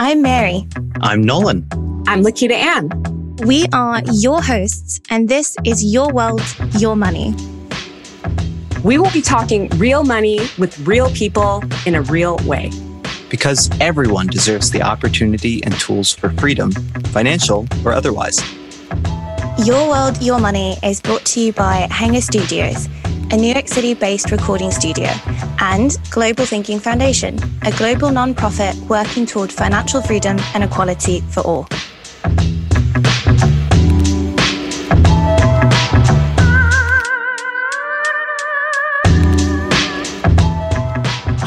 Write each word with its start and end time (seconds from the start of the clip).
I'm 0.00 0.22
Mary. 0.22 0.64
I'm 1.00 1.22
Nolan. 1.22 1.66
I'm 2.06 2.22
Lakita 2.22 2.52
Ann. 2.52 2.88
We 3.44 3.66
are 3.72 4.00
your 4.12 4.40
hosts, 4.40 5.00
and 5.10 5.28
this 5.28 5.56
is 5.64 5.84
Your 5.84 6.12
World, 6.12 6.40
Your 6.78 6.94
Money. 6.94 7.34
We 8.84 8.98
will 8.98 9.10
be 9.10 9.20
talking 9.20 9.68
real 9.70 10.04
money 10.04 10.38
with 10.56 10.78
real 10.86 11.10
people 11.10 11.64
in 11.84 11.96
a 11.96 12.02
real 12.02 12.36
way. 12.44 12.70
Because 13.28 13.68
everyone 13.80 14.28
deserves 14.28 14.70
the 14.70 14.82
opportunity 14.82 15.64
and 15.64 15.74
tools 15.80 16.14
for 16.14 16.30
freedom, 16.30 16.70
financial 17.10 17.66
or 17.84 17.92
otherwise. 17.92 18.40
Your 19.64 19.88
World, 19.88 20.22
Your 20.22 20.38
Money 20.38 20.76
is 20.84 21.00
brought 21.00 21.24
to 21.26 21.40
you 21.40 21.52
by 21.52 21.88
Hanger 21.90 22.20
Studios, 22.20 22.88
a 23.32 23.36
New 23.36 23.52
York 23.52 23.66
City 23.66 23.92
based 23.92 24.30
recording 24.30 24.70
studio, 24.70 25.08
and 25.58 25.96
Global 26.10 26.46
Thinking 26.46 26.78
Foundation, 26.78 27.40
a 27.62 27.72
global 27.72 28.10
nonprofit 28.10 28.76
working 28.88 29.26
toward 29.26 29.52
financial 29.52 30.00
freedom 30.00 30.38
and 30.54 30.62
equality 30.62 31.22
for 31.22 31.40
all. 31.40 31.66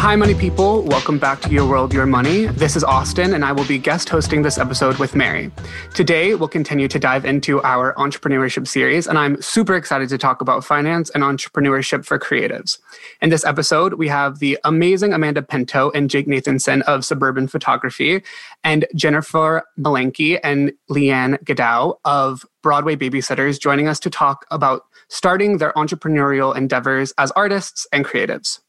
Hi, 0.02 0.16
money 0.16 0.34
people. 0.34 0.82
Welcome 0.82 1.20
back 1.20 1.41
to 1.41 1.52
Your 1.52 1.70
World, 1.70 1.94
Your 1.94 2.08
Money. 2.08 2.48
This 2.48 2.76
is 2.76 2.84
Austin, 2.84 3.36
and 3.36 3.46
I 3.46 3.52
will 3.52 3.66
be 3.66 3.78
guest 3.78 4.10
hosting 4.10 4.41
this 4.41 4.58
episode 4.58 4.98
with 4.98 5.16
Mary. 5.16 5.52
Today, 5.94 6.34
we'll 6.34 6.50
continue 6.50 6.88
to 6.88 6.98
dive 6.98 7.24
into 7.24 7.62
our 7.62 7.94
entrepreneurship 7.94 8.68
series, 8.68 9.05
and 9.05 9.20
I'm 9.20 9.40
super 9.44 9.76
excited 9.76 10.10
to 10.10 10.18
talk 10.18 10.41
about 10.41 10.66
finance 10.66 11.12
and 11.12 11.24
entrepreneurship 11.24 12.04
for 12.04 12.18
creatives. 12.18 12.80
In 13.22 13.30
this 13.30 13.46
episode, 13.46 13.94
we 13.94 14.08
have 14.08 14.40
the 14.40 14.58
amazing 14.64 15.14
Amanda 15.14 15.44
Pinto 15.44 15.91
and 15.91 16.10
Jake 16.10 16.26
Nathanson 16.26 16.82
of 16.82 17.05
Suburban 17.05 17.48
Photography, 17.48 18.24
and 18.63 18.88
Jennifer 18.96 19.62
Malenke 19.80 20.40
and 20.43 20.74
Leanne 20.90 21.38
Gadow 21.43 21.99
of 22.05 22.43
Broadway 22.63 22.96
Babysitters 22.96 23.60
joining 23.60 23.88
us 23.88 23.99
to 23.99 24.10
talk 24.10 24.48
about 24.49 24.82
starting 25.10 25.60
their 25.60 25.74
entrepreneurial 25.74 26.58
endeavors 26.58 27.13
as 27.20 27.30
artists 27.34 27.86
and 27.93 28.04
creatives. 28.04 28.62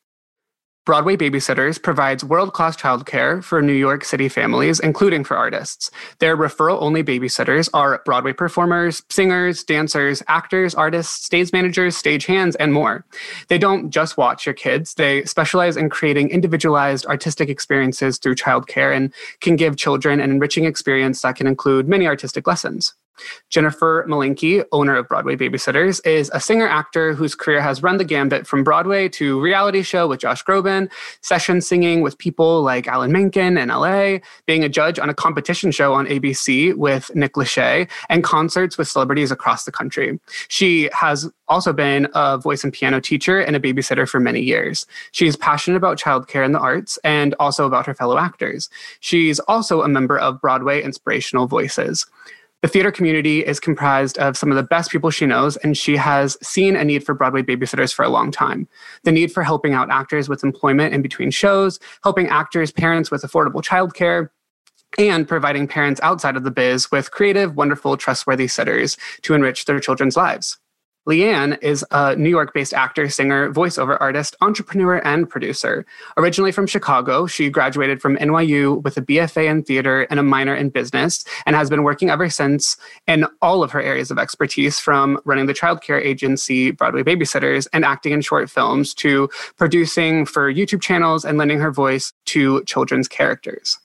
Broadway 0.84 1.16
Babysitters 1.16 1.80
provides 1.80 2.24
world 2.24 2.54
class 2.54 2.76
childcare 2.76 3.44
for 3.44 3.62
New 3.62 3.72
York 3.72 4.04
City 4.04 4.28
families, 4.28 4.80
including 4.80 5.22
for 5.22 5.36
artists. 5.36 5.92
Their 6.18 6.36
referral 6.36 6.82
only 6.82 7.04
babysitters 7.04 7.70
are 7.72 8.02
Broadway 8.04 8.32
performers, 8.32 9.00
singers, 9.08 9.62
dancers, 9.62 10.24
actors, 10.26 10.74
artists, 10.74 11.24
stage 11.24 11.52
managers, 11.52 11.96
stage 11.96 12.26
hands, 12.26 12.56
and 12.56 12.72
more. 12.72 13.04
They 13.46 13.58
don't 13.58 13.90
just 13.90 14.16
watch 14.16 14.44
your 14.44 14.54
kids, 14.54 14.94
they 14.94 15.24
specialize 15.24 15.76
in 15.76 15.88
creating 15.88 16.30
individualized 16.30 17.06
artistic 17.06 17.48
experiences 17.48 18.18
through 18.18 18.34
childcare 18.34 18.92
and 18.92 19.14
can 19.38 19.54
give 19.54 19.76
children 19.76 20.18
an 20.18 20.32
enriching 20.32 20.64
experience 20.64 21.22
that 21.22 21.36
can 21.36 21.46
include 21.46 21.88
many 21.88 22.08
artistic 22.08 22.44
lessons. 22.48 22.94
Jennifer 23.50 24.04
Malinke, 24.08 24.64
owner 24.72 24.96
of 24.96 25.08
Broadway 25.08 25.36
Babysitters, 25.36 26.04
is 26.06 26.30
a 26.32 26.40
singer 26.40 26.66
actor 26.66 27.14
whose 27.14 27.34
career 27.34 27.60
has 27.60 27.82
run 27.82 27.98
the 27.98 28.04
gambit 28.04 28.46
from 28.46 28.64
Broadway 28.64 29.08
to 29.10 29.40
reality 29.40 29.82
show 29.82 30.06
with 30.08 30.20
Josh 30.20 30.44
Groban, 30.44 30.90
session 31.20 31.60
singing 31.60 32.00
with 32.00 32.18
people 32.18 32.62
like 32.62 32.86
Alan 32.86 33.12
Menken 33.12 33.58
in 33.58 33.68
LA, 33.68 34.18
being 34.46 34.64
a 34.64 34.68
judge 34.68 34.98
on 34.98 35.08
a 35.08 35.14
competition 35.14 35.70
show 35.70 35.94
on 35.94 36.06
ABC 36.06 36.74
with 36.76 37.14
Nick 37.14 37.34
Lachey, 37.34 37.88
and 38.08 38.24
concerts 38.24 38.78
with 38.78 38.88
celebrities 38.88 39.30
across 39.30 39.64
the 39.64 39.72
country. 39.72 40.18
She 40.48 40.88
has 40.92 41.30
also 41.48 41.72
been 41.72 42.08
a 42.14 42.38
voice 42.38 42.64
and 42.64 42.72
piano 42.72 43.00
teacher 43.00 43.38
and 43.38 43.54
a 43.54 43.60
babysitter 43.60 44.08
for 44.08 44.18
many 44.18 44.40
years. 44.40 44.86
She's 45.12 45.36
passionate 45.36 45.76
about 45.76 45.98
childcare 45.98 46.44
and 46.44 46.54
the 46.54 46.58
arts 46.58 46.98
and 47.04 47.34
also 47.38 47.66
about 47.66 47.86
her 47.86 47.94
fellow 47.94 48.18
actors. 48.18 48.70
She's 49.00 49.38
also 49.40 49.82
a 49.82 49.88
member 49.88 50.18
of 50.18 50.40
Broadway 50.40 50.82
Inspirational 50.82 51.46
Voices. 51.46 52.06
The 52.62 52.68
theater 52.68 52.92
community 52.92 53.44
is 53.44 53.58
comprised 53.58 54.18
of 54.18 54.36
some 54.36 54.50
of 54.50 54.56
the 54.56 54.62
best 54.62 54.92
people 54.92 55.10
she 55.10 55.26
knows, 55.26 55.56
and 55.58 55.76
she 55.76 55.96
has 55.96 56.38
seen 56.46 56.76
a 56.76 56.84
need 56.84 57.04
for 57.04 57.12
Broadway 57.12 57.42
babysitters 57.42 57.92
for 57.92 58.04
a 58.04 58.08
long 58.08 58.30
time. 58.30 58.68
The 59.02 59.10
need 59.10 59.32
for 59.32 59.42
helping 59.42 59.74
out 59.74 59.90
actors 59.90 60.28
with 60.28 60.44
employment 60.44 60.94
in 60.94 61.02
between 61.02 61.32
shows, 61.32 61.80
helping 62.04 62.28
actors' 62.28 62.70
parents 62.70 63.10
with 63.10 63.22
affordable 63.22 63.64
childcare, 63.64 64.28
and 64.96 65.26
providing 65.26 65.66
parents 65.66 66.00
outside 66.04 66.36
of 66.36 66.44
the 66.44 66.52
biz 66.52 66.88
with 66.92 67.10
creative, 67.10 67.56
wonderful, 67.56 67.96
trustworthy 67.96 68.46
sitters 68.46 68.96
to 69.22 69.34
enrich 69.34 69.64
their 69.64 69.80
children's 69.80 70.16
lives. 70.16 70.58
Leanne 71.08 71.58
is 71.62 71.84
a 71.90 72.14
New 72.14 72.30
York 72.30 72.54
based 72.54 72.72
actor, 72.72 73.08
singer, 73.08 73.52
voiceover 73.52 73.96
artist, 74.00 74.36
entrepreneur, 74.40 74.98
and 74.98 75.28
producer. 75.28 75.84
Originally 76.16 76.52
from 76.52 76.66
Chicago, 76.66 77.26
she 77.26 77.50
graduated 77.50 78.00
from 78.00 78.16
NYU 78.18 78.82
with 78.82 78.96
a 78.96 79.02
BFA 79.02 79.48
in 79.50 79.64
theater 79.64 80.02
and 80.10 80.20
a 80.20 80.22
minor 80.22 80.54
in 80.54 80.70
business, 80.70 81.24
and 81.44 81.56
has 81.56 81.68
been 81.68 81.82
working 81.82 82.08
ever 82.08 82.30
since 82.30 82.76
in 83.08 83.26
all 83.40 83.64
of 83.64 83.72
her 83.72 83.82
areas 83.82 84.10
of 84.10 84.18
expertise 84.18 84.78
from 84.78 85.18
running 85.24 85.46
the 85.46 85.54
childcare 85.54 86.00
agency 86.00 86.70
Broadway 86.70 87.02
Babysitters 87.02 87.66
and 87.72 87.84
acting 87.84 88.12
in 88.12 88.20
short 88.20 88.48
films 88.48 88.94
to 88.94 89.28
producing 89.56 90.24
for 90.24 90.52
YouTube 90.52 90.82
channels 90.82 91.24
and 91.24 91.36
lending 91.36 91.58
her 91.58 91.72
voice 91.72 92.12
to 92.26 92.62
children's 92.64 93.08
characters. 93.08 93.78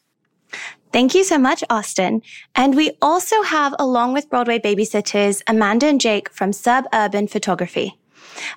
Thank 0.94 1.14
you 1.14 1.24
so 1.24 1.38
much, 1.38 1.64
Austin. 1.70 2.22
And 2.56 2.76
we 2.76 2.92
also 3.02 3.42
have, 3.44 3.76
along 3.78 4.14
with 4.14 4.30
Broadway 4.30 4.60
babysitters, 4.60 5.42
Amanda 5.48 5.88
and 5.88 6.00
Jake 6.00 6.30
from 6.30 6.54
Suburban 6.54 7.28
Photography. 7.28 7.98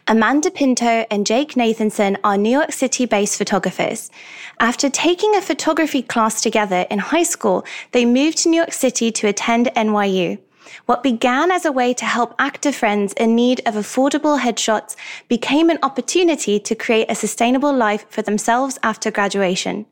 Amanda 0.06 0.50
Pinto 0.50 1.06
and 1.10 1.26
Jake 1.26 1.54
Nathanson 1.54 2.16
are 2.22 2.36
New 2.36 2.50
York 2.50 2.72
City 2.72 3.06
based 3.06 3.38
photographers. 3.38 4.10
After 4.58 4.90
taking 4.90 5.34
a 5.34 5.40
photography 5.40 6.02
class 6.02 6.40
together 6.40 6.86
in 6.90 6.98
high 6.98 7.22
school, 7.22 7.64
they 7.92 8.04
moved 8.04 8.38
to 8.38 8.48
New 8.48 8.58
York 8.58 8.72
City 8.72 9.10
to 9.12 9.26
attend 9.26 9.66
NYU. 9.76 10.38
What 10.86 11.02
began 11.02 11.50
as 11.50 11.64
a 11.64 11.72
way 11.72 11.94
to 11.94 12.04
help 12.04 12.34
actor 12.38 12.72
friends 12.72 13.12
in 13.14 13.34
need 13.34 13.60
of 13.66 13.74
affordable 13.74 14.40
headshots 14.40 14.94
became 15.28 15.70
an 15.70 15.78
opportunity 15.82 16.60
to 16.60 16.74
create 16.74 17.10
a 17.10 17.14
sustainable 17.14 17.72
life 17.72 18.06
for 18.08 18.22
themselves 18.22 18.78
after 18.82 19.10
graduation. 19.10 19.86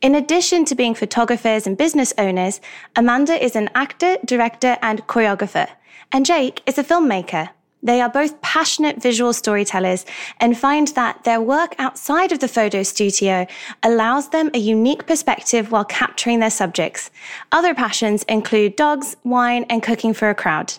In 0.00 0.14
addition 0.14 0.64
to 0.66 0.74
being 0.74 0.94
photographers 0.94 1.66
and 1.66 1.76
business 1.76 2.12
owners, 2.18 2.60
Amanda 2.96 3.42
is 3.42 3.56
an 3.56 3.70
actor, 3.74 4.16
director, 4.24 4.76
and 4.82 5.06
choreographer, 5.06 5.68
and 6.12 6.26
Jake 6.26 6.62
is 6.66 6.78
a 6.78 6.84
filmmaker. 6.84 7.50
They 7.82 8.00
are 8.00 8.08
both 8.08 8.40
passionate 8.40 9.02
visual 9.02 9.34
storytellers 9.34 10.06
and 10.40 10.56
find 10.56 10.88
that 10.88 11.24
their 11.24 11.40
work 11.40 11.74
outside 11.78 12.32
of 12.32 12.38
the 12.38 12.48
photo 12.48 12.82
studio 12.82 13.46
allows 13.82 14.30
them 14.30 14.50
a 14.54 14.58
unique 14.58 15.06
perspective 15.06 15.70
while 15.70 15.84
capturing 15.84 16.40
their 16.40 16.50
subjects. 16.50 17.10
Other 17.52 17.74
passions 17.74 18.22
include 18.22 18.76
dogs, 18.76 19.16
wine, 19.22 19.66
and 19.68 19.82
cooking 19.82 20.14
for 20.14 20.30
a 20.30 20.34
crowd. 20.34 20.72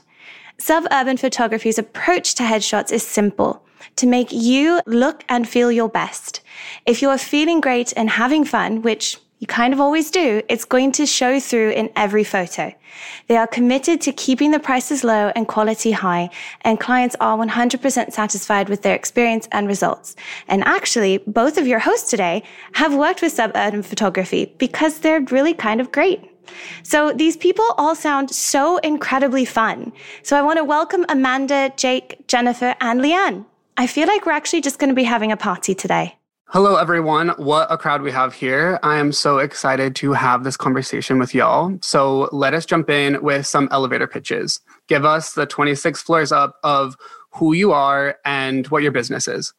Suburban 0.57 1.17
photography's 1.17 1.77
approach 1.77 2.33
to 2.35 2.43
headshots 2.43 2.91
is 2.91 3.03
simple 3.03 3.64
to 3.97 4.08
make 4.08 4.31
you 4.31 4.81
look 4.86 5.24
and 5.30 5.47
feel 5.47 5.72
your 5.72 5.90
best. 5.90 6.41
If 6.86 7.02
you're 7.02 7.18
feeling 7.18 7.62
great 7.62 7.94
and 7.96 8.09
having 8.09 8.46
fun, 8.46 8.81
which 8.81 9.18
you 9.40 9.47
kind 9.47 9.74
of 9.74 9.81
always 9.81 10.12
do, 10.12 10.41
it's 10.47 10.63
going 10.66 10.91
to 10.94 11.06
show 11.06 11.40
through 11.40 11.72
in 11.72 11.90
every 11.96 12.24
photo. 12.24 12.74
They 13.28 13.36
are 13.36 13.47
committed 13.47 14.00
to 14.02 14.13
keeping 14.13 14.52
the 14.52 14.59
prices 14.59 15.03
low 15.03 15.31
and 15.36 15.47
quality 15.47 15.91
high, 15.91 16.30
and 16.62 16.80
clients 16.80 17.18
are 17.19 17.38
100% 17.38 18.13
satisfied 18.13 18.69
with 18.69 18.81
their 18.81 18.96
experience 18.96 19.47
and 19.52 19.68
results. 19.68 20.16
And 20.47 20.63
actually, 20.63 21.18
both 21.28 21.57
of 21.57 21.68
your 21.68 21.80
hosts 21.80 22.09
today 22.09 22.44
have 22.74 22.96
worked 22.96 23.22
with 23.22 23.34
Suburban 23.34 23.84
Photography 23.84 24.53
because 24.57 25.00
they're 25.00 25.22
really 25.22 25.53
kind 25.53 25.81
of 25.81 25.92
great. 25.92 26.22
So 26.84 27.12
these 27.12 27.36
people 27.36 27.66
all 27.78 27.96
sound 27.96 28.31
so 28.31 28.78
incredibly 28.78 29.46
fun. 29.46 29.92
So 30.24 30.38
I 30.38 30.42
want 30.42 30.57
to 30.57 30.63
welcome 30.63 31.06
Amanda, 31.09 31.74
Jake, 31.75 32.28
Jennifer, 32.28 32.75
and 32.80 33.02
Leanne. 33.02 33.46
I 33.78 33.88
feel 33.88 34.08
like 34.08 34.25
we're 34.25 34.31
actually 34.31 34.62
just 34.62 34.80
going 34.80 34.90
to 34.90 34.96
be 34.96 35.03
having 35.03 35.34
a 35.34 35.38
party 35.38 35.75
today. 35.75 36.16
Hello, 36.47 36.78
everyone. 36.78 37.30
What 37.38 37.69
a 37.69 37.78
crowd 37.78 38.03
we 38.03 38.12
have 38.12 38.34
here. 38.34 38.80
I 38.83 38.98
am 38.98 39.12
so 39.12 39.39
excited 39.39 39.95
to 39.98 40.13
have 40.13 40.45
this 40.45 40.56
conversation 40.56 41.19
with 41.19 41.36
y'all. 41.36 41.77
So 41.81 42.30
let 42.31 42.54
us 42.54 42.66
jump 42.66 42.89
in 42.89 43.22
with 43.22 43.45
some 43.45 43.68
elevator 43.72 44.07
pitches. 44.07 44.62
Give 44.88 45.04
us 45.04 45.33
the 45.33 45.45
26 45.45 46.01
floors 46.04 46.31
up 46.31 46.56
of 46.63 46.95
who 47.31 47.51
you 47.54 47.74
are 47.74 48.18
and 48.24 48.66
what 48.68 48.81
your 48.81 48.94
business 48.94 49.27
is. 49.27 49.54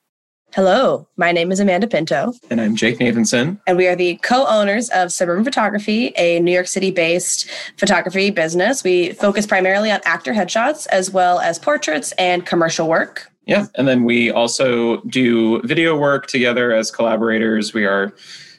Hello, 0.55 1.07
my 1.19 1.33
name 1.33 1.53
is 1.53 1.61
Amanda 1.61 1.87
Pinto. 1.87 2.33
And 2.49 2.61
I'm 2.61 2.77
Jake 2.77 2.99
Nathanson. 2.99 3.61
And 3.67 3.77
we 3.77 3.87
are 3.89 3.97
the 3.97 4.17
co 4.23 4.47
owners 4.47 4.89
of 4.91 5.12
Suburban 5.12 5.45
Photography, 5.45 6.15
a 6.17 6.41
New 6.41 6.53
York 6.53 6.69
City 6.69 6.91
based 6.91 7.51
photography 7.77 8.31
business. 8.31 8.83
We 8.83 9.12
focus 9.12 9.45
primarily 9.47 9.91
on 9.91 10.01
actor 10.07 10.33
headshots 10.33 10.87
as 10.87 11.11
well 11.11 11.41
as 11.41 11.59
portraits 11.59 12.12
and 12.12 12.47
commercial 12.47 12.89
work. 12.89 13.31
Yeah. 13.47 13.67
And 13.77 13.87
then 13.87 14.05
we 14.05 14.31
also 14.31 15.01
do 15.03 15.63
video 15.63 15.97
work 15.97 16.27
together 16.27 16.73
as 16.73 16.91
collaborators. 16.91 17.73
We 17.73 17.87
are 17.87 18.13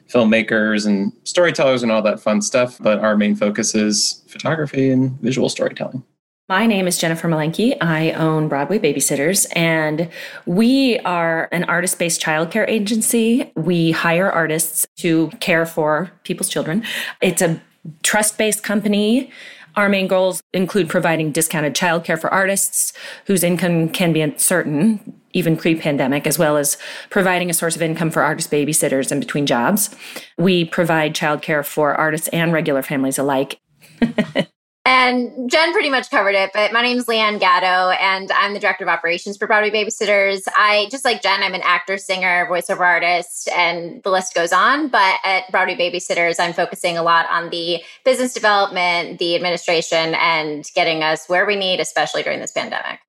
filmmakers 0.10 0.88
and 0.88 1.12
storytellers 1.26 1.84
and 1.84 1.92
all 1.92 2.02
that 2.02 2.20
fun 2.22 2.42
stuff, 2.42 2.78
but 2.80 3.00
our 3.00 3.18
main 3.18 3.36
focus 3.36 3.76
is 3.76 4.24
photography 4.28 4.90
and 4.90 5.20
visual 5.20 5.50
storytelling. 5.50 6.04
My 6.50 6.66
name 6.66 6.88
is 6.88 6.98
Jennifer 6.98 7.28
Malenke. 7.28 7.76
I 7.82 8.12
own 8.12 8.48
Broadway 8.48 8.80
Babysitters, 8.80 9.46
and 9.54 10.10
we 10.46 10.98
are 11.00 11.50
an 11.52 11.66
artist 11.66 12.00
based 12.00 12.22
childcare 12.22 12.66
agency. 12.70 13.52
We 13.58 13.92
hire 13.92 14.32
artists 14.32 14.88
to 15.00 15.28
care 15.42 15.66
for 15.66 16.10
people's 16.24 16.48
children. 16.48 16.86
It's 17.22 17.42
a 17.42 17.62
trust 18.04 18.38
based 18.38 18.64
company. 18.64 19.30
Our 19.78 19.90
main 19.90 20.08
goals 20.08 20.42
include 20.54 20.90
providing 20.90 21.32
discounted 21.32 21.76
childcare 21.76 22.20
for 22.20 22.34
artists 22.34 22.94
whose 23.26 23.44
income 23.44 23.90
can 23.90 24.12
be 24.12 24.22
uncertain, 24.22 25.14
even 25.34 25.56
pre 25.56 25.76
pandemic, 25.76 26.26
as 26.26 26.40
well 26.40 26.58
as 26.58 26.78
providing 27.12 27.52
a 27.52 27.54
source 27.54 27.76
of 27.76 27.84
income 27.84 28.10
for 28.10 28.24
artist 28.24 28.50
babysitters 28.50 29.12
in 29.12 29.20
between 29.20 29.46
jobs. 29.46 29.96
We 30.36 30.66
provide 30.66 31.14
childcare 31.14 31.64
for 31.64 31.94
artists 31.94 32.28
and 32.30 32.52
regular 32.52 32.82
families 32.82 33.20
alike. 33.20 33.60
And 34.88 35.52
Jen 35.52 35.74
pretty 35.74 35.90
much 35.90 36.10
covered 36.10 36.34
it, 36.34 36.52
but 36.54 36.72
my 36.72 36.82
name 36.82 36.98
is 36.98 37.08
Leanne 37.08 37.42
Gatto, 37.42 37.92
and 38.00 38.32
I'm 38.32 38.54
the 38.54 38.60
director 38.62 38.86
of 38.86 38.88
operations 38.88 39.36
for 39.36 39.46
Broadway 39.46 39.70
Babysitters. 39.70 40.44
I, 40.56 40.88
just 40.90 41.04
like 41.04 41.22
Jen, 41.22 41.44
I'm 41.44 41.54
an 41.54 41.62
actor, 41.66 41.98
singer, 41.98 42.48
voiceover 42.50 42.86
artist, 42.86 43.50
and 43.50 44.02
the 44.04 44.12
list 44.12 44.34
goes 44.34 44.54
on. 44.54 44.88
But 44.88 45.16
at 45.26 45.52
Broadway 45.52 45.76
Babysitters, 45.76 46.40
I'm 46.40 46.54
focusing 46.54 46.98
a 46.98 47.04
lot 47.04 47.26
on 47.30 47.50
the 47.50 47.84
business 48.06 48.34
development, 48.34 49.20
the 49.20 49.36
administration, 49.36 50.16
and 50.16 50.64
getting 50.74 51.04
us 51.04 51.28
where 51.28 51.46
we 51.46 51.58
need, 51.58 51.82
especially 51.82 52.24
during 52.24 52.40
this 52.40 52.54
pandemic. 52.54 53.02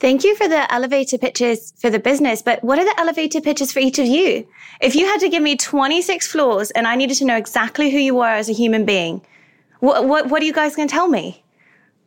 Thank 0.00 0.22
you 0.22 0.36
for 0.36 0.48
the 0.48 0.70
elevator 0.70 1.16
pitches 1.16 1.72
for 1.78 1.88
the 1.88 1.98
business, 1.98 2.42
but 2.42 2.62
what 2.62 2.78
are 2.78 2.84
the 2.84 3.00
elevator 3.00 3.40
pitches 3.40 3.72
for 3.72 3.78
each 3.78 3.98
of 3.98 4.04
you? 4.04 4.46
If 4.82 4.94
you 4.94 5.06
had 5.06 5.20
to 5.20 5.30
give 5.30 5.42
me 5.42 5.56
26 5.56 6.26
floors 6.26 6.70
and 6.72 6.86
I 6.86 6.94
needed 6.94 7.16
to 7.16 7.24
know 7.24 7.38
exactly 7.38 7.90
who 7.90 7.96
you 7.96 8.14
were 8.14 8.28
as 8.28 8.50
a 8.50 8.52
human 8.52 8.84
being, 8.84 9.22
what, 9.80 10.06
what, 10.06 10.28
what 10.28 10.42
are 10.42 10.44
you 10.44 10.52
guys 10.52 10.76
going 10.76 10.88
to 10.88 10.92
tell 10.92 11.08
me? 11.08 11.42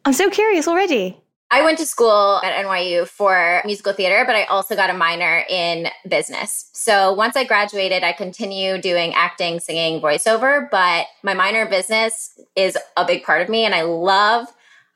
I'm 0.06 0.13
so 0.13 0.29
curious 0.29 0.68
already. 0.68 1.18
I 1.53 1.63
went 1.63 1.77
to 1.79 1.85
school 1.85 2.39
at 2.44 2.65
NYU 2.65 3.06
for 3.06 3.62
musical 3.65 3.91
theater, 3.91 4.23
but 4.25 4.38
I 4.38 4.45
also 4.45 4.73
got 4.73 4.89
a 4.89 4.94
minor 4.94 5.44
in 5.50 5.89
business. 6.07 6.69
So 6.71 7.12
once 7.12 7.35
I 7.35 7.44
graduated, 7.44 8.03
I 8.03 8.13
continued 8.13 8.81
doing 8.81 9.13
acting, 9.13 9.59
singing, 9.59 10.00
voiceover, 10.00 10.69
but 10.71 11.07
my 11.23 11.33
minor 11.33 11.63
in 11.63 11.69
business 11.69 12.39
is 12.56 12.77
a 12.95 13.03
big 13.03 13.23
part 13.23 13.41
of 13.41 13.50
me 13.50 13.65
and 13.65 13.75
I 13.75 13.81
love 13.81 14.47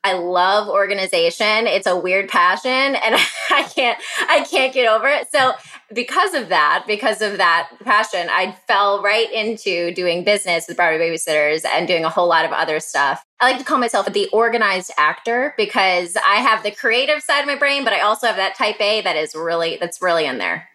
I 0.05 0.13
love 0.13 0.69
organization. 0.69 1.65
It's 1.65 1.87
a 1.87 1.97
weird 1.97 2.29
passion 2.29 2.69
and 2.69 3.15
I 3.49 3.63
can't 3.63 3.99
I 4.29 4.45
can't 4.47 4.71
get 4.71 4.87
over 4.87 5.07
it. 5.07 5.31
So 5.31 5.53
because 5.91 6.35
of 6.35 6.49
that, 6.49 6.83
because 6.85 7.23
of 7.23 7.37
that 7.37 7.71
passion, 7.83 8.27
I 8.29 8.55
fell 8.67 9.01
right 9.01 9.31
into 9.33 9.91
doing 9.95 10.23
business 10.23 10.67
with 10.67 10.77
Broadway 10.77 11.09
babysitters 11.09 11.65
and 11.65 11.87
doing 11.87 12.05
a 12.05 12.09
whole 12.09 12.27
lot 12.27 12.45
of 12.45 12.51
other 12.51 12.79
stuff. 12.79 13.25
I 13.39 13.49
like 13.49 13.57
to 13.57 13.65
call 13.65 13.79
myself 13.79 14.05
the 14.13 14.29
organized 14.31 14.91
actor 14.95 15.55
because 15.57 16.15
I 16.17 16.35
have 16.35 16.61
the 16.61 16.71
creative 16.71 17.23
side 17.23 17.41
of 17.41 17.47
my 17.47 17.55
brain, 17.55 17.83
but 17.83 17.91
I 17.91 18.01
also 18.01 18.27
have 18.27 18.35
that 18.35 18.55
type 18.55 18.79
A 18.79 19.01
that 19.01 19.15
is 19.15 19.33
really 19.33 19.77
that's 19.81 20.03
really 20.03 20.25
in 20.25 20.37
there. 20.37 20.67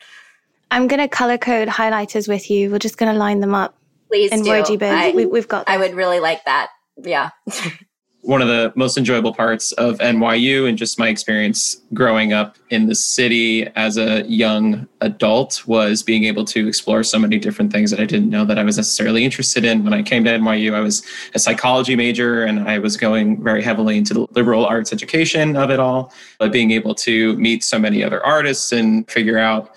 I'm 0.72 0.88
going 0.88 1.00
to 1.00 1.08
color 1.08 1.38
code 1.38 1.68
highlighters 1.68 2.26
with 2.28 2.50
you. 2.50 2.72
We're 2.72 2.80
just 2.80 2.98
going 2.98 3.12
to 3.12 3.18
line 3.18 3.38
them 3.38 3.54
up. 3.54 3.76
Please 4.08 4.32
in 4.32 4.42
do. 4.42 4.50
Wojibid. 4.50 5.14
we, 5.14 5.38
have 5.38 5.46
got. 5.46 5.68
I 5.68 5.76
would 5.76 5.94
really 5.94 6.18
like 6.18 6.44
that. 6.46 6.70
Yeah. 7.00 7.30
one 8.22 8.42
of 8.42 8.48
the 8.48 8.70
most 8.76 8.98
enjoyable 8.98 9.32
parts 9.32 9.72
of 9.72 9.98
NYU 9.98 10.68
and 10.68 10.76
just 10.76 10.98
my 10.98 11.08
experience 11.08 11.80
growing 11.94 12.34
up 12.34 12.56
in 12.68 12.86
the 12.86 12.94
city 12.94 13.66
as 13.76 13.96
a 13.96 14.22
young 14.28 14.86
adult 15.00 15.66
was 15.66 16.02
being 16.02 16.24
able 16.24 16.44
to 16.44 16.68
explore 16.68 17.02
so 17.02 17.18
many 17.18 17.38
different 17.38 17.72
things 17.72 17.90
that 17.90 17.98
I 17.98 18.04
didn't 18.04 18.28
know 18.28 18.44
that 18.44 18.58
I 18.58 18.62
was 18.62 18.76
necessarily 18.76 19.24
interested 19.24 19.64
in. 19.64 19.84
When 19.84 19.94
I 19.94 20.02
came 20.02 20.24
to 20.24 20.30
NYU, 20.30 20.74
I 20.74 20.80
was 20.80 21.02
a 21.34 21.38
psychology 21.38 21.96
major 21.96 22.44
and 22.44 22.68
I 22.68 22.78
was 22.78 22.98
going 22.98 23.42
very 23.42 23.62
heavily 23.62 23.96
into 23.96 24.12
the 24.12 24.26
liberal 24.32 24.66
arts 24.66 24.92
education 24.92 25.56
of 25.56 25.70
it 25.70 25.80
all. 25.80 26.12
But 26.38 26.52
being 26.52 26.72
able 26.72 26.94
to 26.96 27.36
meet 27.36 27.64
so 27.64 27.78
many 27.78 28.04
other 28.04 28.24
artists 28.24 28.70
and 28.72 29.10
figure 29.10 29.38
out 29.38 29.74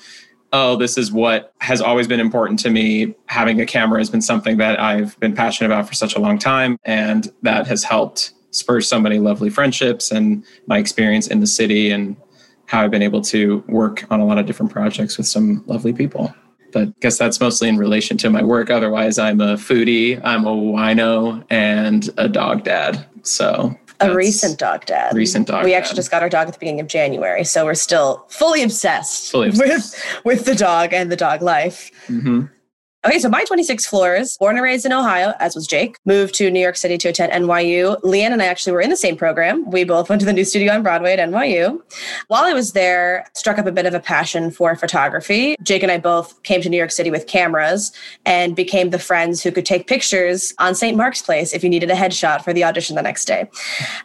oh, 0.54 0.76
this 0.76 0.98
is 0.98 1.12
what 1.12 1.52
has 1.60 1.82
always 1.82 2.08
been 2.08 2.20
important 2.20 2.60
to 2.60 2.70
me. 2.70 3.16
Having 3.26 3.60
a 3.60 3.66
camera 3.66 4.00
has 4.00 4.10
been 4.10 4.22
something 4.22 4.58
that 4.58 4.80
I've 4.80 5.20
been 5.20 5.34
passionate 5.34 5.74
about 5.74 5.88
for 5.88 5.96
such 5.96 6.16
a 6.16 6.20
long 6.20 6.38
time. 6.38 6.78
And 6.86 7.30
that 7.42 7.66
has 7.68 7.84
helped 7.84 8.34
spur 8.52 8.80
so 8.80 9.00
many 9.00 9.18
lovely 9.18 9.50
friendships 9.50 10.12
and 10.12 10.46
my 10.68 10.78
experience 10.78 11.28
in 11.28 11.40
the 11.40 11.48
city 11.48 11.90
and 11.90 12.16
how 12.68 12.84
I've 12.84 12.92
been 12.92 13.02
able 13.02 13.22
to 13.22 13.64
work 13.68 14.06
on 14.12 14.20
a 14.20 14.26
lot 14.26 14.38
of 14.38 14.46
different 14.46 14.72
projects 14.72 15.18
with 15.18 15.28
some 15.28 15.64
lovely 15.66 15.92
people. 15.92 16.34
But 16.72 16.88
I 16.90 16.94
guess 17.02 17.18
that's 17.18 17.40
mostly 17.40 17.68
in 17.68 17.78
relation 17.78 18.18
to 18.18 18.30
my 18.30 18.44
work. 18.44 18.70
Otherwise, 18.70 19.18
I'm 19.18 19.42
a 19.42 19.56
foodie, 19.56 20.22
I'm 20.24 20.46
a 20.46 20.56
wino, 20.56 21.44
and 21.50 22.10
a 22.18 22.30
dog 22.30 22.64
dad. 22.64 23.06
So 23.24 23.76
a 24.00 24.14
recent 24.16 24.60
dog 24.60 24.86
dad. 24.86 25.14
Recent 25.14 25.48
dog. 25.48 25.64
We 25.64 25.72
dad. 25.72 25.78
actually 25.78 25.96
just 25.96 26.12
got 26.12 26.22
our 26.22 26.30
dog 26.30 26.48
at 26.48 26.54
the 26.54 26.60
beginning 26.60 26.82
of 26.82 26.88
January, 26.88 27.44
so 27.44 27.66
we're 27.66 27.74
still 27.76 28.26
fully 28.30 28.64
obsessed, 28.64 29.32
fully 29.32 29.50
obsessed. 29.50 29.96
with 30.24 30.26
with 30.26 30.46
the 30.46 30.56
dog 30.56 30.94
and 30.94 31.12
the 31.12 31.16
dog 31.16 31.42
life. 31.42 31.92
Mm-hmm. 32.08 32.46
Okay, 33.06 33.20
so 33.20 33.28
my 33.28 33.44
26 33.44 33.86
floors, 33.86 34.38
born 34.38 34.56
and 34.56 34.64
raised 34.64 34.86
in 34.86 34.94
Ohio, 34.94 35.34
as 35.42 35.56
was 35.56 35.68
Jake, 35.68 35.98
moved 36.06 36.34
to 36.36 36.50
New 36.50 36.62
York 36.62 36.78
City 36.78 36.98
to 37.00 37.10
attend 37.10 37.34
NYU. 37.34 38.00
Leanne 38.02 38.32
and 38.32 38.42
I 38.42 38.46
actually 38.46 38.72
were 38.72 38.80
in 38.80 38.90
the 38.90 38.96
same 38.96 39.18
program. 39.18 39.70
We 39.70 39.84
both 39.84 40.08
went 40.08 40.22
to 40.22 40.26
the 40.26 40.32
new 40.32 40.46
studio 40.46 40.72
on 40.72 40.84
Broadway 40.84 41.12
at 41.12 41.30
NYU. 41.30 41.82
While 42.30 42.46
I 42.46 42.54
was 42.54 42.72
there, 42.72 43.26
struck 43.34 43.58
up 43.58 43.66
a 43.66 43.74
bit 43.74 43.86
of 43.86 43.94
a 43.94 44.00
passion 44.00 44.52
for 44.52 44.74
photography. 44.78 45.58
Jake 45.62 45.84
and 45.84 45.92
I 45.92 45.98
both 45.98 46.42
came 46.44 46.62
to 46.62 46.70
New 46.70 46.78
York 46.78 46.92
City 46.92 47.12
with 47.12 47.28
cameras 47.28 47.92
and 48.26 48.56
became 48.56 48.92
the 48.92 49.00
friends 49.00 49.44
who 49.44 49.52
could 49.52 49.66
take 49.66 49.86
pictures 49.86 50.54
on 50.60 50.74
St. 50.74 50.96
Mark's 50.96 51.22
Place 51.22 51.54
if 51.54 51.62
you 51.62 51.70
needed 51.70 51.92
a 51.92 51.96
headshot 51.96 52.42
for 52.42 52.54
the 52.54 52.64
audition 52.64 52.96
the 52.96 53.02
next 53.02 53.26
day. 53.26 53.50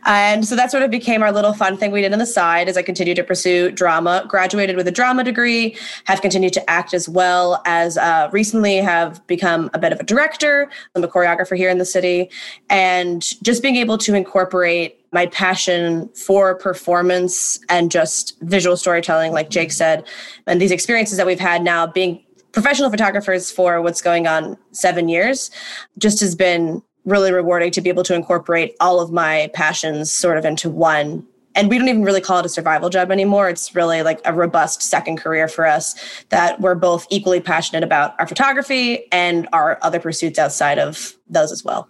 And 0.07 0.45
so 0.45 0.57
that 0.57 0.73
sort 0.73 0.83
of 0.83 0.91
became 0.91 1.23
our 1.23 1.31
little 1.31 1.53
fun 1.53 1.77
thing 1.77 1.93
we 1.93 2.03
did 2.03 2.13
on 2.13 2.19
the 2.19 2.27
side 2.27 2.69
as 2.69 2.77
I 2.77 2.83
continued 2.83 3.15
to 3.15 3.23
pursue 3.23 3.71
drama. 3.71 4.25
Graduated 4.27 4.75
with 4.75 4.89
a 4.89 4.93
drama 4.93 5.23
degree, 5.23 5.77
have 6.07 6.21
continued 6.21 6.53
to 6.55 6.69
act 6.69 6.95
as 6.95 7.09
well 7.09 7.63
as 7.65 7.97
uh, 7.97 8.29
recently 8.33 8.88
have 8.89 9.25
become 9.27 9.69
a 9.75 9.79
bit 9.79 9.93
of 9.93 10.01
a 10.01 10.03
director. 10.03 10.71
I'm 10.95 11.05
a 11.05 11.09
choreographer 11.09 11.57
here 11.57 11.69
in 11.69 11.77
the 11.77 11.85
city. 11.85 12.31
And 12.71 13.23
just 13.43 13.63
being 13.63 13.77
able 13.77 13.99
to 13.99 14.15
incorporate 14.15 15.05
my 15.13 15.27
passion 15.27 16.09
for 16.11 16.55
performance 16.55 17.61
and 17.69 17.91
just 17.91 18.41
visual 18.41 18.79
storytelling, 18.79 19.33
like 19.33 19.51
Jake 19.51 19.73
said, 19.73 20.07
and 20.47 20.59
these 20.59 20.71
experiences 20.71 21.19
that 21.19 21.27
we've 21.27 21.39
had 21.39 21.63
now 21.63 21.87
being 21.87 22.25
professional 22.53 22.89
photographers 22.89 23.51
for 23.51 23.83
what's 23.83 24.01
going 24.01 24.27
on 24.27 24.57
seven 24.73 25.09
years 25.11 25.51
just 25.99 26.21
has 26.21 26.35
been 26.35 26.83
really 27.05 27.31
rewarding 27.31 27.71
to 27.71 27.83
be 27.83 27.91
able 27.91 28.03
to 28.05 28.15
incorporate 28.15 28.75
all 28.81 29.01
of 29.01 29.13
my 29.13 29.51
passions 29.53 30.11
sort 30.11 30.39
of 30.39 30.47
into 30.47 30.71
one 30.71 31.27
and 31.59 31.69
we 31.69 31.77
don't 31.77 31.89
even 31.89 32.05
really 32.05 32.21
call 32.21 32.39
it 32.39 32.47
a 32.47 32.49
survival 32.49 32.89
job 32.89 33.11
anymore. 33.11 33.49
It's 33.49 33.75
really 33.75 34.03
like 34.03 34.21
a 34.25 34.33
robust 34.33 34.81
second 34.81 35.17
career 35.17 35.49
for 35.49 35.67
us 35.67 35.97
that 36.29 36.61
we're 36.61 36.77
both 36.77 37.05
equally 37.11 37.41
passionate 37.41 37.83
about 37.83 38.15
our 38.21 38.29
photography 38.29 39.11
and 39.11 39.49
our 39.53 39.77
other 39.83 39.99
pursuits 39.99 40.39
outside 40.39 40.79
of 40.79 41.15
those 41.29 41.51
as 41.51 41.65
well. 41.65 41.89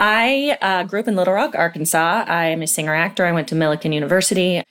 I 0.00 0.56
uh, 0.62 0.84
grew 0.84 1.00
up 1.00 1.08
in 1.08 1.14
Little 1.14 1.34
Rock, 1.34 1.54
Arkansas. 1.54 2.24
I'm 2.26 2.62
a 2.62 2.66
singer 2.66 2.94
actor. 2.94 3.26
I 3.26 3.32
went 3.32 3.48
to 3.48 3.54
Millikin 3.54 3.92
University, 3.92 4.62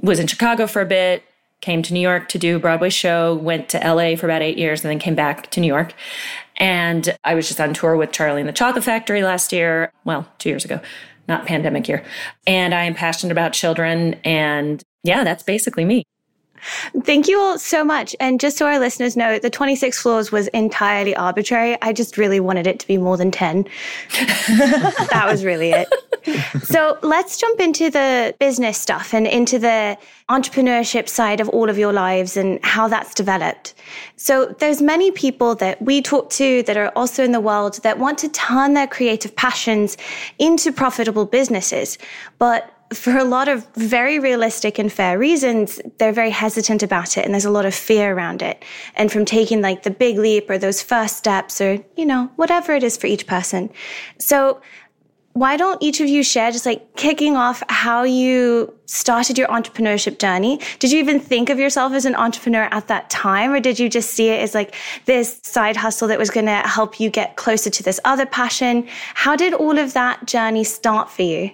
was 0.00 0.18
in 0.18 0.26
Chicago 0.26 0.66
for 0.66 0.80
a 0.80 0.86
bit, 0.86 1.24
came 1.60 1.82
to 1.82 1.92
New 1.92 2.00
York 2.00 2.28
to 2.28 2.38
do 2.38 2.56
a 2.56 2.58
Broadway 2.58 2.90
show, 2.90 3.34
went 3.34 3.68
to 3.70 3.78
LA 3.78 4.16
for 4.16 4.26
about 4.26 4.40
eight 4.40 4.56
years, 4.56 4.82
and 4.82 4.90
then 4.90 4.98
came 4.98 5.14
back 5.14 5.50
to 5.50 5.60
New 5.60 5.66
York. 5.66 5.92
And 6.56 7.18
I 7.22 7.34
was 7.34 7.48
just 7.48 7.60
on 7.60 7.74
tour 7.74 7.96
with 7.96 8.12
Charlie 8.12 8.40
and 8.40 8.48
the 8.48 8.52
Chocolate 8.54 8.84
Factory 8.84 9.22
last 9.22 9.52
year, 9.52 9.92
well, 10.04 10.26
two 10.38 10.48
years 10.48 10.64
ago 10.64 10.80
not 11.28 11.46
pandemic 11.46 11.88
year. 11.88 12.04
And 12.46 12.74
I 12.74 12.84
am 12.84 12.94
passionate 12.94 13.32
about 13.32 13.52
children. 13.52 14.14
And 14.24 14.82
yeah, 15.02 15.24
that's 15.24 15.42
basically 15.42 15.84
me. 15.84 16.04
Thank 17.02 17.28
you 17.28 17.38
all 17.40 17.58
so 17.58 17.84
much. 17.84 18.14
And 18.20 18.40
just 18.40 18.56
so 18.56 18.66
our 18.66 18.78
listeners 18.78 19.16
know, 19.16 19.38
the 19.38 19.50
26 19.50 20.00
floors 20.00 20.32
was 20.32 20.48
entirely 20.48 21.14
arbitrary. 21.14 21.76
I 21.82 21.92
just 21.92 22.16
really 22.16 22.40
wanted 22.40 22.66
it 22.66 22.78
to 22.80 22.86
be 22.86 22.96
more 22.96 23.16
than 23.16 23.30
10. 23.30 23.64
that 24.12 25.26
was 25.26 25.44
really 25.44 25.72
it. 25.72 25.88
so 26.62 26.98
let's 27.02 27.36
jump 27.36 27.60
into 27.60 27.90
the 27.90 28.34
business 28.38 28.78
stuff 28.78 29.12
and 29.12 29.26
into 29.26 29.58
the 29.58 29.96
entrepreneurship 30.30 31.08
side 31.08 31.40
of 31.40 31.48
all 31.50 31.68
of 31.68 31.76
your 31.76 31.92
lives 31.92 32.36
and 32.36 32.58
how 32.64 32.88
that's 32.88 33.14
developed. 33.14 33.74
So 34.16 34.46
there's 34.58 34.80
many 34.80 35.10
people 35.10 35.54
that 35.56 35.82
we 35.82 36.00
talk 36.00 36.30
to 36.30 36.62
that 36.62 36.76
are 36.76 36.90
also 36.96 37.22
in 37.22 37.32
the 37.32 37.40
world 37.40 37.80
that 37.82 37.98
want 37.98 38.18
to 38.18 38.28
turn 38.30 38.74
their 38.74 38.86
creative 38.86 39.36
passions 39.36 39.96
into 40.38 40.72
profitable 40.72 41.26
businesses. 41.26 41.98
But 42.38 42.73
for 42.92 43.16
a 43.16 43.24
lot 43.24 43.48
of 43.48 43.66
very 43.74 44.18
realistic 44.18 44.78
and 44.78 44.92
fair 44.92 45.18
reasons, 45.18 45.80
they're 45.98 46.12
very 46.12 46.30
hesitant 46.30 46.82
about 46.82 47.16
it. 47.16 47.24
And 47.24 47.32
there's 47.32 47.44
a 47.44 47.50
lot 47.50 47.66
of 47.66 47.74
fear 47.74 48.14
around 48.14 48.42
it. 48.42 48.64
And 48.94 49.10
from 49.10 49.24
taking 49.24 49.62
like 49.62 49.82
the 49.82 49.90
big 49.90 50.18
leap 50.18 50.50
or 50.50 50.58
those 50.58 50.82
first 50.82 51.16
steps 51.16 51.60
or, 51.60 51.78
you 51.96 52.06
know, 52.06 52.30
whatever 52.36 52.74
it 52.74 52.82
is 52.82 52.96
for 52.96 53.06
each 53.06 53.26
person. 53.26 53.70
So 54.18 54.60
why 55.32 55.56
don't 55.56 55.82
each 55.82 56.00
of 56.00 56.08
you 56.08 56.22
share 56.22 56.52
just 56.52 56.64
like 56.64 56.94
kicking 56.94 57.34
off 57.34 57.60
how 57.68 58.04
you 58.04 58.72
started 58.86 59.36
your 59.36 59.48
entrepreneurship 59.48 60.20
journey? 60.20 60.60
Did 60.78 60.92
you 60.92 61.00
even 61.00 61.18
think 61.18 61.50
of 61.50 61.58
yourself 61.58 61.92
as 61.92 62.04
an 62.04 62.14
entrepreneur 62.14 62.68
at 62.70 62.86
that 62.86 63.10
time? 63.10 63.50
Or 63.52 63.58
did 63.58 63.80
you 63.80 63.88
just 63.88 64.10
see 64.10 64.28
it 64.28 64.40
as 64.40 64.54
like 64.54 64.76
this 65.06 65.40
side 65.42 65.76
hustle 65.76 66.06
that 66.06 66.20
was 66.20 66.30
going 66.30 66.46
to 66.46 66.58
help 66.58 67.00
you 67.00 67.10
get 67.10 67.34
closer 67.34 67.68
to 67.68 67.82
this 67.82 67.98
other 68.04 68.26
passion? 68.26 68.86
How 69.14 69.34
did 69.34 69.54
all 69.54 69.76
of 69.76 69.92
that 69.94 70.24
journey 70.26 70.62
start 70.62 71.10
for 71.10 71.22
you? 71.22 71.50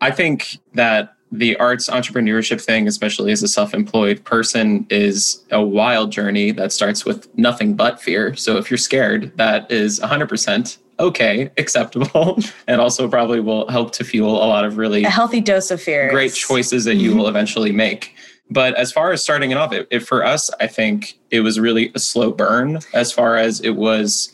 I 0.00 0.10
think 0.10 0.58
that 0.74 1.14
the 1.30 1.56
arts 1.56 1.88
entrepreneurship 1.88 2.62
thing, 2.62 2.88
especially 2.88 3.32
as 3.32 3.42
a 3.42 3.48
self 3.48 3.74
employed 3.74 4.24
person, 4.24 4.86
is 4.90 5.44
a 5.50 5.62
wild 5.62 6.10
journey 6.10 6.50
that 6.52 6.72
starts 6.72 7.04
with 7.04 7.28
nothing 7.36 7.74
but 7.74 8.00
fear. 8.00 8.34
So 8.34 8.56
if 8.56 8.70
you're 8.70 8.78
scared, 8.78 9.36
that 9.36 9.70
is 9.70 10.00
100% 10.00 10.78
okay, 11.00 11.50
acceptable, 11.58 12.38
and 12.66 12.80
also 12.80 13.08
probably 13.08 13.40
will 13.40 13.68
help 13.68 13.92
to 13.92 14.04
fuel 14.04 14.36
a 14.36 14.46
lot 14.46 14.64
of 14.64 14.78
really 14.78 15.04
a 15.04 15.10
healthy 15.10 15.40
dose 15.40 15.70
of 15.70 15.80
fear. 15.80 16.10
Great 16.10 16.34
choices 16.34 16.84
that 16.84 16.96
you 16.96 17.10
mm-hmm. 17.10 17.20
will 17.20 17.28
eventually 17.28 17.72
make. 17.72 18.14
But 18.50 18.74
as 18.76 18.90
far 18.90 19.12
as 19.12 19.22
starting 19.22 19.50
it 19.50 19.58
off, 19.58 19.72
it, 19.72 19.86
it, 19.90 20.00
for 20.00 20.24
us, 20.24 20.50
I 20.58 20.66
think 20.66 21.18
it 21.30 21.40
was 21.40 21.60
really 21.60 21.92
a 21.94 21.98
slow 21.98 22.32
burn 22.32 22.78
as 22.94 23.12
far 23.12 23.36
as 23.36 23.60
it 23.60 23.76
was 23.76 24.32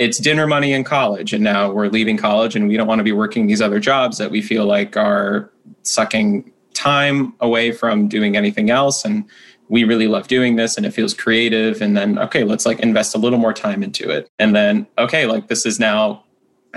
it's 0.00 0.16
dinner 0.16 0.46
money 0.46 0.72
in 0.72 0.82
college 0.82 1.34
and 1.34 1.44
now 1.44 1.70
we're 1.70 1.88
leaving 1.88 2.16
college 2.16 2.56
and 2.56 2.66
we 2.66 2.76
don't 2.76 2.86
want 2.86 2.98
to 2.98 3.04
be 3.04 3.12
working 3.12 3.46
these 3.46 3.60
other 3.60 3.78
jobs 3.78 4.16
that 4.16 4.30
we 4.30 4.40
feel 4.40 4.64
like 4.64 4.96
are 4.96 5.52
sucking 5.82 6.50
time 6.72 7.34
away 7.40 7.70
from 7.70 8.08
doing 8.08 8.34
anything 8.34 8.70
else 8.70 9.04
and 9.04 9.24
we 9.68 9.84
really 9.84 10.08
love 10.08 10.26
doing 10.26 10.56
this 10.56 10.78
and 10.78 10.86
it 10.86 10.92
feels 10.92 11.12
creative 11.12 11.82
and 11.82 11.98
then 11.98 12.18
okay 12.18 12.44
let's 12.44 12.64
like 12.64 12.80
invest 12.80 13.14
a 13.14 13.18
little 13.18 13.38
more 13.38 13.52
time 13.52 13.82
into 13.82 14.08
it. 14.08 14.30
And 14.38 14.56
then 14.56 14.86
okay 14.96 15.26
like 15.26 15.48
this 15.48 15.66
is 15.66 15.78
now 15.78 16.24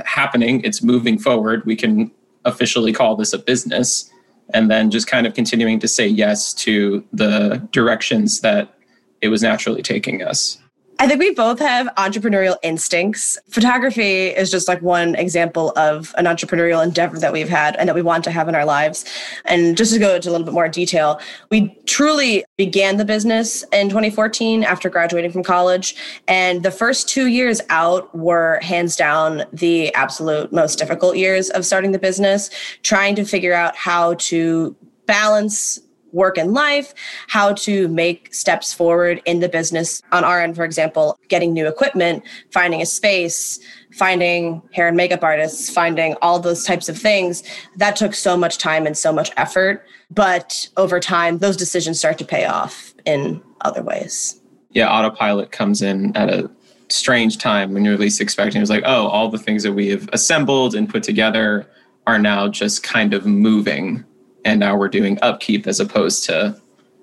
happening 0.06 0.62
it's 0.62 0.84
moving 0.84 1.18
forward 1.18 1.66
we 1.66 1.78
can 1.78 2.12
officially 2.44 2.92
call 2.92 3.16
this 3.16 3.32
a 3.32 3.40
business. 3.40 4.12
And 4.54 4.70
then 4.70 4.92
just 4.92 5.08
kind 5.08 5.26
of 5.26 5.34
continuing 5.34 5.80
to 5.80 5.88
say 5.88 6.06
yes 6.06 6.54
to 6.56 7.04
the 7.14 7.66
directions 7.72 8.42
that 8.42 8.78
it 9.22 9.30
was 9.30 9.42
naturally 9.42 9.82
taking 9.82 10.22
us 10.22 10.58
I 11.04 11.08
think 11.08 11.20
we 11.20 11.32
both 11.32 11.60
have 11.60 11.88
entrepreneurial 11.98 12.56
instincts. 12.64 13.38
Photography 13.50 14.28
is 14.28 14.50
just 14.50 14.70
like 14.70 14.82
one 14.82 15.16
example 15.16 15.74
of 15.76 16.16
an 16.18 16.24
entrepreneurial 16.24 16.82
endeavor 16.82 17.20
that 17.20 17.34
we've 17.34 17.50
had 17.50 17.76
and 17.76 17.90
that 17.90 17.94
we 17.94 18.02
want 18.02 18.24
to 18.24 18.32
have 18.32 18.48
in 18.48 18.56
our 18.56 18.64
lives. 18.64 19.04
And 19.44 19.76
just 19.76 19.92
to 19.92 20.00
go 20.00 20.16
into 20.16 20.30
a 20.30 20.32
little 20.32 20.46
bit 20.46 20.54
more 20.54 20.70
detail, 20.70 21.20
we 21.52 21.78
truly 21.88 22.46
began 22.56 22.96
the 22.96 23.04
business 23.04 23.66
in 23.74 23.90
2014 23.90 24.64
after 24.64 24.90
graduating 24.90 25.34
from 25.34 25.44
college. 25.44 25.94
And 26.30 26.64
the 26.64 26.72
first 26.72 27.10
two 27.10 27.28
years 27.28 27.60
out 27.68 28.16
were 28.16 28.60
hands 28.62 28.96
down 28.96 29.44
the 29.52 29.94
absolute 29.96 30.54
most 30.54 30.80
difficult 30.80 31.18
years 31.18 31.50
of 31.50 31.66
starting 31.66 31.92
the 31.92 32.00
business, 32.00 32.50
trying 32.82 33.16
to 33.16 33.26
figure 33.26 33.54
out 33.54 33.76
how 33.76 34.14
to 34.14 34.74
balance 35.06 35.82
work 36.14 36.38
and 36.38 36.54
life, 36.54 36.94
how 37.28 37.54
to 37.54 37.88
make 37.90 38.34
steps 38.34 38.74
forward 38.74 39.22
in 39.26 39.40
the 39.40 39.50
business. 39.50 40.02
On 40.12 40.24
our 40.24 40.42
end, 40.42 40.56
for 40.56 40.64
example, 40.64 41.18
getting 41.28 41.54
new 41.54 41.68
equipment, 41.68 42.24
finding 42.52 42.82
a 42.82 42.86
space, 42.86 43.60
finding 43.92 44.62
hair 44.74 44.88
and 44.88 44.98
makeup 44.98 45.24
artists, 45.24 45.70
finding 45.70 46.16
all 46.22 46.40
those 46.40 46.64
types 46.64 46.90
of 46.90 46.98
things. 46.98 47.44
That 47.78 47.96
took 47.96 48.14
so 48.14 48.38
much 48.38 48.58
time 48.58 48.86
and 48.86 48.98
so 48.98 49.12
much 49.12 49.32
effort. 49.38 49.86
But 50.10 50.70
over 50.78 51.00
time, 51.00 51.40
those 51.40 51.58
decisions 51.58 52.00
start 52.00 52.18
to 52.20 52.26
pay 52.26 52.46
off 52.46 52.94
in 53.06 53.42
other 53.62 53.84
ways. 53.84 54.40
Yeah, 54.72 54.90
autopilot 54.90 55.52
comes 55.52 55.82
in 55.82 56.16
at 56.16 56.30
a 56.30 56.50
strange 56.90 57.38
time 57.38 57.74
when 57.74 57.86
you're 57.86 57.98
least 57.98 58.22
expecting. 58.22 58.62
It's 58.62 58.70
like, 58.70 58.84
oh, 58.86 59.08
all 59.08 59.30
the 59.30 59.38
things 59.38 59.64
that 59.64 59.74
we 59.74 59.90
have 59.90 60.10
assembled 60.14 60.76
and 60.76 60.90
put 60.90 61.04
together 61.04 61.68
are 62.06 62.20
now 62.20 62.48
just 62.48 62.84
kind 62.84 63.14
of 63.14 63.26
moving 63.26 64.04
and 64.46 64.60
now 64.60 64.76
we're 64.76 64.90
doing 64.90 65.18
upkeep 65.22 65.68
as 65.68 65.80
opposed 65.80 66.26
to 66.26 66.60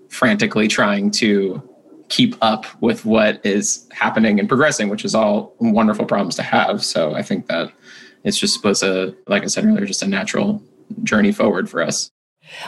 frantically 0.09 0.69
trying 0.69 1.11
to 1.11 1.63
keep 2.09 2.37
up 2.43 2.67
with 2.81 3.05
what 3.05 3.41
is 3.47 3.89
happening 3.93 4.41
and 4.41 4.49
progressing, 4.49 4.89
which 4.89 5.05
is 5.05 5.15
all 5.15 5.55
wonderful 5.61 6.05
problems 6.05 6.35
to 6.37 6.43
have. 6.43 6.85
So 6.85 7.15
I 7.15 7.23
think 7.23 7.47
that 7.47 7.73
it's 8.25 8.39
just 8.39 8.63
was 8.65 8.83
a, 8.83 9.15
like 9.29 9.45
I 9.45 9.47
said 9.47 9.65
earlier, 9.65 9.87
just 9.87 10.03
a 10.03 10.09
natural 10.09 10.63
journey 11.05 11.33
forward 11.33 11.71
for 11.71 11.81
us. 11.83 12.11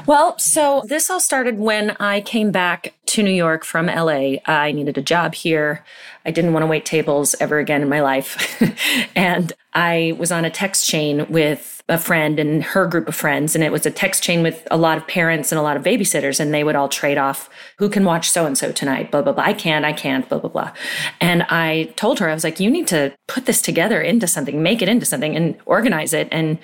Well, 0.06 0.38
so 0.38 0.82
this 0.86 1.10
all 1.10 1.20
started 1.20 1.58
when 1.58 1.96
I 1.98 2.20
came 2.20 2.50
back 2.50 2.94
to 3.06 3.22
New 3.22 3.32
York 3.32 3.64
from 3.64 3.86
LA. 3.86 4.36
I 4.46 4.72
needed 4.72 4.96
a 4.96 5.02
job 5.02 5.34
here. 5.34 5.84
I 6.24 6.30
didn't 6.30 6.52
want 6.52 6.62
to 6.62 6.66
wait 6.66 6.84
tables 6.84 7.34
ever 7.40 7.58
again 7.58 7.82
in 7.82 7.88
my 7.88 8.00
life. 8.00 8.62
and 9.16 9.52
I 9.74 10.16
was 10.18 10.32
on 10.32 10.44
a 10.44 10.50
text 10.50 10.86
chain 10.86 11.26
with 11.28 11.82
a 11.88 11.98
friend 11.98 12.38
and 12.38 12.62
her 12.62 12.86
group 12.86 13.08
of 13.08 13.14
friends. 13.14 13.54
And 13.54 13.64
it 13.64 13.72
was 13.72 13.84
a 13.84 13.90
text 13.90 14.22
chain 14.22 14.42
with 14.42 14.66
a 14.70 14.76
lot 14.76 14.96
of 14.96 15.06
parents 15.06 15.52
and 15.52 15.58
a 15.58 15.62
lot 15.62 15.76
of 15.76 15.82
babysitters. 15.82 16.40
And 16.40 16.54
they 16.54 16.64
would 16.64 16.76
all 16.76 16.88
trade 16.88 17.18
off 17.18 17.50
who 17.76 17.88
can 17.88 18.04
watch 18.04 18.30
so 18.30 18.46
and 18.46 18.56
so 18.56 18.72
tonight, 18.72 19.10
blah, 19.10 19.22
blah, 19.22 19.32
blah. 19.32 19.44
I 19.44 19.52
can't, 19.52 19.84
I 19.84 19.92
can't, 19.92 20.28
blah, 20.28 20.38
blah, 20.38 20.50
blah. 20.50 20.72
And 21.20 21.42
I 21.44 21.92
told 21.96 22.18
her, 22.20 22.28
I 22.28 22.34
was 22.34 22.44
like, 22.44 22.60
you 22.60 22.70
need 22.70 22.86
to 22.88 23.12
put 23.26 23.46
this 23.46 23.60
together 23.60 24.00
into 24.00 24.26
something, 24.26 24.62
make 24.62 24.80
it 24.80 24.88
into 24.88 25.06
something 25.06 25.36
and 25.36 25.56
organize 25.66 26.12
it. 26.12 26.28
And 26.30 26.58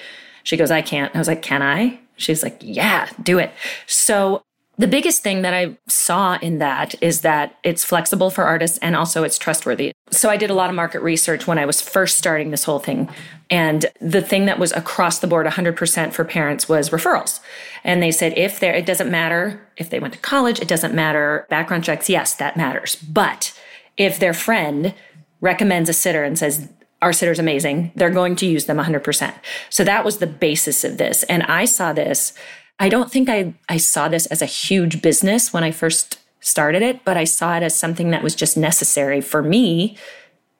she 0.44 0.56
goes, 0.56 0.70
I 0.70 0.82
can't. 0.82 1.14
I 1.14 1.18
was 1.18 1.28
like, 1.28 1.42
can 1.42 1.62
I? 1.62 1.98
She's 2.18 2.42
like, 2.42 2.58
yeah, 2.60 3.08
do 3.22 3.38
it. 3.38 3.52
So 3.86 4.42
the 4.78 4.86
biggest 4.86 5.24
thing 5.24 5.42
that 5.42 5.52
I 5.52 5.76
saw 5.88 6.38
in 6.40 6.58
that 6.58 6.94
is 7.02 7.22
that 7.22 7.56
it's 7.64 7.84
flexible 7.84 8.30
for 8.30 8.44
artists 8.44 8.78
and 8.78 8.94
also 8.94 9.24
it's 9.24 9.36
trustworthy. 9.36 9.92
So 10.10 10.30
I 10.30 10.36
did 10.36 10.50
a 10.50 10.54
lot 10.54 10.70
of 10.70 10.76
market 10.76 11.02
research 11.02 11.48
when 11.48 11.58
I 11.58 11.66
was 11.66 11.80
first 11.80 12.16
starting 12.16 12.52
this 12.52 12.62
whole 12.62 12.78
thing. 12.78 13.08
And 13.50 13.86
the 14.00 14.22
thing 14.22 14.46
that 14.46 14.60
was 14.60 14.70
across 14.72 15.18
the 15.18 15.26
board 15.26 15.46
100% 15.46 16.12
for 16.12 16.24
parents 16.24 16.68
was 16.68 16.90
referrals. 16.90 17.40
And 17.82 18.00
they 18.00 18.12
said 18.12 18.38
if 18.38 18.60
there 18.60 18.72
it 18.72 18.86
doesn't 18.86 19.10
matter 19.10 19.66
if 19.76 19.90
they 19.90 19.98
went 19.98 20.14
to 20.14 20.20
college, 20.20 20.60
it 20.60 20.68
doesn't 20.68 20.94
matter 20.94 21.44
background 21.50 21.82
checks, 21.82 22.08
yes, 22.08 22.34
that 22.34 22.56
matters. 22.56 22.94
But 22.94 23.58
if 23.96 24.20
their 24.20 24.34
friend 24.34 24.94
recommends 25.40 25.88
a 25.88 25.92
sitter 25.92 26.22
and 26.22 26.38
says 26.38 26.68
our 27.00 27.12
sitter's 27.12 27.38
amazing, 27.38 27.92
they're 27.94 28.10
going 28.10 28.34
to 28.36 28.46
use 28.46 28.66
them 28.66 28.78
100%. 28.78 29.34
So 29.70 29.84
that 29.84 30.04
was 30.04 30.18
the 30.18 30.26
basis 30.26 30.84
of 30.84 30.98
this. 30.98 31.22
And 31.24 31.42
I 31.44 31.64
saw 31.64 31.92
this 31.92 32.34
I 32.78 32.88
don't 32.88 33.10
think 33.10 33.28
I, 33.28 33.54
I 33.68 33.76
saw 33.76 34.08
this 34.08 34.26
as 34.26 34.40
a 34.40 34.46
huge 34.46 35.02
business 35.02 35.52
when 35.52 35.64
I 35.64 35.70
first 35.70 36.20
started 36.40 36.82
it, 36.82 37.04
but 37.04 37.16
I 37.16 37.24
saw 37.24 37.56
it 37.56 37.62
as 37.62 37.74
something 37.74 38.10
that 38.10 38.22
was 38.22 38.34
just 38.34 38.56
necessary 38.56 39.20
for 39.20 39.42
me 39.42 39.96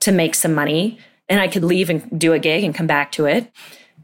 to 0.01 0.11
make 0.11 0.35
some 0.35 0.53
money. 0.53 0.99
And 1.29 1.41
I 1.41 1.49
could 1.49 1.63
leave 1.63 1.91
and 1.91 2.19
do 2.19 2.33
a 2.33 2.39
gig 2.39 2.65
and 2.65 2.75
come 2.75 2.87
back 2.87 3.13
to 3.13 3.27
it. 3.27 3.53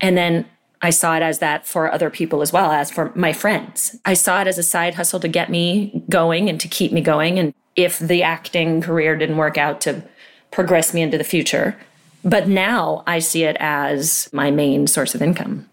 And 0.00 0.16
then 0.16 0.46
I 0.80 0.90
saw 0.90 1.16
it 1.16 1.22
as 1.22 1.38
that 1.40 1.66
for 1.66 1.90
other 1.90 2.10
people 2.10 2.42
as 2.42 2.52
well 2.52 2.70
as 2.70 2.90
for 2.90 3.10
my 3.14 3.32
friends. 3.32 3.98
I 4.04 4.14
saw 4.14 4.40
it 4.42 4.46
as 4.46 4.58
a 4.58 4.62
side 4.62 4.94
hustle 4.94 5.20
to 5.20 5.28
get 5.28 5.50
me 5.50 6.04
going 6.08 6.48
and 6.48 6.60
to 6.60 6.68
keep 6.68 6.92
me 6.92 7.00
going. 7.00 7.38
And 7.38 7.54
if 7.74 7.98
the 7.98 8.22
acting 8.22 8.80
career 8.80 9.16
didn't 9.16 9.38
work 9.38 9.58
out, 9.58 9.80
to 9.82 10.04
progress 10.50 10.94
me 10.94 11.02
into 11.02 11.18
the 11.18 11.24
future. 11.24 11.76
But 12.24 12.48
now 12.48 13.04
I 13.06 13.18
see 13.18 13.44
it 13.44 13.56
as 13.60 14.30
my 14.32 14.50
main 14.50 14.86
source 14.86 15.14
of 15.14 15.22
income. 15.22 15.68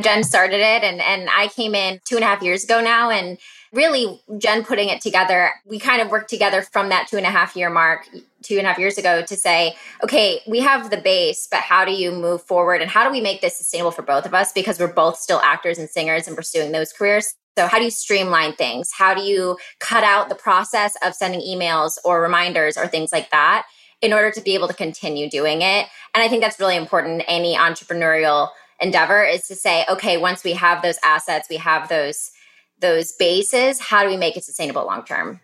Jen 0.00 0.24
started 0.24 0.60
it 0.60 0.82
and, 0.82 1.00
and 1.00 1.28
I 1.30 1.48
came 1.48 1.74
in 1.74 2.00
two 2.04 2.16
and 2.16 2.24
a 2.24 2.26
half 2.26 2.42
years 2.42 2.64
ago 2.64 2.80
now. 2.80 3.10
And 3.10 3.38
really, 3.72 4.20
Jen 4.38 4.64
putting 4.64 4.88
it 4.88 5.00
together, 5.00 5.52
we 5.66 5.78
kind 5.78 6.02
of 6.02 6.10
worked 6.10 6.30
together 6.30 6.62
from 6.62 6.88
that 6.88 7.06
two 7.08 7.16
and 7.16 7.26
a 7.26 7.30
half 7.30 7.54
year 7.54 7.70
mark, 7.70 8.08
two 8.42 8.56
and 8.56 8.66
a 8.66 8.70
half 8.70 8.78
years 8.78 8.98
ago, 8.98 9.22
to 9.22 9.36
say, 9.36 9.76
okay, 10.02 10.40
we 10.48 10.60
have 10.60 10.90
the 10.90 10.96
base, 10.96 11.46
but 11.48 11.60
how 11.60 11.84
do 11.84 11.92
you 11.92 12.10
move 12.10 12.42
forward 12.42 12.82
and 12.82 12.90
how 12.90 13.04
do 13.04 13.10
we 13.10 13.20
make 13.20 13.40
this 13.40 13.56
sustainable 13.56 13.92
for 13.92 14.02
both 14.02 14.26
of 14.26 14.34
us? 14.34 14.52
Because 14.52 14.80
we're 14.80 14.92
both 14.92 15.16
still 15.16 15.40
actors 15.44 15.78
and 15.78 15.88
singers 15.88 16.26
and 16.26 16.36
pursuing 16.36 16.72
those 16.72 16.92
careers. 16.92 17.34
So, 17.56 17.68
how 17.68 17.78
do 17.78 17.84
you 17.84 17.90
streamline 17.92 18.54
things? 18.54 18.90
How 18.90 19.14
do 19.14 19.22
you 19.22 19.58
cut 19.78 20.02
out 20.02 20.28
the 20.28 20.34
process 20.34 20.96
of 21.04 21.14
sending 21.14 21.40
emails 21.40 21.98
or 22.04 22.20
reminders 22.20 22.76
or 22.76 22.88
things 22.88 23.12
like 23.12 23.30
that 23.30 23.66
in 24.02 24.12
order 24.12 24.30
to 24.30 24.40
be 24.40 24.54
able 24.54 24.68
to 24.68 24.74
continue 24.74 25.28
doing 25.28 25.62
it? 25.62 25.86
And 26.14 26.22
I 26.22 26.28
think 26.28 26.42
that's 26.42 26.60
really 26.60 26.76
important 26.76 27.14
in 27.14 27.20
any 27.22 27.56
entrepreneurial 27.56 28.48
endeavor 28.80 29.24
is 29.24 29.46
to 29.48 29.54
say, 29.54 29.84
okay, 29.88 30.16
once 30.16 30.44
we 30.44 30.52
have 30.52 30.82
those 30.82 30.98
assets, 31.04 31.48
we 31.48 31.56
have 31.56 31.88
those 31.88 32.30
those 32.80 33.12
bases, 33.12 33.80
how 33.80 34.02
do 34.02 34.08
we 34.08 34.16
make 34.16 34.36
it 34.36 34.44
sustainable 34.44 34.84
long 34.84 35.04
term? 35.04 35.40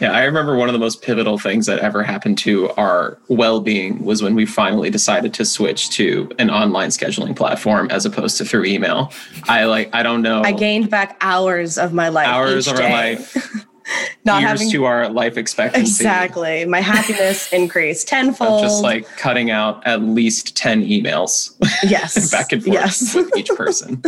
Yeah, 0.00 0.12
I 0.12 0.24
remember 0.24 0.56
one 0.56 0.68
of 0.68 0.72
the 0.72 0.78
most 0.78 1.02
pivotal 1.02 1.38
things 1.38 1.66
that 1.66 1.80
ever 1.80 2.02
happened 2.02 2.38
to 2.38 2.70
our 2.72 3.18
well-being 3.28 4.02
was 4.04 4.22
when 4.22 4.34
we 4.34 4.46
finally 4.46 4.88
decided 4.88 5.34
to 5.34 5.44
switch 5.44 5.90
to 5.90 6.30
an 6.38 6.50
online 6.50 6.88
scheduling 6.88 7.36
platform 7.36 7.88
as 7.90 8.06
opposed 8.06 8.38
to 8.38 8.44
through 8.44 8.64
email. 8.64 9.12
I 9.48 9.64
like 9.64 9.90
I 9.94 10.02
don't 10.02 10.22
know. 10.22 10.42
I 10.42 10.52
gained 10.52 10.88
back 10.88 11.16
hours 11.20 11.78
of 11.78 11.92
my 11.92 12.08
life. 12.08 12.26
Hours 12.26 12.68
of 12.68 12.76
day. 12.76 12.84
our 12.84 12.90
life. 12.90 13.66
not 14.24 14.40
years 14.40 14.50
having 14.50 14.70
to 14.70 14.84
our 14.84 15.08
life 15.08 15.36
expectancy. 15.36 15.90
Exactly. 15.90 16.64
My 16.64 16.80
happiness 16.80 17.52
increased 17.52 18.08
tenfold. 18.08 18.62
just 18.62 18.82
like 18.82 19.06
cutting 19.16 19.50
out 19.50 19.86
at 19.86 20.02
least 20.02 20.56
10 20.56 20.84
emails. 20.86 21.54
Yes. 21.82 22.30
back 22.32 22.52
and 22.52 22.62
forth 22.62 22.74
yes. 22.74 23.14
with 23.14 23.36
each 23.36 23.50
person. 23.50 24.02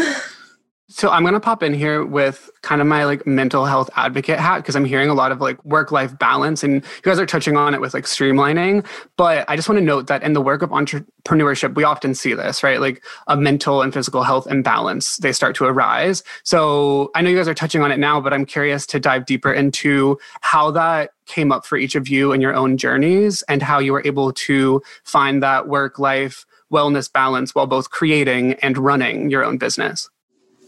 So 0.88 1.08
I'm 1.10 1.22
going 1.22 1.32
to 1.32 1.40
pop 1.40 1.62
in 1.62 1.72
here 1.72 2.04
with 2.04 2.50
kind 2.60 2.82
of 2.82 2.86
my 2.86 3.06
like 3.06 3.26
mental 3.26 3.64
health 3.64 3.88
advocate 3.96 4.38
hat 4.38 4.58
because 4.58 4.76
I'm 4.76 4.84
hearing 4.84 5.08
a 5.08 5.14
lot 5.14 5.32
of 5.32 5.40
like 5.40 5.62
work 5.64 5.90
life 5.90 6.18
balance 6.18 6.62
and 6.62 6.74
you 6.74 7.02
guys 7.02 7.18
are 7.18 7.24
touching 7.24 7.56
on 7.56 7.72
it 7.72 7.80
with 7.80 7.94
like 7.94 8.04
streamlining. 8.04 8.86
But 9.16 9.48
I 9.48 9.56
just 9.56 9.66
want 9.66 9.78
to 9.78 9.84
note 9.84 10.08
that 10.08 10.22
in 10.22 10.34
the 10.34 10.42
work 10.42 10.60
of 10.60 10.68
entrepreneurship, 10.70 11.74
we 11.74 11.84
often 11.84 12.14
see 12.14 12.34
this, 12.34 12.62
right? 12.62 12.80
Like 12.80 13.02
a 13.28 13.36
mental 13.36 13.80
and 13.80 13.94
physical 13.94 14.24
health 14.24 14.46
imbalance, 14.46 15.16
they 15.16 15.32
start 15.32 15.56
to 15.56 15.64
arise. 15.64 16.22
So 16.42 17.10
I 17.14 17.22
know 17.22 17.30
you 17.30 17.36
guys 17.36 17.48
are 17.48 17.54
touching 17.54 17.80
on 17.80 17.90
it 17.90 17.98
now, 17.98 18.20
but 18.20 18.34
I'm 18.34 18.44
curious 18.44 18.84
to 18.88 19.00
dive 19.00 19.24
deeper 19.24 19.54
into 19.54 20.18
how 20.42 20.70
that 20.72 21.12
came 21.24 21.50
up 21.50 21.64
for 21.64 21.78
each 21.78 21.94
of 21.94 22.08
you 22.08 22.32
in 22.32 22.42
your 22.42 22.54
own 22.54 22.76
journeys 22.76 23.40
and 23.48 23.62
how 23.62 23.78
you 23.78 23.94
were 23.94 24.02
able 24.04 24.34
to 24.34 24.82
find 25.02 25.42
that 25.42 25.66
work 25.66 25.98
life 25.98 26.44
wellness 26.70 27.10
balance 27.10 27.54
while 27.54 27.66
both 27.66 27.88
creating 27.88 28.52
and 28.54 28.76
running 28.76 29.30
your 29.30 29.44
own 29.44 29.56
business. 29.56 30.10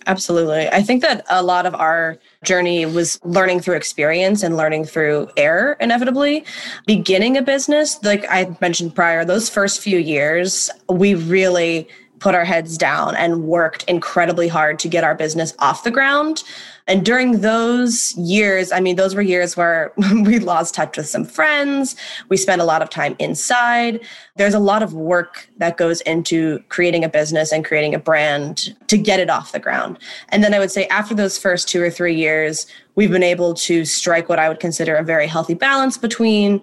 Absolutely. 0.07 0.69
I 0.69 0.83
think 0.83 1.03
that 1.03 1.27
a 1.29 1.43
lot 1.43 1.67
of 1.67 1.75
our 1.75 2.17
journey 2.45 2.87
was 2.87 3.19
learning 3.25 3.61
through 3.61 3.75
experience 3.75 4.45
and 4.45 4.57
learning 4.57 4.85
through 4.85 5.29
error, 5.37 5.77
inevitably. 5.81 6.45
Beginning 6.87 7.37
a 7.37 7.43
business, 7.43 8.01
like 8.05 8.25
I 8.31 8.57
mentioned 8.61 8.95
prior, 8.95 9.25
those 9.25 9.51
first 9.51 9.81
few 9.81 9.99
years, 9.99 10.71
we 10.89 11.17
really 11.17 11.89
put 12.21 12.35
our 12.37 12.45
heads 12.45 12.79
down 12.79 13.17
and 13.17 13.45
worked 13.45 13.83
incredibly 13.85 14.49
hard 14.49 14.79
to 14.79 14.89
get 14.89 15.03
our 15.03 15.15
business 15.15 15.55
off 15.59 15.83
the 15.83 15.91
ground. 15.91 16.45
And 16.89 17.05
during 17.05 17.41
those 17.41 18.15
years, 18.17 18.71
I 18.71 18.81
mean, 18.81 18.97
those 18.97 19.15
were 19.15 19.23
years 19.23 19.57
where 19.57 19.93
we 20.25 20.39
lost 20.39 20.75
touch 20.75 20.97
with 20.97 21.09
some 21.09 21.25
friends. 21.25 21.97
We 22.29 22.37
spent 22.37 22.63
a 22.63 22.65
lot 22.65 22.81
of 22.81 22.91
time 22.91 23.17
inside. 23.19 24.01
There's 24.37 24.55
a 24.55 24.61
lot 24.61 24.83
of 24.83 24.95
work 24.95 25.49
that 25.57 25.77
goes 25.77 26.01
into 26.03 26.61
creating 26.69 27.03
a 27.03 27.09
business 27.09 27.53
and 27.53 27.65
creating 27.65 27.95
a 27.95 27.99
brand 27.99 28.77
to 28.87 28.97
get 28.97 29.19
it 29.19 29.31
off 29.31 29.53
the 29.53 29.59
ground. 29.59 29.99
And 30.29 30.45
then 30.45 30.55
I 30.55 30.59
would 30.59 30.71
say 30.71 30.87
after 30.87 31.15
those 31.15 31.39
first 31.39 31.69
two 31.69 31.83
or 31.83 31.91
three 31.91 32.15
years, 32.15 32.67
we've 32.95 33.11
been 33.11 33.23
able 33.23 33.55
to 33.55 33.85
strike 33.85 34.29
what 34.29 34.39
I 34.39 34.49
would 34.49 34.61
consider 34.61 34.95
a 34.95 35.03
very 35.03 35.27
healthy 35.27 35.55
balance 35.55 35.99
between 35.99 36.63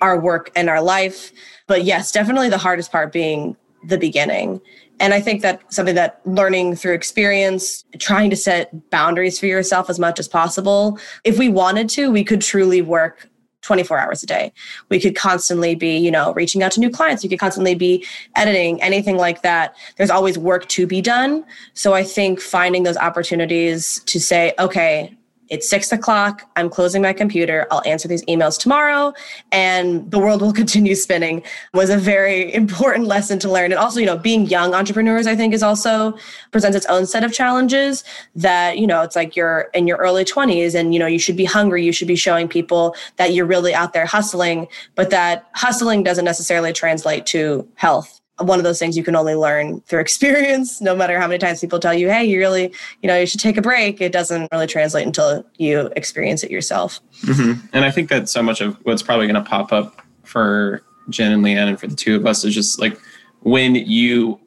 our 0.00 0.18
work 0.18 0.50
and 0.56 0.70
our 0.70 0.82
life. 0.82 1.32
But 1.66 1.84
yes, 1.84 2.10
definitely 2.10 2.48
the 2.48 2.58
hardest 2.58 2.90
part 2.90 3.12
being 3.12 3.56
the 3.84 3.98
beginning. 3.98 4.60
And 5.00 5.14
I 5.14 5.20
think 5.20 5.42
that 5.42 5.72
something 5.72 5.94
that 5.94 6.20
learning 6.24 6.76
through 6.76 6.94
experience, 6.94 7.84
trying 7.98 8.30
to 8.30 8.36
set 8.36 8.90
boundaries 8.90 9.38
for 9.38 9.46
yourself 9.46 9.88
as 9.88 9.98
much 9.98 10.18
as 10.18 10.28
possible. 10.28 10.98
If 11.24 11.38
we 11.38 11.48
wanted 11.48 11.88
to, 11.90 12.10
we 12.10 12.24
could 12.24 12.40
truly 12.40 12.82
work 12.82 13.28
24 13.62 13.98
hours 13.98 14.22
a 14.22 14.26
day. 14.26 14.52
We 14.88 15.00
could 15.00 15.16
constantly 15.16 15.74
be, 15.74 15.96
you 15.96 16.10
know, 16.10 16.32
reaching 16.32 16.62
out 16.62 16.72
to 16.72 16.80
new 16.80 16.90
clients. 16.90 17.22
We 17.22 17.28
could 17.28 17.38
constantly 17.38 17.74
be 17.74 18.04
editing, 18.34 18.80
anything 18.82 19.16
like 19.16 19.42
that. 19.42 19.76
There's 19.96 20.10
always 20.10 20.38
work 20.38 20.68
to 20.68 20.86
be 20.86 21.00
done. 21.00 21.44
So 21.74 21.92
I 21.92 22.02
think 22.02 22.40
finding 22.40 22.84
those 22.84 22.96
opportunities 22.96 24.00
to 24.06 24.20
say, 24.20 24.54
okay, 24.58 25.16
it's 25.48 25.68
six 25.68 25.92
o'clock. 25.92 26.48
I'm 26.56 26.68
closing 26.68 27.02
my 27.02 27.12
computer. 27.12 27.66
I'll 27.70 27.82
answer 27.86 28.08
these 28.08 28.24
emails 28.26 28.58
tomorrow 28.58 29.12
and 29.52 30.10
the 30.10 30.18
world 30.18 30.42
will 30.42 30.52
continue 30.58 30.94
spinning 30.94 31.42
was 31.74 31.90
a 31.90 31.96
very 31.96 32.52
important 32.52 33.06
lesson 33.06 33.38
to 33.40 33.50
learn. 33.50 33.72
And 33.72 33.78
also, 33.78 34.00
you 34.00 34.06
know, 34.06 34.18
being 34.18 34.46
young 34.46 34.74
entrepreneurs, 34.74 35.26
I 35.26 35.36
think 35.36 35.54
is 35.54 35.62
also 35.62 36.16
presents 36.50 36.76
its 36.76 36.86
own 36.86 37.06
set 37.06 37.24
of 37.24 37.32
challenges 37.32 38.04
that, 38.36 38.78
you 38.78 38.86
know, 38.86 39.02
it's 39.02 39.16
like 39.16 39.36
you're 39.36 39.68
in 39.74 39.86
your 39.86 39.98
early 39.98 40.24
20s 40.24 40.74
and, 40.74 40.92
you 40.92 41.00
know, 41.00 41.06
you 41.06 41.18
should 41.18 41.36
be 41.36 41.44
hungry. 41.44 41.84
You 41.84 41.92
should 41.92 42.08
be 42.08 42.16
showing 42.16 42.48
people 42.48 42.94
that 43.16 43.32
you're 43.32 43.46
really 43.46 43.74
out 43.74 43.92
there 43.92 44.06
hustling, 44.06 44.68
but 44.94 45.10
that 45.10 45.48
hustling 45.54 46.02
doesn't 46.02 46.24
necessarily 46.24 46.72
translate 46.72 47.26
to 47.26 47.66
health 47.74 48.17
one 48.40 48.58
of 48.58 48.64
those 48.64 48.78
things 48.78 48.96
you 48.96 49.02
can 49.02 49.16
only 49.16 49.34
learn 49.34 49.80
through 49.82 50.00
experience 50.08 50.80
no 50.80 50.94
matter 50.94 51.18
how 51.18 51.26
many 51.26 51.38
times 51.38 51.60
people 51.60 51.78
tell 51.78 51.94
you 51.94 52.08
hey 52.08 52.24
you 52.24 52.38
really 52.38 52.72
you 53.02 53.06
know 53.06 53.18
you 53.18 53.26
should 53.26 53.40
take 53.40 53.56
a 53.56 53.62
break 53.62 54.00
it 54.00 54.12
doesn't 54.12 54.48
really 54.52 54.66
translate 54.66 55.06
until 55.06 55.44
you 55.56 55.90
experience 55.96 56.42
it 56.42 56.50
yourself 56.50 57.00
mm-hmm. 57.22 57.60
and 57.72 57.84
i 57.84 57.90
think 57.90 58.08
that 58.08 58.28
so 58.28 58.42
much 58.42 58.60
of 58.60 58.76
what's 58.84 59.02
probably 59.02 59.26
going 59.26 59.42
to 59.42 59.48
pop 59.48 59.72
up 59.72 60.02
for 60.24 60.82
jen 61.08 61.32
and 61.32 61.44
leanne 61.44 61.68
and 61.68 61.80
for 61.80 61.86
the 61.86 61.96
two 61.96 62.16
of 62.16 62.26
us 62.26 62.44
is 62.44 62.54
just 62.54 62.80
like 62.80 62.98
when 63.42 63.74
you 63.74 64.38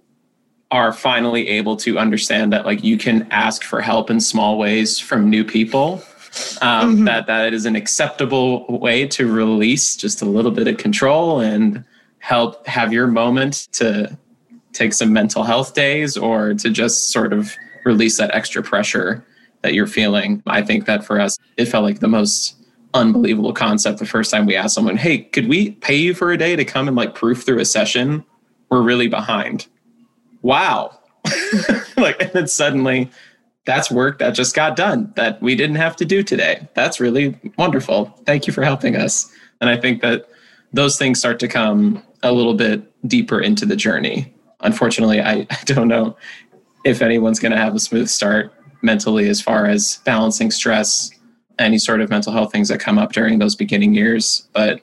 are 0.72 0.94
finally 0.94 1.50
able 1.50 1.76
to 1.76 2.00
understand 2.00 2.54
that 2.54 2.66
like 2.66 2.84
you 2.84 2.98
can 2.98 3.28
ask 3.32 3.64
for 3.64 3.82
help 3.82 4.10
in 4.10 4.20
small 4.20 4.58
ways 4.58 5.00
from 5.00 5.30
new 5.30 5.44
people 5.44 6.02
um, 6.62 6.96
mm-hmm. 6.96 7.06
that 7.06 7.28
that 7.28 7.54
is 7.54 7.66
an 7.66 7.76
acceptable 7.76 8.66
way 8.80 9.06
to 9.06 9.30
release 9.30 9.98
just 9.98 10.22
a 10.22 10.26
little 10.26 10.52
bit 10.52 10.68
of 10.68 10.78
control 10.78 11.42
and 11.42 11.84
help 12.22 12.66
have 12.68 12.94
your 12.94 13.08
moment 13.08 13.68
to 13.74 14.18
take 14.74 14.94
some 14.94 15.12
mental 15.12 15.44
health 15.44 15.74
days 15.74 16.16
or 16.16 16.54
to 16.54 16.70
just 16.70 17.10
sort 17.10 17.34
of 17.34 17.56
release 17.84 18.18
that 18.18 18.34
extra 18.34 18.64
pressure 18.64 19.26
that 19.64 19.74
you're 19.74 19.88
feeling. 19.88 20.42
I 20.48 20.62
think 20.62 20.86
that 20.86 21.04
for 21.04 21.20
us, 21.20 21.38
it 21.58 21.66
felt 21.66 21.84
like 21.84 22.00
the 22.00 22.08
most 22.08 22.56
unbelievable 22.94 23.54
concept 23.54 24.00
the 24.00 24.06
first 24.06 24.32
time 24.32 24.46
we 24.46 24.56
asked 24.56 24.76
someone, 24.76 24.98
Hey, 24.98 25.20
could 25.20 25.50
we 25.50 25.72
pay 25.72 25.96
you 25.96 26.14
for 26.14 26.32
a 26.32 26.38
day 26.38 26.56
to 26.56 26.64
come 26.64 26.88
and 26.88 26.96
like 26.96 27.16
proof 27.16 27.44
through 27.44 27.60
a 27.60 27.66
session? 27.66 28.24
We're 28.70 28.82
really 28.82 29.08
behind. 29.08 29.68
Wow. 30.42 30.98
like, 31.98 32.22
and 32.22 32.32
then 32.34 32.48
suddenly 32.48 33.10
that's 33.66 33.92
work 33.92 34.20
that 34.20 34.32
just 34.32 34.56
got 34.56 34.76
done 34.76 35.12
that 35.16 35.42
we 35.42 35.56
didn't 35.56 35.76
have 35.76 35.96
to 35.98 36.06
do 36.06 36.24
today. 36.24 36.68
That's 36.76 37.00
really 37.00 37.38
wonderful. 37.58 38.06
Thank 38.26 38.48
you 38.48 38.54
for 38.54 38.64
helping 38.64 38.96
us. 38.96 39.32
And 39.60 39.70
I 39.70 39.78
think 39.78 40.02
that 40.02 40.28
those 40.74 40.98
things 40.98 41.20
start 41.20 41.40
to 41.40 41.48
come 41.48 42.04
a 42.24 42.32
little 42.32 42.54
bit 42.54 42.84
deeper 43.08 43.40
into 43.42 43.66
the 43.66 43.76
journey. 43.76 44.34
Unfortunately, 44.62 45.22
I, 45.22 45.44
don't 45.66 45.88
know 45.88 46.18
if 46.84 47.02
anyone's 47.02 47.40
going 47.40 47.52
to 47.52 47.58
have 47.58 47.76
a 47.76 47.80
smooth 47.80 48.10
start 48.10 48.54
mentally 48.82 49.30
as 49.30 49.42
far 49.42 49.66
as 49.66 50.00
balancing 50.06 50.52
stress, 50.52 51.12
any 51.60 51.78
sort 51.78 52.02
of 52.02 52.10
mental 52.10 52.34
health 52.34 52.52
things 52.52 52.70
that 52.70 52.80
come 52.80 52.98
up 52.98 53.14
during 53.14 53.40
those 53.40 53.56
beginning 53.56 53.94
years. 53.94 54.48
But 54.54 54.82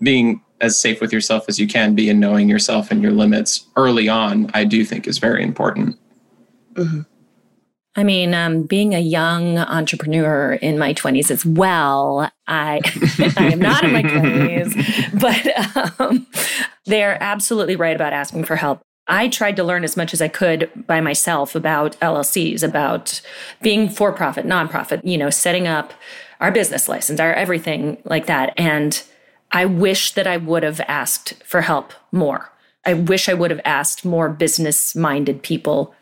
being 0.00 0.42
as 0.60 0.80
safe 0.80 1.00
with 1.00 1.12
yourself 1.12 1.44
as 1.48 1.58
you 1.58 1.66
can 1.66 1.94
be 1.94 2.08
and 2.08 2.20
knowing 2.20 2.48
yourself 2.48 2.90
and 2.90 3.02
your 3.02 3.12
limits 3.12 3.66
early 3.76 4.08
on, 4.08 4.50
I 4.54 4.64
do 4.64 4.84
think 4.84 5.06
is 5.06 5.18
very 5.18 5.42
important. 5.42 5.98
Mm-hmm. 6.74 7.00
I 7.96 8.02
mean, 8.02 8.34
um, 8.34 8.62
being 8.64 8.94
a 8.94 9.00
young 9.00 9.58
entrepreneur 9.58 10.54
in 10.54 10.78
my 10.78 10.94
20s 10.94 11.30
as 11.30 11.46
well, 11.46 12.30
I, 12.48 12.80
I 13.36 13.52
am 13.52 13.60
not 13.60 13.84
in 13.84 13.92
my 13.92 14.02
20s, 14.02 15.20
but 15.94 16.00
um, 16.00 16.26
they're 16.86 17.22
absolutely 17.22 17.76
right 17.76 17.94
about 17.94 18.12
asking 18.12 18.44
for 18.44 18.56
help. 18.56 18.82
I 19.06 19.28
tried 19.28 19.56
to 19.56 19.64
learn 19.64 19.84
as 19.84 19.96
much 19.96 20.14
as 20.14 20.22
I 20.22 20.28
could 20.28 20.70
by 20.86 21.00
myself 21.00 21.54
about 21.54 21.98
LLCs, 22.00 22.62
about 22.62 23.20
being 23.60 23.88
for 23.88 24.12
profit, 24.12 24.46
nonprofit, 24.46 25.02
you 25.04 25.18
know, 25.18 25.30
setting 25.30 25.68
up 25.68 25.92
our 26.40 26.50
business 26.50 26.88
license, 26.88 27.20
our 27.20 27.32
everything 27.34 27.98
like 28.04 28.26
that. 28.26 28.54
And 28.56 29.02
I 29.52 29.66
wish 29.66 30.12
that 30.12 30.26
I 30.26 30.38
would 30.38 30.62
have 30.62 30.80
asked 30.88 31.34
for 31.44 31.60
help 31.60 31.92
more. 32.12 32.50
I 32.86 32.94
wish 32.94 33.28
I 33.28 33.34
would 33.34 33.50
have 33.50 33.60
asked 33.64 34.04
more 34.04 34.28
business 34.28 34.96
minded 34.96 35.42
people 35.42 35.94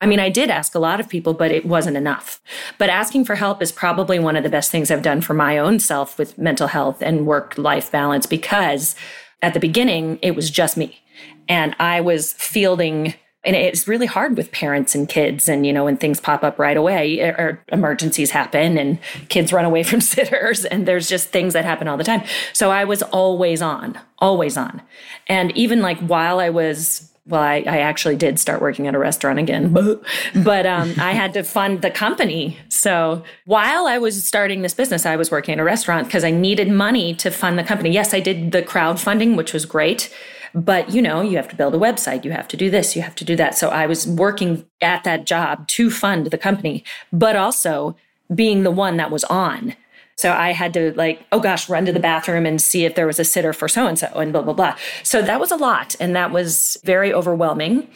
I 0.00 0.06
mean, 0.06 0.20
I 0.20 0.30
did 0.30 0.48
ask 0.48 0.74
a 0.74 0.78
lot 0.78 0.98
of 0.98 1.08
people, 1.08 1.34
but 1.34 1.50
it 1.50 1.66
wasn't 1.66 1.96
enough. 1.96 2.40
But 2.78 2.88
asking 2.88 3.26
for 3.26 3.34
help 3.34 3.60
is 3.60 3.70
probably 3.70 4.18
one 4.18 4.34
of 4.34 4.42
the 4.42 4.48
best 4.48 4.70
things 4.70 4.90
I've 4.90 5.02
done 5.02 5.20
for 5.20 5.34
my 5.34 5.58
own 5.58 5.78
self 5.78 6.18
with 6.18 6.38
mental 6.38 6.68
health 6.68 7.02
and 7.02 7.26
work 7.26 7.58
life 7.58 7.92
balance 7.92 8.24
because 8.24 8.94
at 9.42 9.52
the 9.52 9.60
beginning, 9.60 10.18
it 10.22 10.34
was 10.34 10.50
just 10.50 10.76
me. 10.76 11.00
And 11.48 11.76
I 11.78 12.00
was 12.00 12.32
fielding, 12.32 13.14
and 13.44 13.56
it's 13.56 13.86
really 13.86 14.06
hard 14.06 14.36
with 14.38 14.52
parents 14.52 14.94
and 14.94 15.08
kids. 15.08 15.48
And, 15.48 15.66
you 15.66 15.72
know, 15.72 15.84
when 15.84 15.98
things 15.98 16.18
pop 16.18 16.44
up 16.44 16.58
right 16.58 16.76
away 16.76 17.20
or 17.20 17.62
emergencies 17.68 18.30
happen 18.30 18.78
and 18.78 18.98
kids 19.28 19.52
run 19.52 19.66
away 19.66 19.82
from 19.84 20.00
sitters, 20.00 20.64
and 20.64 20.86
there's 20.86 21.10
just 21.10 21.28
things 21.28 21.52
that 21.52 21.66
happen 21.66 21.88
all 21.88 21.98
the 21.98 22.04
time. 22.04 22.22
So 22.54 22.70
I 22.70 22.84
was 22.84 23.02
always 23.02 23.60
on, 23.60 23.98
always 24.18 24.56
on. 24.56 24.80
And 25.26 25.54
even 25.56 25.82
like 25.82 25.98
while 25.98 26.40
I 26.40 26.48
was 26.48 27.09
well, 27.30 27.40
I, 27.40 27.64
I, 27.66 27.78
actually 27.78 28.16
did 28.16 28.38
start 28.38 28.60
working 28.60 28.86
at 28.86 28.94
a 28.94 28.98
restaurant 28.98 29.38
again, 29.38 29.72
but 30.34 30.66
um, 30.66 30.94
I 30.98 31.12
had 31.12 31.32
to 31.34 31.44
fund 31.44 31.80
the 31.82 31.90
company. 31.90 32.58
So 32.68 33.22
while 33.44 33.86
I 33.86 33.98
was 33.98 34.26
starting 34.26 34.62
this 34.62 34.74
business, 34.74 35.06
I 35.06 35.16
was 35.16 35.30
working 35.30 35.54
at 35.54 35.60
a 35.60 35.64
restaurant 35.64 36.08
because 36.08 36.24
I 36.24 36.30
needed 36.30 36.68
money 36.68 37.14
to 37.14 37.30
fund 37.30 37.58
the 37.58 37.64
company. 37.64 37.90
Yes, 37.90 38.12
I 38.12 38.20
did 38.20 38.52
the 38.52 38.62
crowdfunding, 38.62 39.36
which 39.36 39.52
was 39.52 39.64
great. 39.64 40.12
But 40.52 40.90
you 40.90 41.00
know, 41.00 41.20
you 41.20 41.36
have 41.36 41.48
to 41.48 41.56
build 41.56 41.74
a 41.74 41.78
website, 41.78 42.24
you 42.24 42.32
have 42.32 42.48
to 42.48 42.56
do 42.56 42.70
this, 42.70 42.96
you 42.96 43.02
have 43.02 43.14
to 43.16 43.24
do 43.24 43.36
that. 43.36 43.56
So 43.56 43.68
I 43.68 43.86
was 43.86 44.06
working 44.06 44.66
at 44.82 45.04
that 45.04 45.24
job 45.24 45.68
to 45.68 45.90
fund 45.90 46.26
the 46.26 46.38
company, 46.38 46.84
but 47.12 47.36
also 47.36 47.96
being 48.34 48.64
the 48.64 48.70
one 48.70 48.96
that 48.96 49.10
was 49.10 49.24
on. 49.24 49.76
So 50.20 50.32
I 50.32 50.52
had 50.52 50.74
to 50.74 50.92
like, 50.92 51.24
oh 51.32 51.40
gosh, 51.40 51.68
run 51.68 51.86
to 51.86 51.92
the 51.92 52.00
bathroom 52.00 52.44
and 52.44 52.60
see 52.60 52.84
if 52.84 52.94
there 52.94 53.06
was 53.06 53.18
a 53.18 53.24
sitter 53.24 53.52
for 53.52 53.68
so 53.68 53.86
and 53.86 53.98
so 53.98 54.06
and 54.14 54.32
blah, 54.32 54.42
blah, 54.42 54.52
blah. 54.52 54.76
So 55.02 55.22
that 55.22 55.40
was 55.40 55.50
a 55.50 55.56
lot. 55.56 55.96
And 55.98 56.14
that 56.14 56.30
was 56.30 56.76
very 56.84 57.12
overwhelming. 57.12 57.88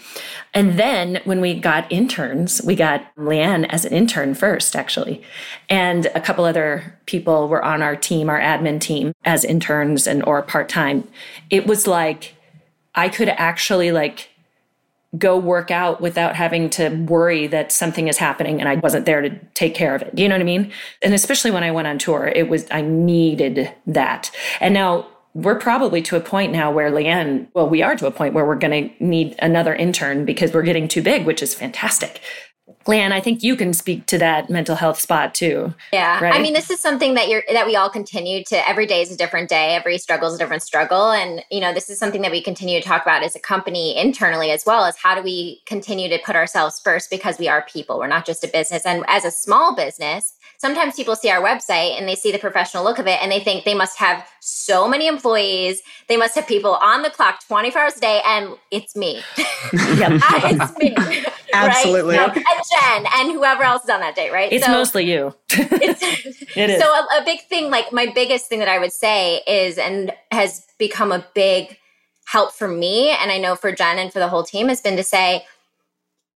And 0.54 0.78
then 0.78 1.20
when 1.24 1.40
we 1.40 1.54
got 1.58 1.90
interns, 1.90 2.62
we 2.64 2.76
got 2.76 3.14
Leanne 3.16 3.66
as 3.68 3.84
an 3.84 3.92
intern 3.92 4.34
first, 4.34 4.74
actually. 4.74 5.22
And 5.68 6.06
a 6.14 6.20
couple 6.20 6.44
other 6.44 6.98
people 7.06 7.48
were 7.48 7.64
on 7.64 7.82
our 7.82 7.96
team, 7.96 8.30
our 8.30 8.40
admin 8.40 8.80
team, 8.80 9.12
as 9.24 9.44
interns 9.44 10.06
and 10.06 10.24
or 10.24 10.40
part-time. 10.42 11.06
It 11.50 11.66
was 11.66 11.86
like 11.86 12.34
I 12.94 13.08
could 13.08 13.28
actually 13.28 13.92
like 13.92 14.30
go 15.18 15.38
work 15.38 15.70
out 15.70 16.00
without 16.00 16.34
having 16.36 16.70
to 16.70 16.88
worry 16.88 17.46
that 17.46 17.70
something 17.72 18.08
is 18.08 18.18
happening 18.18 18.60
and 18.60 18.68
I 18.68 18.76
wasn't 18.76 19.06
there 19.06 19.20
to 19.20 19.30
take 19.54 19.74
care 19.74 19.94
of 19.94 20.02
it. 20.02 20.14
Do 20.14 20.22
you 20.22 20.28
know 20.28 20.34
what 20.34 20.42
I 20.42 20.44
mean? 20.44 20.72
And 21.02 21.14
especially 21.14 21.50
when 21.50 21.62
I 21.62 21.70
went 21.70 21.88
on 21.88 21.98
tour, 21.98 22.32
it 22.34 22.48
was, 22.48 22.66
I 22.70 22.80
needed 22.80 23.72
that. 23.86 24.30
And 24.60 24.74
now 24.74 25.06
we're 25.34 25.58
probably 25.58 26.00
to 26.02 26.16
a 26.16 26.20
point 26.20 26.52
now 26.52 26.70
where 26.70 26.90
Leanne, 26.90 27.48
well, 27.54 27.68
we 27.68 27.82
are 27.82 27.96
to 27.96 28.06
a 28.06 28.10
point 28.10 28.34
where 28.34 28.46
we're 28.46 28.54
going 28.54 28.88
to 28.88 29.04
need 29.04 29.34
another 29.40 29.74
intern 29.74 30.24
because 30.24 30.52
we're 30.52 30.62
getting 30.62 30.88
too 30.88 31.02
big, 31.02 31.26
which 31.26 31.42
is 31.42 31.54
fantastic. 31.54 32.20
Leanne, 32.86 33.12
I 33.12 33.20
think 33.20 33.42
you 33.42 33.56
can 33.56 33.72
speak 33.72 34.06
to 34.06 34.18
that 34.18 34.48
mental 34.48 34.76
health 34.76 34.98
spot 34.98 35.34
too. 35.34 35.74
Yeah. 35.92 36.22
Right? 36.22 36.34
I 36.34 36.40
mean, 36.40 36.54
this 36.54 36.70
is 36.70 36.80
something 36.80 37.14
that 37.14 37.28
you're 37.28 37.42
that 37.52 37.66
we 37.66 37.76
all 37.76 37.90
continue 37.90 38.42
to 38.44 38.68
every 38.68 38.86
day 38.86 39.02
is 39.02 39.10
a 39.10 39.16
different 39.16 39.48
day. 39.50 39.74
Every 39.74 39.98
struggle 39.98 40.28
is 40.28 40.34
a 40.34 40.38
different 40.38 40.62
struggle. 40.62 41.10
And, 41.10 41.42
you 41.50 41.60
know, 41.60 41.74
this 41.74 41.90
is 41.90 41.98
something 41.98 42.22
that 42.22 42.30
we 42.30 42.42
continue 42.42 42.80
to 42.80 42.86
talk 42.86 43.02
about 43.02 43.22
as 43.22 43.36
a 43.36 43.38
company 43.38 43.96
internally 43.96 44.50
as 44.50 44.64
well 44.66 44.84
as 44.84 44.96
how 44.96 45.14
do 45.14 45.22
we 45.22 45.62
continue 45.66 46.08
to 46.08 46.18
put 46.24 46.36
ourselves 46.36 46.80
first 46.80 47.10
because 47.10 47.38
we 47.38 47.48
are 47.48 47.66
people. 47.70 47.98
We're 47.98 48.06
not 48.06 48.26
just 48.26 48.44
a 48.44 48.48
business. 48.48 48.84
And 48.86 49.04
as 49.08 49.24
a 49.24 49.30
small 49.30 49.74
business, 49.74 50.34
sometimes 50.56 50.94
people 50.94 51.16
see 51.16 51.30
our 51.30 51.42
website 51.42 51.98
and 51.98 52.08
they 52.08 52.14
see 52.14 52.32
the 52.32 52.38
professional 52.38 52.84
look 52.84 52.98
of 52.98 53.06
it 53.06 53.18
and 53.22 53.30
they 53.30 53.40
think 53.40 53.64
they 53.64 53.74
must 53.74 53.98
have 53.98 54.26
so 54.40 54.88
many 54.88 55.06
employees. 55.06 55.82
They 56.08 56.16
must 56.16 56.34
have 56.34 56.46
people 56.46 56.74
on 56.76 57.02
the 57.02 57.10
clock 57.10 57.46
24 57.46 57.82
hours 57.82 57.96
a 57.96 58.00
day. 58.00 58.20
And 58.26 58.56
it's 58.70 58.94
me. 58.94 59.22
it's 59.72 60.78
me. 60.78 61.24
Absolutely. 61.54 62.16
Right? 62.16 62.36
And 62.36 62.44
Jen 63.04 63.12
and 63.16 63.32
whoever 63.32 63.62
else 63.62 63.84
is 63.84 63.90
on 63.90 64.00
that 64.00 64.14
date, 64.14 64.32
right? 64.32 64.52
It's 64.52 64.66
So- 64.66 64.72
mostly 64.72 65.10
you. 65.10 65.34
it 65.50 66.70
is. 66.70 66.80
so 66.82 66.86
a, 66.86 67.20
a 67.20 67.24
big 67.24 67.42
thing, 67.48 67.70
like 67.70 67.92
my 67.92 68.06
biggest 68.06 68.46
thing 68.46 68.58
that 68.58 68.68
I 68.68 68.78
would 68.78 68.92
say 68.92 69.42
is, 69.46 69.78
and 69.78 70.12
has 70.30 70.66
become 70.78 71.12
a 71.12 71.24
big 71.34 71.78
help 72.26 72.52
for 72.52 72.68
me, 72.68 73.10
and 73.10 73.30
I 73.30 73.38
know 73.38 73.54
for 73.56 73.72
Jen 73.72 73.98
and 73.98 74.12
for 74.12 74.18
the 74.18 74.28
whole 74.28 74.42
team, 74.44 74.68
has 74.68 74.80
been 74.80 74.96
to 74.96 75.04
say, 75.04 75.44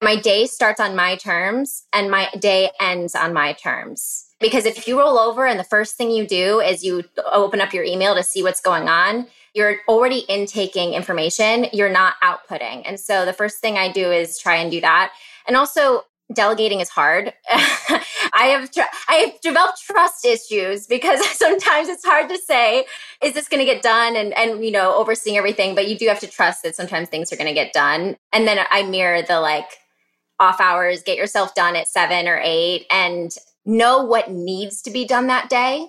my 0.03 0.17
day 0.17 0.47
starts 0.47 0.79
on 0.81 0.95
my 0.95 1.17
terms 1.17 1.85
and 1.93 2.11
my 2.11 2.29
day 2.39 2.71
ends 2.81 3.15
on 3.15 3.33
my 3.33 3.55
terms. 3.55 4.26
Because 4.41 4.67
if 4.67 4.87
you 4.87 4.99
roll 4.99 5.19
over 5.19 5.47
and 5.47 5.59
the 5.59 5.65
first 5.65 5.97
thing 5.97 6.11
you 6.11 6.27
do 6.27 6.61
is 6.61 6.85
you 6.85 7.05
open 7.33 7.61
up 7.61 7.73
your 7.73 7.85
email 7.85 8.15
to 8.15 8.23
see 8.23 8.43
what's 8.43 8.61
going 8.61 8.89
on, 8.89 9.27
you're 9.55 9.79
already 9.89 10.25
intaking 10.29 10.93
information, 10.93 11.67
you're 11.73 11.91
not 11.91 12.15
outputting. 12.23 12.83
And 12.85 13.01
so 13.01 13.25
the 13.25 13.33
first 13.33 13.61
thing 13.61 13.79
I 13.79 13.91
do 13.91 14.13
is 14.13 14.39
try 14.39 14.57
and 14.57 14.71
do 14.71 14.81
that. 14.83 15.13
And 15.47 15.57
also, 15.57 16.03
delegating 16.33 16.81
is 16.81 16.89
hard. 16.89 17.33
I 17.51 18.47
have 18.51 18.71
tr- 18.71 18.81
I 19.09 19.15
have 19.15 19.41
developed 19.41 19.83
trust 19.83 20.25
issues 20.25 20.87
because 20.87 21.25
sometimes 21.39 21.89
it's 21.89 22.05
hard 22.05 22.29
to 22.29 22.39
say 22.39 22.85
is 23.23 23.33
this 23.35 23.49
going 23.49 23.65
to 23.65 23.73
get 23.73 23.83
done 23.83 24.17
and 24.17 24.35
and 24.35 24.65
you 24.65 24.71
know 24.71 24.95
overseeing 24.97 25.37
everything, 25.37 25.75
but 25.75 25.89
you 25.89 25.97
do 25.97 26.09
have 26.09 26.21
to 26.21 26.27
trust 26.27 26.63
that 26.63 26.77
sometimes 26.77 27.09
things 27.09 27.33
are 27.33 27.37
going 27.37 27.49
to 27.49 27.55
get 27.55 27.73
done. 27.73 28.17
And 28.33 28.47
then 28.47 28.59
I 28.71 28.83
mirror 28.83 29.23
the 29.23 29.41
like 29.41 29.79
off 30.39 30.61
hours, 30.61 31.03
get 31.03 31.17
yourself 31.17 31.55
done 31.55 31.77
at 31.77 31.89
7 31.89 32.29
or 32.29 32.39
8 32.43 32.85
and 32.91 33.35
know 33.67 34.03
what 34.03 34.31
needs 34.31 34.81
to 34.83 34.91
be 34.91 35.05
done 35.05 35.27
that 35.27 35.51
day 35.51 35.89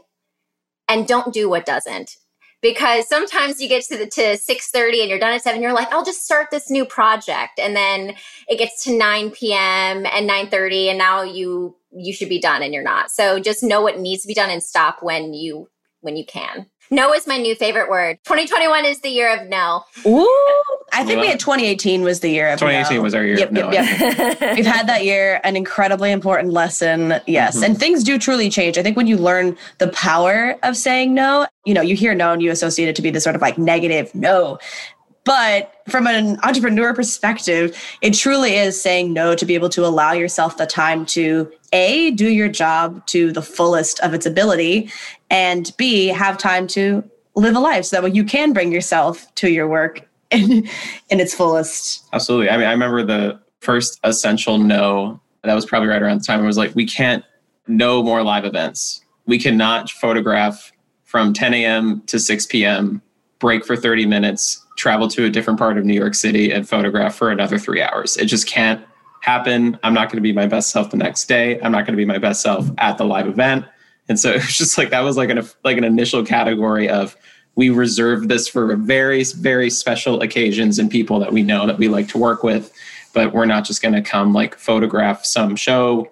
and 0.90 1.08
don't 1.08 1.34
do 1.34 1.50
what 1.50 1.66
doesn't. 1.66 2.18
Because 2.60 3.08
sometimes 3.08 3.62
you 3.62 3.70
get 3.70 3.84
to 3.84 3.98
the 3.98 4.08
to 4.08 4.22
6.30 4.22 5.02
and 5.02 5.10
you're 5.10 5.20
done 5.20 5.34
at 5.34 5.44
7 5.44 5.62
you're 5.62 5.74
like 5.74 5.94
i'll 5.94 6.04
just 6.04 6.26
start 6.26 6.48
this 6.52 6.72
new 6.72 6.86
project. 6.86 7.60
And 7.60 7.76
then 7.76 8.16
it 8.48 8.58
gets 8.58 8.84
to 8.86 8.98
9 8.98 9.32
p.m 9.32 10.06
and 10.06 10.30
9.30 10.30 10.90
and 10.90 10.98
now 10.98 11.22
you 11.22 11.76
you 11.92 12.14
should 12.14 12.30
be 12.30 12.40
done 12.40 12.64
and 12.64 12.74
you're 12.74 12.84
not. 12.84 13.12
So 13.12 13.40
just 13.40 13.64
know 13.64 13.82
what 13.82 14.00
needs 14.00 14.24
to 14.24 14.28
be 14.28 14.34
done 14.34 14.50
and 14.50 14.62
stop 14.62 15.02
when 15.02 15.34
you 15.34 15.70
when 16.02 16.18
you 16.18 16.26
can 16.26 16.68
no 16.90 17.14
is 17.14 17.28
my 17.28 17.38
new 17.38 17.56
favorite 17.56 17.90
word 17.90 18.18
2021 18.26 18.86
is 18.86 19.02
the 19.02 19.10
year 19.10 19.34
of 19.36 19.48
no 19.48 19.84
Ooh, 20.06 20.28
I 20.94 21.04
think 21.04 21.20
we 21.22 21.28
had 21.28 21.40
2018 21.40 22.02
was 22.02 22.22
the 22.22 22.30
year 22.30 22.50
of 22.50 22.60
2018 22.60 22.98
no. 22.98 23.04
was 23.04 23.14
our 23.14 23.24
year 23.24 23.38
Yep, 23.40 23.48
of 23.50 23.54
no, 23.54 23.72
yep, 23.72 24.00
yep. 24.00 24.40
We've 24.56 24.66
had 24.66 24.88
that 24.88 25.04
year, 25.04 25.42
an 25.44 25.56
incredibly 25.58 26.12
important 26.12 26.54
lesson. 26.54 27.20
Yes. 27.28 27.58
Mhm. 27.58 27.64
And 27.66 27.80
things 27.80 28.04
do 28.04 28.18
truly 28.18 28.50
change. 28.50 28.78
I 28.78 28.84
think 28.84 28.96
when 28.96 29.06
you 29.08 29.18
learn 29.18 29.58
the 29.80 29.90
power 29.90 30.56
of 30.64 30.78
saying 30.78 31.14
no, 31.14 31.46
you 31.66 31.74
know, 31.74 31.82
you 31.82 31.96
hear 31.96 32.16
no 32.16 32.32
and 32.32 32.42
you 32.42 32.52
associate 32.52 32.88
it 32.88 32.96
to 32.96 33.02
be 33.02 33.10
this 33.12 33.24
sort 33.24 33.36
of 33.36 33.42
like 33.42 33.58
negative 33.58 34.14
no. 34.16 34.58
But 35.28 35.84
from 35.90 36.08
an 36.08 36.40
entrepreneur 36.44 36.94
perspective, 36.94 37.78
it 38.02 38.14
truly 38.14 38.56
is 38.56 38.82
saying 38.82 39.12
no 39.12 39.36
to 39.36 39.46
be 39.46 39.56
able 39.56 39.68
to 39.70 39.86
allow 39.86 40.14
yourself 40.14 40.56
the 40.56 40.66
time 40.66 41.06
to 41.08 41.52
A, 41.74 42.12
do 42.12 42.30
your 42.30 42.48
job 42.48 43.06
to 43.08 43.34
the 43.34 43.42
fullest 43.42 44.00
of 44.00 44.14
its 44.14 44.26
ability, 44.26 44.90
and 45.30 45.70
B, 45.76 46.08
have 46.08 46.38
time 46.38 46.66
to 46.68 47.04
live 47.36 47.58
a 47.58 47.60
life 47.60 47.84
so 47.84 47.98
that 47.98 48.04
way 48.06 48.12
you 48.16 48.24
can 48.24 48.54
bring 48.54 48.72
yourself 48.72 49.28
to 49.36 49.52
your 49.52 49.68
work 49.68 50.08
in, 50.32 50.66
in 51.10 51.20
its 51.20 51.34
fullest. 51.34 52.06
Absolutely. 52.14 52.50
I 52.50 52.56
mean, 52.56 52.68
I 52.68 52.72
remember 52.72 53.04
the 53.04 53.38
first 53.60 54.00
essential 54.06 54.58
no. 54.58 55.20
That 55.44 55.56
was 55.56 55.66
probably 55.66 55.90
right 55.90 56.02
around 56.02 56.22
the 56.22 56.24
time. 56.24 56.42
It 56.42 56.48
was 56.48 56.58
like, 56.58 56.74
we 56.74 56.86
can't 56.86 57.26
no 57.68 58.02
more 58.02 58.24
live 58.24 58.46
events. 58.46 59.02
We 59.26 59.40
cannot 59.40 59.90
photograph 59.90 60.72
from 61.04 61.34
10 61.34 61.54
a.m. 61.54 62.02
to 62.06 62.18
6 62.18 62.46
p.m. 62.46 63.02
Break 63.40 63.66
for 63.66 63.76
30 63.76 64.06
minutes, 64.06 64.66
travel 64.78 65.10
to 65.10 65.26
a 65.26 65.30
different 65.30 65.60
part 65.60 65.78
of 65.78 65.84
New 65.84 65.94
York 65.94 66.16
City, 66.16 66.52
and 66.52 66.68
photograph 66.68 67.16
for 67.16 67.30
another 67.30 67.60
three 67.60 67.82
hours. 67.82 68.16
It 68.16 68.26
just 68.26 68.48
can't 68.48 68.84
happen. 69.20 69.78
I'm 69.84 69.94
not 69.94 70.10
going 70.10 70.18
to 70.18 70.22
be 70.22 70.32
my 70.32 70.48
best 70.48 70.70
self 70.70 70.92
the 70.92 70.98
next 70.98 71.26
day. 71.26 71.60
I'm 71.60 71.72
not 71.72 71.86
going 71.86 71.94
to 71.94 71.98
be 71.98 72.06
my 72.06 72.18
best 72.20 72.42
self 72.42 72.70
at 72.78 72.98
the 72.98 73.04
live 73.04 73.28
event. 73.28 73.66
And 74.08 74.18
so 74.18 74.30
it 74.32 74.36
was 74.36 74.58
just 74.58 74.78
like 74.78 74.92
that 74.92 75.02
was 75.02 75.18
like 75.18 75.30
an 75.30 75.46
like 75.66 75.78
an 75.78 75.84
initial 75.84 76.24
category 76.24 76.88
of 76.88 77.18
we 77.58 77.72
reserve 77.72 78.28
this 78.28 78.48
for 78.48 78.74
very 78.76 79.24
very 79.24 79.70
special 79.70 80.22
occasions 80.22 80.80
and 80.80 80.90
people 80.90 81.20
that 81.20 81.34
we 81.34 81.44
know 81.44 81.68
that 81.68 81.78
we 81.78 81.90
like 81.90 82.08
to 82.08 82.18
work 82.18 82.44
with 82.44 82.72
but 83.14 83.34
we're 83.34 83.46
not 83.46 83.66
just 83.66 83.82
going 83.82 83.96
to 83.96 84.02
come 84.02 84.32
like 84.32 84.56
photograph 84.56 85.26
some 85.26 85.56
show 85.56 86.08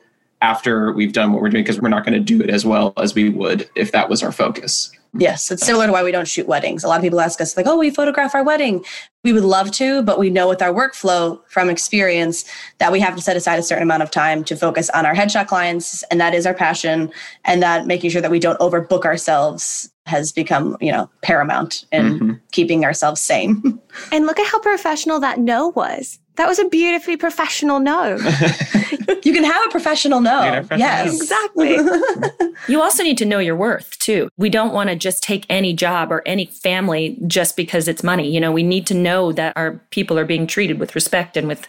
after 0.45 0.91
we've 0.91 1.13
done 1.13 1.33
what 1.33 1.41
we're 1.41 1.49
doing 1.49 1.63
because 1.63 1.81
we're 1.81 1.89
not 1.89 2.05
going 2.05 2.13
to 2.13 2.19
do 2.19 2.39
it 2.41 2.49
as 2.51 2.63
well 2.65 2.93
as 2.97 3.15
we 3.15 3.29
would 3.29 3.67
if 3.75 3.91
that 3.91 4.09
was 4.09 4.21
our 4.21 4.31
focus 4.31 4.91
Yes, 5.17 5.49
it's 5.49 5.65
similar 5.65 5.85
to 5.85 5.93
why 5.93 6.03
we 6.03 6.11
don't 6.11 6.27
shoot 6.27 6.45
weddings. 6.45 6.83
A 6.83 6.89
lot 6.89 6.97
of 6.97 7.01
people 7.01 7.21
ask 7.21 7.39
us, 7.39 7.55
like, 7.55 7.67
oh, 7.67 7.77
we 7.77 7.89
photograph 7.89 8.35
our 8.35 8.43
wedding. 8.43 8.83
We 9.23 9.31
would 9.31 9.45
love 9.45 9.71
to, 9.71 10.01
but 10.03 10.19
we 10.19 10.29
know 10.29 10.49
with 10.49 10.61
our 10.61 10.73
workflow 10.73 11.39
from 11.47 11.69
experience 11.69 12.43
that 12.79 12.91
we 12.91 12.99
have 12.99 13.15
to 13.15 13.21
set 13.21 13.37
aside 13.37 13.57
a 13.57 13.63
certain 13.63 13.83
amount 13.83 14.03
of 14.03 14.11
time 14.11 14.43
to 14.43 14.57
focus 14.57 14.89
on 14.89 15.05
our 15.05 15.13
headshot 15.15 15.47
clients. 15.47 16.03
And 16.11 16.19
that 16.19 16.33
is 16.35 16.45
our 16.45 16.53
passion. 16.53 17.11
And 17.45 17.63
that 17.63 17.87
making 17.87 18.09
sure 18.09 18.21
that 18.21 18.29
we 18.29 18.39
don't 18.39 18.59
overbook 18.59 19.05
ourselves 19.05 19.89
has 20.05 20.33
become, 20.33 20.75
you 20.81 20.91
know, 20.91 21.09
paramount 21.21 21.85
in 21.93 22.19
Mhm. 22.19 22.41
keeping 22.51 22.83
ourselves 22.83 23.21
sane. 23.21 23.79
And 24.11 24.25
look 24.25 24.37
at 24.37 24.47
how 24.47 24.59
professional 24.59 25.21
that 25.21 25.39
no 25.39 25.69
was. 25.69 26.19
That 26.35 26.47
was 26.47 26.59
a 26.59 26.67
beautifully 26.67 27.17
professional 27.17 27.79
no. 27.79 28.17
you 29.23 29.33
can 29.33 29.43
have 29.43 29.65
a 29.65 29.69
professional 29.69 30.21
no. 30.21 30.37
You 30.37 30.43
can 30.43 30.53
have 30.53 30.65
a 30.65 30.67
professional 30.67 30.79
yes. 30.79 31.15
Exactly. 31.15 31.77
You 32.67 32.81
also 32.81 33.03
need 33.03 33.17
to 33.19 33.25
know 33.25 33.39
your 33.39 33.55
worth 33.55 33.99
too. 33.99 34.29
We 34.37 34.49
don't 34.49 34.73
want 34.73 34.89
to 34.89 34.95
just 34.95 35.21
take 35.21 35.45
any 35.49 35.73
job 35.73 36.11
or 36.11 36.23
any 36.25 36.45
family 36.45 37.17
just 37.27 37.55
because 37.55 37.87
it's 37.87 38.01
money. 38.01 38.29
You 38.29 38.39
know, 38.39 38.51
we 38.51 38.63
need 38.63 38.87
to 38.87 38.93
know 38.93 39.31
that 39.33 39.53
our 39.55 39.81
people 39.91 40.17
are 40.17 40.25
being 40.25 40.47
treated 40.47 40.79
with 40.79 40.95
respect 40.95 41.37
and 41.37 41.47
with 41.47 41.67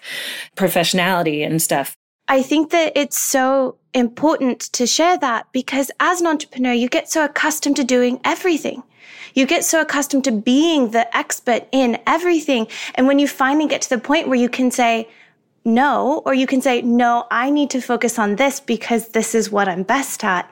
professionality 0.57 1.44
and 1.44 1.61
stuff. 1.61 1.96
I 2.29 2.42
think 2.42 2.70
that 2.70 2.92
it's 2.96 3.18
so 3.18 3.76
important 3.94 4.61
to 4.72 4.87
share 4.87 5.18
that 5.18 5.46
because 5.52 5.90
as 6.00 6.20
an 6.20 6.26
entrepreneur, 6.26 6.72
you 6.72 6.88
get 6.88 7.11
so 7.11 7.24
accustomed 7.24 7.76
to 7.76 7.85
doing 7.85 8.20
everything. 8.24 8.83
You 9.37 9.46
get 9.46 9.64
so 9.64 9.83
accustomed 9.83 10.25
to 10.25 10.33
being 10.33 10.90
the 10.90 11.14
expert 11.16 11.68
in 11.70 11.99
everything. 12.07 12.66
And 12.94 13.07
when 13.07 13.18
you 13.18 13.29
finally 13.29 13.68
get 13.68 13.83
to 13.83 13.90
the 13.90 13.99
point 13.99 14.29
where 14.29 14.38
you 14.38 14.49
can 14.49 14.70
say 14.70 15.09
no, 15.66 16.22
or 16.25 16.33
you 16.33 16.46
can 16.46 16.62
say, 16.62 16.81
no, 16.81 17.27
I 17.31 17.51
need 17.51 17.70
to 17.70 17.81
focus 17.81 18.18
on 18.18 18.37
this 18.37 18.61
because 18.61 19.09
this 19.09 19.35
is 19.35 19.51
what 19.51 19.68
I'm 19.68 19.83
best 19.83 20.25
at. 20.25 20.51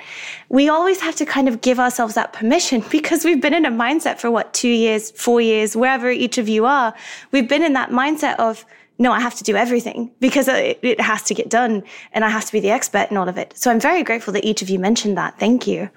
We 0.48 0.68
always 0.68 1.00
have 1.00 1.14
to 1.16 1.24
kind 1.24 1.48
of 1.48 1.60
give 1.60 1.78
ourselves 1.80 2.14
that 2.14 2.32
permission 2.32 2.84
because 2.90 3.24
we've 3.24 3.40
been 3.40 3.54
in 3.54 3.64
a 3.64 3.70
mindset 3.70 4.18
for 4.18 4.30
what, 4.30 4.52
two 4.52 4.68
years, 4.68 5.12
four 5.12 5.40
years, 5.40 5.74
wherever 5.74 6.10
each 6.10 6.36
of 6.36 6.48
you 6.48 6.66
are. 6.66 6.92
We've 7.30 7.48
been 7.48 7.62
in 7.62 7.72
that 7.74 7.90
mindset 7.90 8.36
of, 8.36 8.66
no, 8.98 9.12
I 9.12 9.20
have 9.20 9.34
to 9.36 9.44
do 9.44 9.56
everything 9.56 10.10
because 10.20 10.46
it, 10.48 11.00
has 11.00 11.22
to 11.24 11.34
get 11.34 11.48
done 11.48 11.84
and 12.12 12.24
I 12.24 12.28
have 12.28 12.44
to 12.44 12.52
be 12.52 12.60
the 12.60 12.70
expert 12.70 13.08
in 13.10 13.16
all 13.16 13.28
of 13.28 13.38
it. 13.38 13.56
So 13.56 13.70
I'm 13.70 13.80
very 13.80 14.02
grateful 14.02 14.32
that 14.34 14.44
each 14.44 14.62
of 14.62 14.68
you 14.68 14.78
mentioned 14.78 15.16
that. 15.16 15.38
Thank 15.38 15.66
you. 15.66 15.90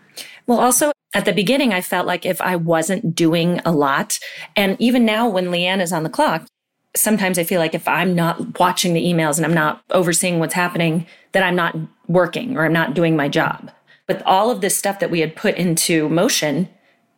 Well, 0.46 0.60
also 0.60 0.92
at 1.14 1.26
the 1.26 1.34
beginning, 1.34 1.74
I 1.74 1.82
felt 1.82 2.06
like 2.06 2.26
if 2.26 2.42
I 2.42 2.56
wasn't 2.56 3.16
doing 3.16 3.60
a 3.66 3.72
lot, 3.72 4.20
and 4.56 4.76
even 4.80 5.06
now 5.06 5.28
when 5.28 5.48
Leanne 5.48 5.82
is 5.82 5.94
on 5.94 6.04
the 6.04 6.10
clock, 6.10 6.48
sometimes 6.96 7.40
I 7.40 7.44
feel 7.44 7.60
like 7.60 7.74
if 7.74 7.88
I'm 7.88 8.16
not 8.16 8.60
watching 8.60 8.94
the 8.94 9.06
emails 9.06 9.38
and 9.38 9.46
I'm 9.46 9.54
not 9.54 9.82
overseeing 9.92 10.40
what's 10.40 10.54
happening, 10.54 11.06
that 11.32 11.44
I'm 11.44 11.56
not 11.56 11.76
working 12.08 12.58
or 12.58 12.66
I'm 12.66 12.74
not 12.74 12.94
doing 12.94 13.16
my 13.16 13.30
job. 13.30 13.72
But 14.06 14.22
all 14.24 14.52
of 14.52 14.62
this 14.62 14.78
stuff 14.78 15.00
that 15.00 15.12
we 15.12 15.20
had 15.20 15.36
put 15.36 15.56
into 15.56 16.10
motion 16.10 16.70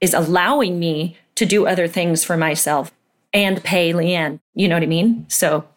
is 0.01 0.13
allowing 0.13 0.79
me 0.79 1.17
to 1.35 1.45
do 1.45 1.65
other 1.65 1.87
things 1.87 2.23
for 2.23 2.35
myself 2.35 2.91
and 3.33 3.63
pay 3.63 3.93
Leanne. 3.93 4.39
You 4.55 4.67
know 4.67 4.75
what 4.75 4.83
I 4.83 4.87
mean? 4.87 5.25
So 5.29 5.67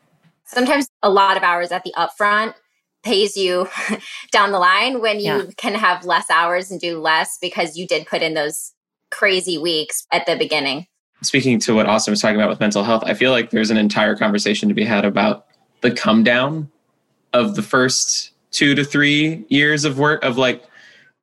sometimes 0.44 0.88
a 1.02 1.10
lot 1.10 1.36
of 1.36 1.42
hours 1.42 1.70
at 1.70 1.84
the 1.84 1.94
upfront 1.96 2.54
pays 3.02 3.36
you 3.36 3.68
down 4.30 4.52
the 4.52 4.58
line 4.58 5.00
when 5.00 5.18
you 5.18 5.24
Yeah. 5.24 5.42
can 5.56 5.74
have 5.74 6.04
less 6.04 6.30
hours 6.30 6.70
and 6.70 6.80
do 6.80 7.00
less 7.00 7.38
because 7.40 7.76
you 7.76 7.86
did 7.86 8.06
put 8.06 8.22
in 8.22 8.34
those 8.34 8.72
crazy 9.10 9.58
weeks 9.58 10.06
at 10.12 10.24
the 10.26 10.36
beginning. 10.36 10.86
speaking 11.22 11.58
to 11.60 11.74
what 11.74 11.86
Austin 11.86 12.10
was 12.12 12.20
talking 12.20 12.36
about 12.36 12.48
with 12.50 12.60
mental 12.60 12.82
health, 12.82 13.02
I 13.06 13.14
feel 13.14 13.30
like 13.30 13.50
there's 13.50 13.70
an 13.70 13.76
entire 13.76 14.16
conversation 14.16 14.68
to 14.68 14.74
be 14.74 14.84
had 14.84 15.04
about 15.04 15.46
the 15.82 15.90
come 15.90 16.22
down 16.24 16.70
of 17.32 17.54
the 17.54 17.62
first 17.62 18.30
two 18.50 18.74
to 18.74 18.84
three 18.84 19.44
years 19.48 19.84
of 19.84 19.98
work 19.98 20.22
of 20.24 20.36
like 20.38 20.62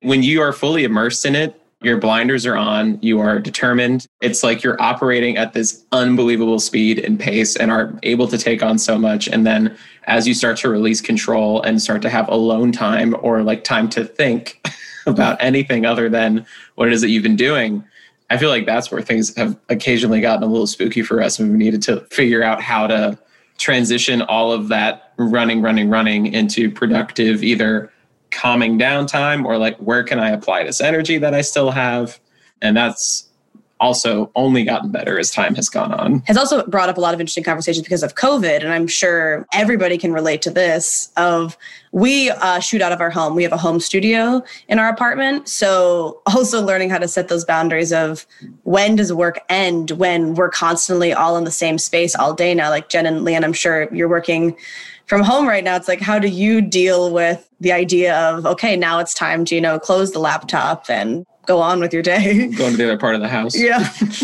when 0.02 0.24
you 0.24 0.42
are 0.42 0.54
fully 0.54 0.84
immersed 0.84 1.26
in 1.26 1.36
it, 1.36 1.56
Your 1.82 1.98
blinders 1.98 2.46
are 2.46 2.58
on. 2.58 2.98
You 3.02 3.20
are 3.22 3.40
determined. 3.40 4.06
It's 4.22 4.44
like 4.44 4.64
you're 4.64 4.82
operating 4.82 5.38
at 5.38 5.54
this 5.54 5.86
unbelievable 5.94 6.60
speed 6.60 7.00
and 7.00 7.18
pace 7.20 7.56
and 7.56 7.72
are 7.72 7.94
able 8.04 8.28
to 8.28 8.38
take 8.38 8.62
on 8.62 8.78
so 8.78 8.98
much. 8.98 9.28
And 9.30 9.46
then 9.46 9.78
as 10.10 10.28
you 10.28 10.34
start 10.34 10.58
to 10.58 10.70
release 10.70 11.00
control 11.00 11.62
and 11.62 11.82
start 11.82 12.02
to 12.02 12.10
have 12.10 12.28
alone 12.28 12.72
time 12.72 13.16
or 13.22 13.44
like 13.44 13.64
time 13.64 13.88
to 13.90 14.04
think 14.04 14.62
about 15.06 15.38
anything 15.40 15.86
other 15.86 16.10
than 16.10 16.46
what 16.76 16.88
it 16.88 16.94
is 16.94 17.02
that 17.02 17.10
you've 17.10 17.24
been 17.24 17.36
doing, 17.36 17.84
I 18.30 18.38
feel 18.38 18.50
like 18.50 18.66
that's 18.66 18.92
where 18.92 19.02
things 19.02 19.36
have 19.38 19.58
occasionally 19.70 20.20
gotten 20.20 20.44
a 20.44 20.48
little 20.48 20.68
spooky 20.68 21.04
for 21.04 21.22
us 21.22 21.40
and 21.40 21.52
we 21.52 21.58
needed 21.58 21.82
to 21.84 22.02
figure 22.12 22.44
out 22.44 22.62
how 22.62 22.88
to 22.88 23.18
transition 23.58 24.22
all 24.24 24.52
of 24.52 24.68
that 24.70 25.14
running, 25.18 25.62
running, 25.62 25.90
running 25.90 26.34
into 26.34 26.72
productive 26.72 27.44
either 27.44 27.92
calming 28.32 28.78
down 28.78 29.06
time 29.06 29.46
or 29.46 29.58
like 29.58 29.78
where 29.78 30.04
can 30.04 30.20
I 30.20 30.30
apply 30.30 30.64
this 30.64 30.82
energy 30.82 31.18
that 31.18 31.34
I 31.34 31.42
still 31.42 31.72
have? 31.72 32.20
And 32.62 32.76
that's 32.76 33.29
also 33.80 34.32
only 34.36 34.64
gotten 34.64 34.92
better 34.92 35.18
as 35.20 35.32
time 35.32 35.56
has 35.56 35.70
gone 35.70 35.94
on. 35.94 36.20
Has 36.28 36.38
also 36.38 36.66
brought 36.68 36.90
up 36.90 36.98
a 36.98 37.02
lot 37.02 37.14
of 37.14 37.20
interesting 37.20 37.44
conversations 37.44 37.84
because 37.84 38.04
of 38.04 38.16
COVID. 38.16 38.64
And 38.64 38.74
I'm 38.74 38.88
sure 38.88 39.48
everybody 39.54 39.98
can 39.98 40.12
relate 40.12 40.42
to 40.44 40.52
this 40.52 41.12
of 41.18 41.58
we 41.92 42.30
uh, 42.30 42.60
shoot 42.60 42.82
out 42.82 42.92
of 42.92 43.02
our 43.02 43.10
home. 43.10 43.36
We 43.36 43.44
have 43.44 43.52
a 43.52 43.58
home 43.58 43.80
studio 43.80 44.44
in 44.68 44.80
our 44.80 44.90
apartment. 44.90 45.48
So 45.48 46.22
also 46.26 46.62
learning 46.62 46.90
how 46.90 46.98
to 46.98 47.08
set 47.08 47.28
those 47.28 47.46
boundaries 47.46 47.92
of 47.92 48.26
when 48.64 48.96
does 48.96 49.12
work 49.14 49.40
end 49.50 49.92
when 49.92 50.36
we're 50.36 50.50
constantly 50.50 51.14
all 51.14 51.38
in 51.38 51.44
the 51.44 51.52
same 51.52 51.78
space 51.78 52.16
all 52.16 52.34
day 52.34 52.54
now. 52.54 52.70
Like 52.70 52.90
Jen 52.90 53.06
and 53.06 53.26
Leanne, 53.26 53.44
I'm 53.44 53.54
sure 53.54 53.94
you're 53.94 54.10
working 54.10 54.56
from 55.10 55.24
home 55.24 55.48
right 55.48 55.64
now. 55.64 55.76
It's 55.76 55.88
like, 55.88 56.02
how 56.02 56.20
do 56.20 56.28
you 56.28 56.62
deal 56.62 57.12
with 57.12 57.50
the 57.60 57.72
idea 57.72 58.16
of, 58.16 58.46
okay, 58.46 58.76
now 58.76 59.00
it's 59.00 59.14
time 59.14 59.44
to, 59.46 59.56
you 59.56 59.62
know, 59.62 59.80
close 59.80 60.12
the 60.12 60.20
laptop 60.20 60.88
and 60.88 61.26
go 61.50 61.60
on 61.60 61.80
with 61.80 61.92
your 61.92 62.04
day. 62.04 62.48
Going 62.58 62.72
to 62.72 62.78
the 62.78 62.84
other 62.86 62.98
part 62.98 63.16
of 63.16 63.22
the 63.22 63.28
house. 63.28 63.58
Yeah. 63.58 63.80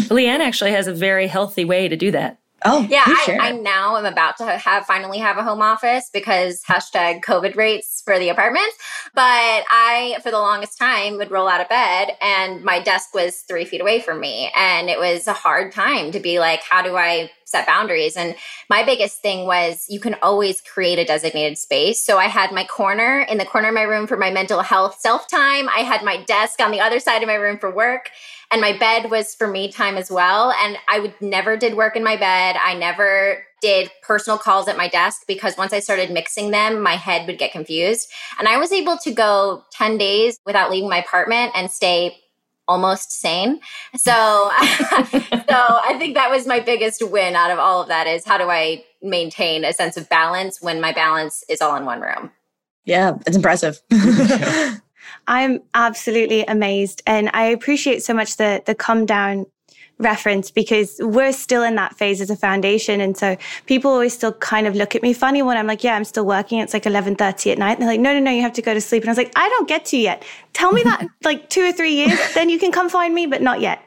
Leanne 0.10 0.40
actually 0.40 0.72
has 0.72 0.88
a 0.88 0.94
very 0.94 1.28
healthy 1.28 1.66
way 1.66 1.88
to 1.88 1.98
do 1.98 2.12
that. 2.12 2.40
Oh, 2.64 2.88
yeah. 2.90 3.04
I, 3.06 3.38
I, 3.42 3.52
now 3.52 3.98
am 3.98 4.06
about 4.06 4.38
to 4.38 4.46
have 4.46 4.86
finally 4.86 5.20
have 5.20 5.38
a 5.38 5.44
home 5.44 5.62
office 5.62 6.10
because 6.12 6.64
hashtag 6.64 7.22
COVID 7.22 7.56
rates 7.56 7.95
for 8.06 8.20
the 8.20 8.30
apartment. 8.30 8.72
But 9.14 9.22
I, 9.70 10.18
for 10.24 10.32
the 10.32 10.40
longest 10.40 10.78
time, 10.78 11.18
would 11.18 11.32
roll 11.32 11.48
out 11.48 11.62
of 11.62 11.70
bed 11.70 12.12
and 12.22 12.64
my 12.64 12.80
desk 12.80 13.14
was 13.14 13.42
three 13.42 13.66
feet 13.66 13.82
away 13.82 14.00
from 14.00 14.20
me. 14.20 14.52
And 14.56 14.90
it 14.90 15.00
was 15.00 15.28
a 15.28 15.34
hard 15.34 15.72
time 15.72 16.12
to 16.12 16.20
be 16.20 16.40
like, 16.40 16.62
how 16.62 16.82
do 16.82 16.96
I 16.96 17.32
set 17.44 17.66
boundaries? 17.66 18.16
And 18.16 18.36
my 18.70 18.84
biggest 18.84 19.22
thing 19.22 19.46
was 19.46 19.86
you 19.90 20.00
can 20.00 20.16
always 20.22 20.62
create 20.62 21.00
a 21.00 21.06
designated 21.06 21.58
space. 21.58 22.00
So 22.00 22.18
I 22.18 22.26
had 22.26 22.52
my 22.52 22.64
corner 22.66 23.22
in 23.22 23.38
the 23.38 23.46
corner 23.46 23.70
of 23.70 23.74
my 23.74 23.84
room 23.84 24.08
for 24.08 24.18
my 24.18 24.32
mental 24.32 24.62
health 24.62 25.00
self 25.00 25.28
time. 25.28 25.68
I 25.70 25.80
had 25.80 26.04
my 26.04 26.24
desk 26.24 26.62
on 26.62 26.72
the 26.72 26.80
other 26.80 27.00
side 27.00 27.22
of 27.24 27.28
my 27.28 27.36
room 27.36 27.58
for 27.58 27.74
work 27.74 28.12
and 28.52 28.62
my 28.62 28.78
bed 28.78 29.10
was 29.10 29.34
for 29.34 29.48
me 29.48 29.72
time 29.72 29.98
as 29.98 30.12
well 30.12 30.52
and 30.52 30.78
i 30.88 31.00
would 31.00 31.14
never 31.20 31.58
did 31.58 31.76
work 31.76 31.96
in 31.96 32.04
my 32.04 32.16
bed 32.16 32.56
i 32.64 32.74
never 32.74 33.44
did 33.62 33.90
personal 34.02 34.38
calls 34.38 34.68
at 34.68 34.78
my 34.78 34.88
desk 34.88 35.22
because 35.28 35.58
once 35.58 35.74
i 35.74 35.80
started 35.80 36.12
mixing 36.12 36.52
them 36.52 36.82
my 36.82 36.96
head 36.96 37.26
would 37.28 37.38
get 37.38 37.52
confused. 37.52 38.12
And 38.40 38.48
i 38.48 38.58
was 38.58 38.72
able 38.72 38.98
to 38.98 39.12
go 39.12 39.64
10 39.72 39.98
days 39.98 40.40
without 40.46 40.72
leaving 40.72 40.90
my 40.90 40.98
apartment 40.98 41.52
and 41.56 41.70
stay 41.70 42.18
almost 42.68 43.12
sane. 43.12 43.60
So 43.96 44.12
so 44.12 44.50
i 45.50 45.96
think 46.00 46.16
that 46.16 46.30
was 46.32 46.48
my 46.48 46.60
biggest 46.60 47.08
win 47.10 47.36
out 47.36 47.52
of 47.52 47.60
all 47.60 47.82
of 47.82 47.88
that 47.90 48.08
is 48.08 48.26
how 48.26 48.38
do 48.38 48.50
i 48.50 48.84
maintain 49.02 49.64
a 49.64 49.74
sense 49.74 49.98
of 49.98 50.10
balance 50.10 50.62
when 50.62 50.82
my 50.82 50.92
balance 50.92 51.44
is 51.50 51.62
all 51.62 51.76
in 51.76 51.86
one 51.86 52.02
room? 52.02 52.32
Yeah 52.86 53.18
it's 53.26 53.36
impressive. 53.36 53.82
I'm 55.28 55.62
absolutely 55.74 56.44
amazed. 56.46 57.02
And 57.06 57.30
I 57.34 57.46
appreciate 57.46 58.04
so 58.04 58.14
much 58.14 58.38
the, 58.38 58.62
the 58.66 58.76
come 58.76 59.06
down 59.06 59.46
reference 59.98 60.52
because 60.52 60.98
we're 61.00 61.32
still 61.32 61.64
in 61.64 61.76
that 61.76 61.96
phase 61.96 62.22
as 62.22 62.30
a 62.30 62.36
foundation. 62.36 63.00
And 63.02 63.16
so 63.18 63.38
people 63.66 63.92
always 63.92 64.14
still 64.14 64.34
kind 64.34 64.68
of 64.68 64.76
look 64.76 64.96
at 64.96 65.02
me 65.02 65.14
funny 65.14 65.42
when 65.42 65.58
I'm 65.58 65.68
like, 65.68 65.84
yeah, 65.84 65.96
I'm 65.96 66.04
still 66.04 66.26
working. 66.26 66.60
It's 66.60 66.74
like 66.74 66.86
1130 66.86 67.52
at 67.52 67.58
night. 67.58 67.74
And 67.74 67.82
they're 67.82 67.90
like, 67.90 68.00
no, 68.00 68.14
no, 68.14 68.20
no, 68.20 68.32
you 68.32 68.42
have 68.42 68.54
to 68.54 68.62
go 68.62 68.74
to 68.74 68.82
sleep. 68.82 69.04
And 69.04 69.10
I 69.10 69.12
was 69.12 69.18
like, 69.18 69.32
I 69.36 69.48
don't 69.50 69.68
get 69.68 69.86
to 69.86 69.98
yet. 69.98 70.24
Tell 70.54 70.72
me 70.72 70.84
that 70.84 71.08
like 71.24 71.50
two 71.50 71.62
or 71.62 71.72
three 71.72 71.94
years, 71.94 72.20
then 72.34 72.50
you 72.50 72.60
can 72.60 72.72
come 72.72 72.90
find 72.90 73.14
me, 73.14 73.26
but 73.26 73.42
not 73.42 73.62
yet 73.62 73.82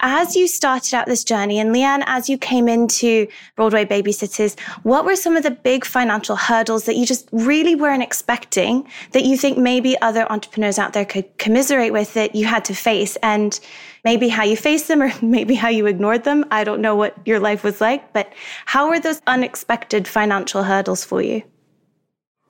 as 0.00 0.36
you 0.36 0.48
started 0.48 0.94
out 0.94 1.06
this 1.06 1.24
journey, 1.24 1.58
and 1.58 1.74
Leanne, 1.74 2.02
as 2.06 2.28
you 2.28 2.38
came 2.38 2.68
into 2.68 3.26
Broadway 3.56 3.84
Babysitters, 3.84 4.58
what 4.82 5.04
were 5.04 5.16
some 5.16 5.36
of 5.36 5.42
the 5.42 5.50
big 5.50 5.84
financial 5.84 6.36
hurdles 6.36 6.84
that 6.84 6.96
you 6.96 7.06
just 7.06 7.28
really 7.32 7.74
weren't 7.74 8.02
expecting 8.02 8.88
that 9.12 9.24
you 9.24 9.36
think 9.36 9.58
maybe 9.58 10.00
other 10.00 10.30
entrepreneurs 10.30 10.78
out 10.78 10.92
there 10.92 11.04
could 11.04 11.38
commiserate 11.38 11.92
with 11.92 12.14
that 12.14 12.34
you 12.34 12.46
had 12.46 12.64
to 12.66 12.74
face? 12.74 13.16
And 13.22 13.58
maybe 14.04 14.28
how 14.28 14.44
you 14.44 14.56
faced 14.56 14.88
them 14.88 15.02
or 15.02 15.12
maybe 15.22 15.54
how 15.54 15.68
you 15.68 15.86
ignored 15.86 16.24
them. 16.24 16.44
I 16.50 16.64
don't 16.64 16.80
know 16.80 16.96
what 16.96 17.16
your 17.26 17.40
life 17.40 17.64
was 17.64 17.80
like, 17.80 18.12
but 18.12 18.32
how 18.66 18.88
were 18.88 19.00
those 19.00 19.20
unexpected 19.26 20.08
financial 20.08 20.62
hurdles 20.62 21.04
for 21.04 21.22
you? 21.22 21.42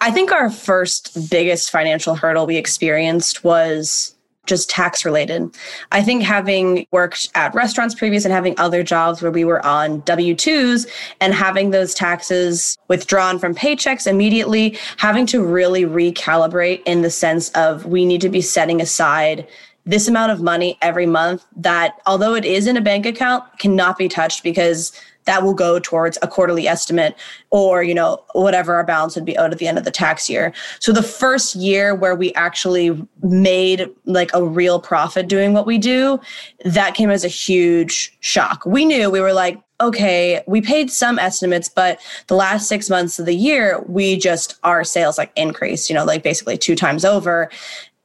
I 0.01 0.11
think 0.11 0.33
our 0.33 0.51
first 0.51 1.31
biggest 1.31 1.71
financial 1.71 2.15
hurdle 2.15 2.47
we 2.47 2.57
experienced 2.57 3.45
was 3.45 4.15
just 4.51 4.69
tax 4.69 5.05
related. 5.05 5.49
I 5.93 6.03
think 6.03 6.23
having 6.23 6.87
worked 6.91 7.31
at 7.35 7.55
restaurants 7.55 7.95
previous 7.95 8.25
and 8.25 8.35
having 8.35 8.59
other 8.59 8.83
jobs 8.83 9.23
where 9.23 9.31
we 9.31 9.45
were 9.45 9.65
on 9.65 10.01
W 10.01 10.35
2s 10.35 10.87
and 11.21 11.33
having 11.33 11.71
those 11.71 11.95
taxes 11.95 12.77
withdrawn 12.89 13.39
from 13.39 13.55
paychecks 13.55 14.07
immediately, 14.07 14.77
having 14.99 15.25
to 15.27 15.43
really 15.43 15.85
recalibrate 15.85 16.83
in 16.85 17.03
the 17.03 17.11
sense 17.11 17.49
of 17.51 17.87
we 17.87 18.05
need 18.05 18.21
to 18.21 18.29
be 18.29 18.43
setting 18.43 18.81
aside 18.81 19.47
this 19.87 20.09
amount 20.09 20.33
of 20.33 20.43
money 20.43 20.77
every 20.83 21.07
month 21.07 21.47
that 21.57 22.01
although 22.07 22.35
it 22.35 22.45
is 22.45 22.67
in 22.67 22.77
a 22.77 22.81
bank 22.81 23.07
account 23.07 23.45
cannot 23.59 23.97
be 23.97 24.09
touched 24.09 24.43
because 24.43 24.93
that 25.25 25.43
will 25.43 25.55
go 25.55 25.79
towards 25.79 26.19
a 26.23 26.29
quarterly 26.29 26.67
estimate 26.67 27.15
or 27.51 27.83
you 27.83 27.95
know 27.95 28.23
whatever 28.33 28.75
our 28.75 28.85
balance 28.85 29.15
would 29.15 29.25
be 29.25 29.37
owed 29.37 29.53
at 29.53 29.59
the 29.59 29.69
end 29.69 29.79
of 29.79 29.85
the 29.85 29.91
tax 29.91 30.29
year. 30.29 30.53
So 30.79 30.93
the 30.93 31.03
first 31.03 31.55
year 31.55 31.95
where 31.95 32.15
we 32.15 32.33
actually 32.35 33.07
made 33.23 33.89
like 34.05 34.31
a 34.35 34.45
real 34.45 34.81
profit 34.81 35.29
doing 35.29 35.53
what 35.53 35.67
we 35.67 35.79
do 35.79 36.21
that 36.65 36.95
came 36.95 37.11
as 37.11 37.25
a 37.25 37.29
huge 37.29 38.17
shock. 38.21 38.65
We 38.67 38.85
knew 38.85 39.11
we 39.11 39.21
were 39.21 39.33
like 39.33 39.61
okay, 39.81 40.43
we 40.47 40.61
paid 40.61 40.91
some 40.91 41.19
estimates, 41.19 41.69
but 41.69 41.99
the 42.27 42.35
last 42.35 42.69
six 42.69 42.91
months 42.91 43.19
of 43.19 43.25
the 43.25 43.35
year, 43.35 43.83
we 43.89 44.17
just, 44.17 44.57
our 44.63 44.85
sales 44.85 45.17
like 45.17 45.33
increased, 45.37 45.89
you 45.89 45.95
know, 45.95 46.05
like 46.05 46.23
basically 46.23 46.59
two 46.59 46.77
times 46.77 47.03
over 47.03 47.51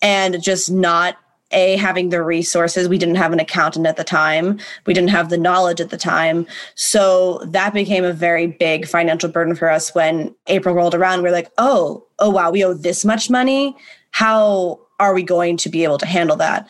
and 0.02 0.42
just 0.42 0.72
not 0.72 1.18
a 1.56 1.78
having 1.78 2.10
the 2.10 2.22
resources. 2.22 2.88
We 2.88 3.00
didn't 3.00 3.16
have 3.16 3.34
an 3.34 3.40
accountant 3.40 3.88
at 3.88 3.98
the 3.98 4.04
time. 4.04 4.60
We 4.86 4.94
didn't 4.94 5.10
have 5.10 5.30
the 5.30 5.38
knowledge 5.38 5.82
at 5.82 5.90
the 5.90 5.98
time. 5.98 6.46
So 6.76 7.40
that 7.46 7.74
became 7.74 8.04
a 8.04 8.14
very 8.14 8.48
big 8.48 8.88
financial 8.88 9.30
burden 9.30 9.56
for 9.56 9.70
us 9.70 9.96
when 9.96 10.36
april 10.48 10.76
rolled 10.76 10.94
around. 10.94 11.24
We 11.24 11.30
are 11.30 11.32
like 11.32 11.52
oh 11.58 12.06
oh 12.20 12.30
wow 12.30 12.52
we 12.52 12.64
owe 12.64 12.74
this 12.74 13.04
much 13.04 13.30
money. 13.30 13.76
How 14.12 14.80
are 15.00 15.14
we 15.14 15.24
going 15.24 15.58
to 15.58 15.70
be 15.70 15.84
able 15.84 15.98
to 15.98 16.06
handle 16.06 16.38
that 16.38 16.70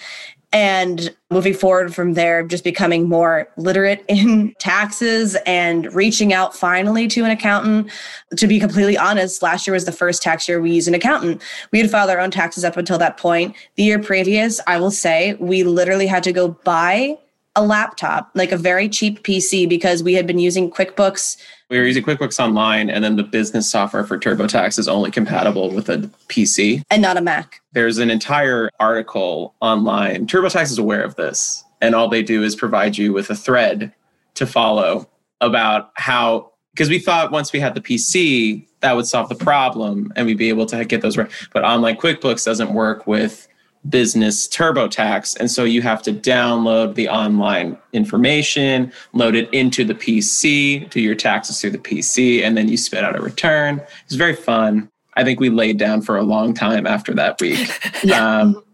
and 0.56 1.14
moving 1.32 1.54
forward 1.54 1.94
from 1.94 2.14
there 2.14 2.42
just 2.48 2.64
becoming 2.64 3.10
more 3.10 3.46
literate 3.58 4.06
in 4.10 4.56
taxes 4.58 5.36
and 5.46 5.94
reaching 5.94 6.32
out 6.32 6.56
finally 6.56 7.10
to 7.10 7.26
an 7.26 7.32
accountant. 7.32 7.92
To 8.38 8.48
be 8.48 8.58
completely 8.58 8.98
honest 8.98 9.44
last 9.44 9.68
year 9.68 9.74
was 9.74 9.84
the 9.84 9.92
first 9.92 10.24
tax 10.24 10.48
year 10.48 10.62
we 10.62 10.72
used 10.72 10.88
an 10.88 10.94
accountant. 10.94 11.42
We 11.74 11.80
had 11.80 11.92
filed 11.92 12.10
our 12.10 12.22
own 12.22 12.32
taxes 12.32 12.64
up 12.64 12.78
until 12.78 12.98
that 13.00 13.18
point. 13.18 13.54
The 13.76 13.84
year 13.84 14.00
previous 14.00 14.62
i 14.66 14.80
will 14.80 14.92
say 14.92 15.34
we 15.36 15.64
literally 15.64 16.08
had 16.08 16.24
to 16.24 16.32
go 16.32 16.48
buy 16.64 17.18
a 17.56 17.66
laptop 17.66 18.30
like 18.36 18.52
a 18.52 18.58
very 18.58 18.90
cheap 18.90 19.24
pc 19.24 19.68
because 19.68 20.04
we 20.04 20.14
had 20.14 20.28
been 20.28 20.40
using 20.40 20.70
quickbooks 20.70 21.38
we 21.70 21.80
were 21.80 21.86
using 21.86 22.04
QuickBooks 22.04 22.40
Online, 22.40 22.92
and 22.92 23.04
then 23.04 23.16
the 23.16 23.24
business 23.24 23.70
software 23.70 24.04
for 24.04 24.20
TurboTax 24.20 24.78
is 24.78 24.88
only 24.88 25.10
compatible 25.10 25.72
with 25.72 25.90
a 25.90 25.98
PC 26.28 26.84
and 26.92 27.02
not 27.02 27.18
a 27.18 27.22
Mac. 27.22 27.62
There's 27.74 27.98
an 27.98 28.12
entire 28.12 28.70
article 28.80 29.56
online. 29.62 30.28
TurboTax 30.28 30.66
is 30.66 30.78
aware 30.78 31.02
of 31.02 31.16
this, 31.16 31.64
and 31.82 31.96
all 31.96 32.08
they 32.08 32.22
do 32.22 32.44
is 32.44 32.56
provide 32.56 32.98
you 32.98 33.14
with 33.14 33.32
a 33.32 33.36
thread 33.36 33.92
to 34.36 34.46
follow 34.46 35.10
about 35.42 35.90
how, 35.96 36.52
because 36.74 36.90
we 36.90 37.00
thought 37.00 37.32
once 37.32 37.52
we 37.52 37.60
had 37.60 37.74
the 37.74 37.82
PC, 37.82 38.68
that 38.82 38.96
would 38.96 39.08
solve 39.08 39.30
the 39.30 39.36
problem 39.36 40.14
and 40.16 40.28
we'd 40.28 40.38
be 40.38 40.50
able 40.50 40.68
to 40.68 40.86
get 40.86 41.02
those 41.02 41.18
right. 41.18 41.32
But 41.52 41.64
online 41.64 41.98
QuickBooks 41.98 42.46
doesn't 42.46 42.74
work 42.74 43.08
with 43.08 43.48
business 43.90 44.48
TurboTax. 44.48 45.40
And 45.40 45.50
so 45.50 45.64
you 45.64 45.82
have 45.82 46.02
to 46.04 46.14
download 46.14 46.96
the 46.96 47.10
online 47.10 47.78
information, 47.94 48.92
load 49.14 49.36
it 49.36 49.52
into 49.54 49.84
the 49.84 49.96
PC, 49.96 50.90
do 50.90 51.00
your 51.00 51.16
taxes 51.16 51.62
through 51.62 51.72
the 51.72 51.78
PC, 51.78 52.44
and 52.44 52.58
then 52.58 52.68
you 52.68 52.78
spit 52.78 53.04
out 53.04 53.16
a 53.16 53.22
return. 53.22 53.82
It's 54.06 54.16
very 54.16 54.36
fun. 54.36 54.90
I 55.18 55.24
think 55.24 55.40
we 55.40 55.50
laid 55.50 55.78
down 55.78 56.02
for 56.02 56.18
a 56.18 56.24
long 56.24 56.54
time 56.54 56.86
after 56.86 57.14
that 57.14 57.40
week. 57.40 57.70
yeah. 58.04 58.40
Um, 58.40 58.65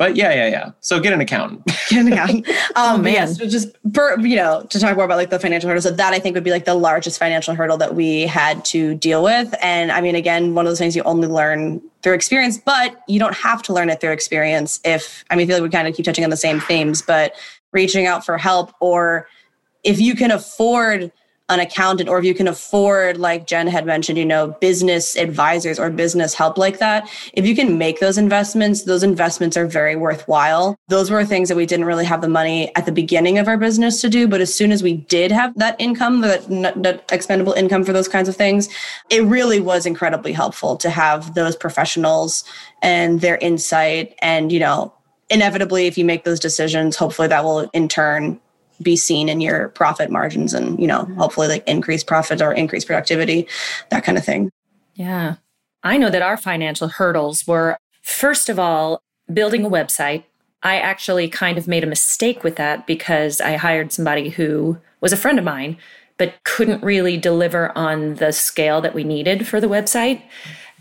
But 0.00 0.16
yeah, 0.16 0.32
yeah, 0.32 0.46
yeah. 0.46 0.70
So 0.80 0.98
get 0.98 1.12
an 1.12 1.20
accountant. 1.20 1.62
get 1.90 2.06
an 2.06 2.10
accountant. 2.10 2.48
Um, 2.48 2.54
oh, 2.76 2.96
man. 2.96 3.12
Yes, 3.12 3.36
just 3.36 3.76
for, 3.92 4.18
you 4.20 4.34
know, 4.34 4.66
to 4.70 4.80
talk 4.80 4.96
more 4.96 5.04
about 5.04 5.18
like 5.18 5.28
the 5.28 5.38
financial 5.38 5.68
hurdles, 5.68 5.84
so 5.84 5.90
that 5.90 6.14
I 6.14 6.18
think 6.18 6.32
would 6.32 6.42
be 6.42 6.50
like 6.50 6.64
the 6.64 6.72
largest 6.72 7.18
financial 7.18 7.54
hurdle 7.54 7.76
that 7.76 7.94
we 7.94 8.22
had 8.22 8.64
to 8.64 8.94
deal 8.94 9.22
with. 9.22 9.54
And 9.60 9.92
I 9.92 10.00
mean, 10.00 10.14
again, 10.14 10.54
one 10.54 10.64
of 10.64 10.70
those 10.70 10.78
things 10.78 10.96
you 10.96 11.02
only 11.02 11.28
learn 11.28 11.82
through 12.00 12.14
experience, 12.14 12.56
but 12.56 13.02
you 13.08 13.20
don't 13.20 13.34
have 13.34 13.60
to 13.64 13.74
learn 13.74 13.90
it 13.90 14.00
through 14.00 14.12
experience. 14.12 14.80
If 14.86 15.22
I 15.28 15.36
mean, 15.36 15.44
I 15.44 15.48
feel 15.48 15.56
like 15.58 15.64
we 15.64 15.68
kind 15.68 15.86
of 15.86 15.94
keep 15.94 16.06
touching 16.06 16.24
on 16.24 16.30
the 16.30 16.36
same 16.38 16.60
themes, 16.60 17.02
but 17.02 17.34
reaching 17.72 18.06
out 18.06 18.24
for 18.24 18.38
help 18.38 18.72
or 18.80 19.28
if 19.84 20.00
you 20.00 20.14
can 20.14 20.30
afford 20.30 21.12
an 21.50 21.60
accountant 21.60 22.08
or 22.08 22.18
if 22.18 22.24
you 22.24 22.34
can 22.34 22.48
afford 22.48 23.18
like 23.18 23.46
jen 23.46 23.66
had 23.66 23.84
mentioned 23.84 24.16
you 24.16 24.24
know 24.24 24.56
business 24.60 25.16
advisors 25.16 25.78
or 25.78 25.90
business 25.90 26.32
help 26.32 26.56
like 26.56 26.78
that 26.78 27.08
if 27.34 27.44
you 27.44 27.54
can 27.54 27.76
make 27.76 28.00
those 28.00 28.16
investments 28.16 28.84
those 28.84 29.02
investments 29.02 29.56
are 29.56 29.66
very 29.66 29.96
worthwhile. 29.96 30.76
Those 30.88 31.10
were 31.10 31.24
things 31.24 31.48
that 31.48 31.56
we 31.56 31.66
didn't 31.66 31.84
really 31.84 32.04
have 32.04 32.20
the 32.20 32.28
money 32.28 32.74
at 32.76 32.86
the 32.86 32.92
beginning 32.92 33.38
of 33.38 33.48
our 33.48 33.56
business 33.56 34.00
to 34.00 34.08
do 34.08 34.26
but 34.28 34.40
as 34.40 34.52
soon 34.54 34.72
as 34.72 34.82
we 34.82 34.94
did 34.94 35.30
have 35.32 35.56
that 35.58 35.76
income 35.78 36.20
that, 36.22 36.42
that 36.82 37.04
expendable 37.12 37.52
income 37.52 37.84
for 37.84 37.92
those 37.92 38.08
kinds 38.08 38.28
of 38.28 38.36
things 38.36 38.68
it 39.10 39.22
really 39.24 39.60
was 39.60 39.86
incredibly 39.86 40.32
helpful 40.32 40.76
to 40.76 40.90
have 40.90 41.34
those 41.34 41.56
professionals 41.56 42.44
and 42.82 43.20
their 43.20 43.36
insight 43.38 44.14
and 44.22 44.52
you 44.52 44.60
know 44.60 44.92
inevitably 45.28 45.86
if 45.86 45.98
you 45.98 46.04
make 46.04 46.24
those 46.24 46.40
decisions 46.40 46.96
hopefully 46.96 47.28
that 47.28 47.44
will 47.44 47.70
in 47.72 47.88
turn 47.88 48.40
be 48.82 48.96
seen 48.96 49.28
in 49.28 49.40
your 49.40 49.68
profit 49.70 50.10
margins 50.10 50.54
and 50.54 50.78
you 50.80 50.86
know 50.86 51.04
hopefully 51.18 51.48
like 51.48 51.66
increase 51.68 52.02
profit 52.02 52.40
or 52.40 52.52
increase 52.52 52.84
productivity 52.84 53.46
that 53.90 54.04
kind 54.04 54.18
of 54.18 54.24
thing. 54.24 54.50
Yeah. 54.94 55.36
I 55.82 55.96
know 55.96 56.10
that 56.10 56.22
our 56.22 56.36
financial 56.36 56.88
hurdles 56.88 57.46
were 57.46 57.78
first 58.02 58.48
of 58.48 58.58
all 58.58 59.02
building 59.32 59.64
a 59.64 59.70
website. 59.70 60.24
I 60.62 60.78
actually 60.78 61.28
kind 61.28 61.56
of 61.56 61.66
made 61.66 61.84
a 61.84 61.86
mistake 61.86 62.44
with 62.44 62.56
that 62.56 62.86
because 62.86 63.40
i 63.40 63.56
hired 63.56 63.92
somebody 63.92 64.28
who 64.28 64.78
was 65.00 65.12
a 65.12 65.16
friend 65.16 65.38
of 65.38 65.44
mine 65.44 65.78
but 66.20 66.34
couldn't 66.44 66.82
really 66.82 67.16
deliver 67.16 67.76
on 67.76 68.16
the 68.16 68.30
scale 68.30 68.82
that 68.82 68.94
we 68.94 69.02
needed 69.04 69.48
for 69.48 69.58
the 69.58 69.66
website. 69.66 70.20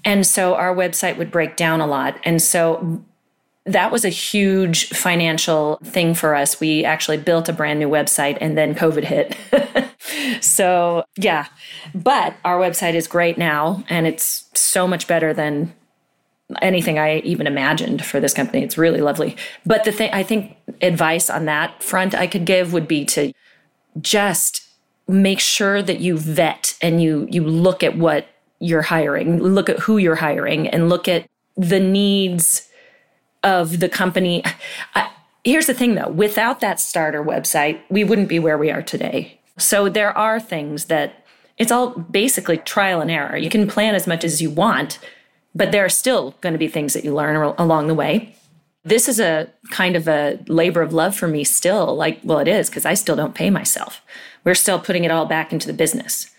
And 0.04 0.28
so 0.28 0.56
our 0.56 0.76
website 0.76 1.18
would 1.18 1.32
break 1.32 1.56
down 1.56 1.80
a 1.80 1.88
lot. 1.88 2.20
And 2.26 2.42
so 2.42 3.02
that 3.70 3.92
was 3.92 4.04
a 4.04 4.10
huge 4.10 4.90
financial 4.90 5.78
thing 5.84 6.16
for 6.16 6.34
us. 6.36 6.60
We 6.60 6.84
actually 6.84 7.18
built 7.18 7.50
a 7.50 7.54
brand 7.54 7.80
new 7.80 7.88
website 7.88 8.38
and 8.42 8.58
then 8.58 8.74
COVID 8.74 9.04
hit. 9.04 9.38
so, 10.44 11.04
yeah. 11.18 11.46
But 11.94 12.36
our 12.44 12.60
website 12.60 12.96
is 12.96 13.08
great 13.08 13.38
now 13.38 13.84
and 13.88 14.08
it's 14.08 14.50
so 14.56 14.88
much 14.88 15.08
better 15.08 15.34
than 15.34 15.74
anything 16.64 16.98
I 16.98 17.20
even 17.20 17.46
imagined 17.46 18.04
for 18.04 18.20
this 18.20 18.34
company. 18.34 18.64
It's 18.64 18.78
really 18.78 19.02
lovely. 19.02 19.38
But 19.68 19.84
the 19.84 19.92
thing 19.92 20.10
I 20.12 20.24
think 20.24 20.58
advice 20.82 21.30
on 21.30 21.46
that 21.46 21.84
front 21.84 22.16
I 22.16 22.26
could 22.26 22.46
give 22.46 22.74
would 22.74 22.88
be 22.88 23.06
to 23.06 23.32
just 24.02 24.68
make 25.08 25.40
sure 25.40 25.84
that 25.84 26.00
you 26.00 26.18
vet 26.18 26.76
and 26.82 27.02
you 27.04 27.28
you 27.30 27.44
look 27.44 27.84
at 27.84 27.98
what 27.98 28.28
you're 28.60 28.82
hiring, 28.82 29.40
look 29.40 29.70
at 29.70 29.80
who 29.80 29.98
you're 29.98 30.16
hiring 30.16 30.68
and 30.68 30.90
look 30.90 31.08
at 31.08 31.28
the 31.56 31.80
needs 31.80 32.69
of 33.44 33.80
the 33.80 33.90
company. 33.90 34.44
I, 34.96 35.12
here's 35.44 35.68
the 35.68 35.74
thing 35.74 35.96
though 35.96 36.10
without 36.10 36.60
that 36.60 36.80
starter 36.80 37.24
website, 37.24 37.80
we 37.90 38.04
wouldn't 38.04 38.30
be 38.30 38.40
where 38.40 38.58
we 38.58 38.72
are 38.72 38.82
today. 38.82 39.40
So 39.58 39.90
there 39.90 40.18
are 40.18 40.40
things 40.40 40.86
that 40.86 41.26
it's 41.58 41.72
all 41.72 41.90
basically 41.90 42.58
trial 42.58 43.02
and 43.02 43.12
error. 43.12 43.36
You 43.38 43.50
can 43.50 43.68
plan 43.68 43.94
as 43.94 44.08
much 44.08 44.24
as 44.24 44.42
you 44.42 44.50
want, 44.50 45.00
but 45.54 45.72
there 45.72 45.84
are 45.84 45.90
still 45.90 46.36
going 46.42 46.54
to 46.54 46.60
be 46.60 46.70
things 46.70 46.94
that 46.94 47.04
you 47.04 47.14
learn 47.14 47.36
along 47.58 47.88
the 47.88 47.94
way. 47.94 48.36
This 48.86 49.10
is 49.10 49.20
a 49.20 49.50
kind 49.72 49.98
of 49.98 50.08
a 50.08 50.40
labor 50.48 50.82
of 50.82 50.94
love 50.94 51.16
for 51.16 51.28
me 51.28 51.44
still. 51.44 51.96
Like, 51.98 52.20
well, 52.24 52.40
it 52.40 52.48
is 52.48 52.70
because 52.70 52.86
I 52.86 52.94
still 52.94 53.18
don't 53.18 53.36
pay 53.36 53.50
myself. 53.50 54.02
We're 54.46 54.56
still 54.56 54.80
putting 54.80 55.04
it 55.04 55.12
all 55.12 55.26
back 55.26 55.52
into 55.52 55.68
the 55.68 55.74
business 55.74 56.32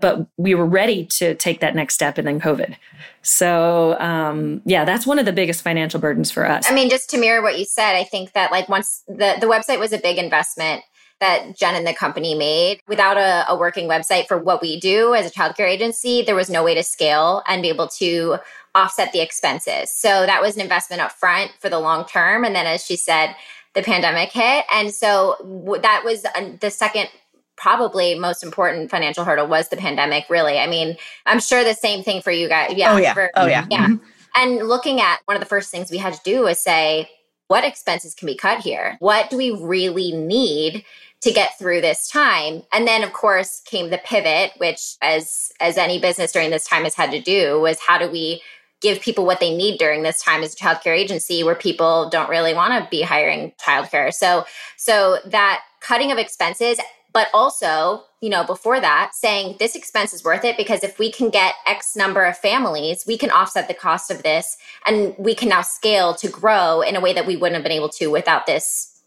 but 0.00 0.26
we 0.36 0.54
were 0.54 0.66
ready 0.66 1.06
to 1.06 1.34
take 1.34 1.60
that 1.60 1.74
next 1.74 1.94
step 1.94 2.18
and 2.18 2.26
then 2.26 2.40
covid. 2.40 2.76
So 3.22 3.98
um, 4.00 4.62
yeah 4.64 4.84
that's 4.84 5.06
one 5.06 5.18
of 5.18 5.26
the 5.26 5.32
biggest 5.32 5.62
financial 5.62 6.00
burdens 6.00 6.30
for 6.30 6.48
us. 6.48 6.70
I 6.70 6.74
mean 6.74 6.90
just 6.90 7.10
to 7.10 7.18
mirror 7.18 7.42
what 7.42 7.58
you 7.58 7.64
said 7.64 7.94
i 7.94 8.04
think 8.04 8.32
that 8.32 8.50
like 8.50 8.68
once 8.68 9.02
the, 9.08 9.36
the 9.40 9.46
website 9.46 9.78
was 9.78 9.92
a 9.92 9.98
big 9.98 10.18
investment 10.18 10.82
that 11.20 11.56
jen 11.56 11.74
and 11.74 11.86
the 11.86 11.94
company 11.94 12.34
made. 12.34 12.80
Without 12.86 13.16
a, 13.16 13.50
a 13.50 13.56
working 13.56 13.88
website 13.88 14.26
for 14.26 14.38
what 14.38 14.60
we 14.60 14.78
do 14.78 15.14
as 15.14 15.26
a 15.26 15.30
childcare 15.30 15.68
agency 15.68 16.22
there 16.22 16.34
was 16.34 16.50
no 16.50 16.62
way 16.62 16.74
to 16.74 16.82
scale 16.82 17.42
and 17.46 17.62
be 17.62 17.68
able 17.68 17.88
to 17.88 18.38
offset 18.74 19.10
the 19.12 19.20
expenses. 19.20 19.90
So 19.90 20.26
that 20.26 20.42
was 20.42 20.54
an 20.54 20.60
investment 20.60 21.00
up 21.00 21.12
front 21.12 21.50
for 21.60 21.70
the 21.70 21.80
long 21.80 22.04
term. 22.04 22.44
And 22.44 22.54
then 22.54 22.66
as 22.66 22.84
she 22.84 22.94
said 22.94 23.34
the 23.76 23.82
pandemic 23.82 24.32
hit. 24.32 24.64
And 24.72 24.92
so 24.92 25.36
that 25.82 26.02
was 26.02 26.22
the 26.60 26.70
second 26.70 27.08
probably 27.56 28.18
most 28.18 28.42
important 28.42 28.90
financial 28.90 29.24
hurdle 29.24 29.46
was 29.46 29.68
the 29.68 29.76
pandemic 29.76 30.24
really. 30.28 30.58
I 30.58 30.66
mean 30.66 30.96
i'm 31.26 31.40
sure 31.40 31.64
the 31.64 31.74
same 31.74 32.02
thing 32.02 32.22
for 32.22 32.30
you 32.30 32.48
guys 32.48 32.74
yeah 32.76 32.92
oh 32.92 32.96
yeah. 32.96 33.14
for, 33.14 33.30
oh 33.34 33.46
yeah. 33.46 33.66
yeah. 33.70 33.86
Mm-hmm. 33.86 34.04
and 34.36 34.68
looking 34.68 35.00
at 35.00 35.20
one 35.26 35.36
of 35.36 35.40
the 35.40 35.48
first 35.48 35.70
things 35.70 35.90
we 35.90 35.98
had 35.98 36.14
to 36.14 36.20
do 36.24 36.42
was 36.42 36.60
say 36.60 37.08
what 37.48 37.64
expenses 37.64 38.14
can 38.14 38.26
be 38.26 38.34
cut 38.34 38.60
here? 38.60 38.96
What 38.98 39.30
do 39.30 39.36
we 39.36 39.52
really 39.52 40.12
need 40.12 40.84
to 41.22 41.32
get 41.32 41.58
through 41.58 41.80
this 41.80 42.08
time? 42.08 42.62
And 42.72 42.86
then 42.86 43.02
of 43.02 43.12
course 43.12 43.62
came 43.64 43.90
the 43.90 43.98
pivot 43.98 44.52
which 44.58 44.96
as 45.02 45.52
as 45.60 45.78
any 45.78 46.00
business 46.00 46.32
during 46.32 46.50
this 46.50 46.66
time 46.66 46.84
has 46.84 46.94
had 46.94 47.10
to 47.12 47.20
do 47.20 47.60
was 47.60 47.80
how 47.80 47.98
do 47.98 48.10
we 48.10 48.42
give 48.82 49.00
people 49.00 49.24
what 49.24 49.40
they 49.40 49.56
need 49.56 49.78
during 49.78 50.02
this 50.02 50.22
time 50.22 50.42
as 50.42 50.52
a 50.52 50.56
childcare 50.56 50.96
agency 50.96 51.42
where 51.42 51.54
people 51.54 52.10
don't 52.10 52.28
really 52.28 52.52
want 52.52 52.72
to 52.72 52.90
be 52.90 53.02
hiring 53.02 53.52
childcare? 53.60 54.12
So 54.12 54.44
so 54.76 55.18
that 55.26 55.62
cutting 55.80 56.12
of 56.12 56.18
expenses 56.18 56.78
but 57.16 57.28
also 57.32 58.04
you 58.20 58.28
know 58.28 58.44
before 58.44 58.78
that 58.78 59.12
saying 59.14 59.56
this 59.58 59.74
expense 59.74 60.12
is 60.12 60.22
worth 60.22 60.44
it 60.44 60.54
because 60.58 60.84
if 60.84 60.98
we 60.98 61.10
can 61.10 61.30
get 61.30 61.54
x 61.66 61.96
number 61.96 62.22
of 62.22 62.36
families 62.36 63.04
we 63.06 63.16
can 63.16 63.30
offset 63.30 63.68
the 63.68 63.74
cost 63.74 64.10
of 64.10 64.22
this 64.22 64.58
and 64.86 65.14
we 65.16 65.34
can 65.34 65.48
now 65.48 65.62
scale 65.62 66.14
to 66.14 66.28
grow 66.28 66.82
in 66.82 66.94
a 66.94 67.00
way 67.00 67.14
that 67.14 67.26
we 67.26 67.34
wouldn't 67.34 67.54
have 67.54 67.62
been 67.62 67.72
able 67.72 67.88
to 67.88 68.08
without 68.08 68.44
this 68.44 69.00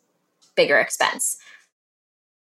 bigger 0.56 0.80
expense. 0.80 1.38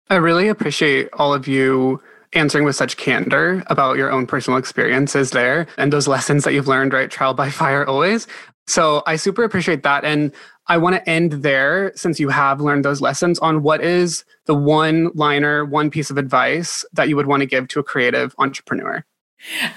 I 0.09 0.15
really 0.15 0.47
appreciate 0.47 1.09
all 1.15 1.35
of 1.35 1.49
you 1.49 2.01
answering 2.35 2.65
with 2.65 2.77
such 2.77 2.97
candor 2.97 3.65
about 3.67 3.97
your 3.97 4.13
own 4.13 4.29
personal 4.29 4.61
experiences 4.61 5.33
there 5.33 5.67
and 5.77 5.93
those 5.93 6.07
lessons 6.07 6.45
that 6.45 6.53
you've 6.53 6.69
learned 6.69 6.93
right? 6.93 7.11
Trial 7.11 7.35
by 7.35 7.51
fire 7.51 7.85
always 7.85 8.29
so 8.69 9.03
i 9.07 9.17
super 9.17 9.43
appreciate 9.43 9.83
that 9.83 10.05
and 10.05 10.33
I 10.69 10.77
want 10.77 10.97
to 10.97 11.09
end 11.09 11.33
there 11.33 11.93
since 11.97 12.21
you 12.21 12.29
have 12.29 12.61
learned 12.61 12.85
those 12.85 13.01
lessons 13.01 13.39
on 13.39 13.63
what 13.63 13.83
is 13.83 14.25
the 14.45 14.55
one 14.55 15.11
liner, 15.15 15.65
one 15.65 15.91
piece 15.91 16.11
of 16.11 16.19
advice 16.19 16.85
that 16.93 17.09
you 17.09 17.17
would 17.17 17.27
want 17.27 17.41
to 17.41 17.47
give 17.47 17.69
to 17.69 17.81
a 17.81 17.83
creative 17.83 18.35
entrepreneur. 18.39 19.05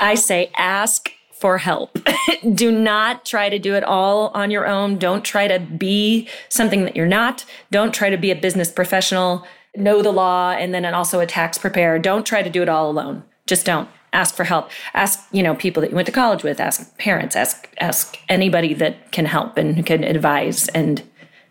I 0.01 0.15
say 0.15 0.51
ask 0.57 1.09
for 1.31 1.57
help. 1.57 1.97
do 2.53 2.71
not 2.71 3.25
try 3.25 3.49
to 3.49 3.57
do 3.57 3.73
it 3.73 3.83
all 3.85 4.29
on 4.29 4.51
your 4.51 4.67
own. 4.67 4.97
Don't 4.97 5.23
try 5.23 5.47
to 5.47 5.59
be 5.59 6.27
something 6.49 6.83
that 6.83 6.95
you're 6.95 7.07
not. 7.07 7.45
Don't 7.71 7.93
try 7.93 8.09
to 8.09 8.17
be 8.17 8.31
a 8.31 8.35
business 8.35 8.69
professional, 8.69 9.47
know 9.75 10.01
the 10.01 10.11
law, 10.11 10.51
and 10.51 10.73
then 10.73 10.85
also 10.85 11.21
a 11.21 11.25
tax 11.25 11.57
preparer. 11.57 11.99
Don't 11.99 12.25
try 12.25 12.43
to 12.43 12.49
do 12.49 12.61
it 12.61 12.69
all 12.69 12.91
alone. 12.91 13.23
Just 13.47 13.65
don't 13.65 13.87
ask 14.13 14.35
for 14.35 14.43
help. 14.43 14.69
Ask 14.93 15.27
you 15.31 15.43
know 15.43 15.55
people 15.55 15.81
that 15.81 15.89
you 15.89 15.95
went 15.95 16.05
to 16.07 16.11
college 16.11 16.43
with 16.43 16.59
ask 16.59 16.97
parents 16.97 17.35
ask 17.35 17.69
ask 17.79 18.17
anybody 18.29 18.73
that 18.75 19.11
can 19.11 19.25
help 19.25 19.57
and 19.57 19.85
can 19.85 20.03
advise 20.03 20.67
and 20.69 21.03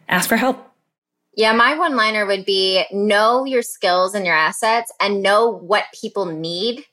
ask 0.08 0.28
for 0.28 0.36
help. 0.36 0.66
Yeah 1.34 1.52
my 1.52 1.76
one 1.76 1.96
liner 1.96 2.26
would 2.26 2.44
be 2.44 2.84
know 2.92 3.44
your 3.44 3.62
skills 3.62 4.14
and 4.14 4.26
your 4.26 4.36
assets 4.36 4.92
and 5.00 5.22
know 5.22 5.48
what 5.48 5.84
people 5.98 6.26
need 6.26 6.84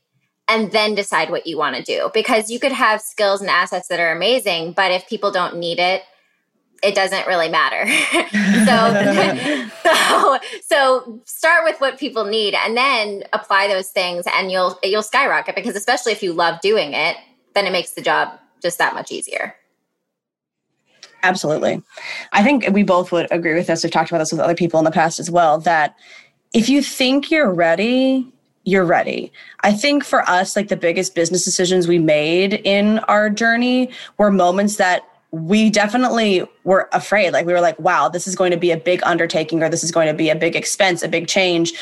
and 0.49 0.71
then 0.71 0.95
decide 0.95 1.29
what 1.29 1.45
you 1.45 1.57
want 1.57 1.75
to 1.75 1.83
do. 1.83 2.09
Because 2.13 2.49
you 2.49 2.57
could 2.57 2.71
have 2.71 3.01
skills 3.01 3.41
and 3.41 3.49
assets 3.49 3.87
that 3.89 3.99
are 3.99 4.11
amazing 4.11 4.73
but 4.73 4.91
if 4.91 5.07
people 5.07 5.31
don't 5.31 5.57
need 5.57 5.79
it 5.79 6.03
it 6.83 6.95
doesn't 6.95 7.27
really 7.27 7.49
matter. 7.49 7.85
so, 8.65 9.69
so, 9.83 10.39
so 10.63 11.21
start 11.25 11.63
with 11.63 11.79
what 11.79 11.99
people 11.99 12.25
need 12.25 12.53
and 12.53 12.77
then 12.77 13.23
apply 13.33 13.67
those 13.67 13.89
things 13.89 14.25
and 14.33 14.51
you'll, 14.51 14.77
you'll 14.83 15.03
skyrocket 15.03 15.55
because 15.55 15.75
especially 15.75 16.11
if 16.11 16.21
you 16.21 16.33
love 16.33 16.59
doing 16.61 16.93
it, 16.93 17.17
then 17.55 17.65
it 17.65 17.71
makes 17.71 17.91
the 17.91 18.01
job 18.01 18.39
just 18.61 18.77
that 18.77 18.93
much 18.93 19.11
easier. 19.11 19.55
Absolutely. 21.23 21.81
I 22.31 22.43
think 22.43 22.67
we 22.71 22.83
both 22.83 23.11
would 23.11 23.27
agree 23.31 23.55
with 23.55 23.67
this. 23.67 23.83
We've 23.83 23.91
talked 23.91 24.11
about 24.11 24.19
this 24.19 24.31
with 24.31 24.41
other 24.41 24.55
people 24.55 24.79
in 24.79 24.85
the 24.85 24.91
past 24.91 25.19
as 25.19 25.31
well 25.31 25.57
that 25.59 25.95
if 26.53 26.69
you 26.69 26.81
think 26.81 27.31
you're 27.31 27.51
ready, 27.51 28.31
you're 28.63 28.85
ready. 28.85 29.31
I 29.61 29.73
think 29.73 30.03
for 30.03 30.29
us, 30.29 30.55
like 30.55 30.67
the 30.67 30.77
biggest 30.77 31.15
business 31.15 31.43
decisions 31.43 31.87
we 31.87 31.99
made 31.99 32.61
in 32.63 32.99
our 32.99 33.29
journey 33.29 33.89
were 34.17 34.31
moments 34.31 34.75
that 34.75 35.03
we 35.31 35.69
definitely 35.69 36.45
were 36.63 36.87
afraid. 36.93 37.31
Like 37.33 37.45
we 37.45 37.51
were 37.51 37.59
like, 37.59 37.77
wow, 37.79 38.07
this 38.07 38.27
is 38.27 38.35
going 38.35 38.51
to 38.51 38.57
be 38.57 38.71
a 38.71 38.77
big 38.77 39.01
undertaking 39.03 39.61
or 39.61 39.69
this 39.69 39.83
is 39.83 39.91
going 39.91 40.07
to 40.07 40.13
be 40.13 40.29
a 40.29 40.35
big 40.35 40.55
expense, 40.55 41.03
a 41.03 41.09
big 41.09 41.27
change. 41.27 41.73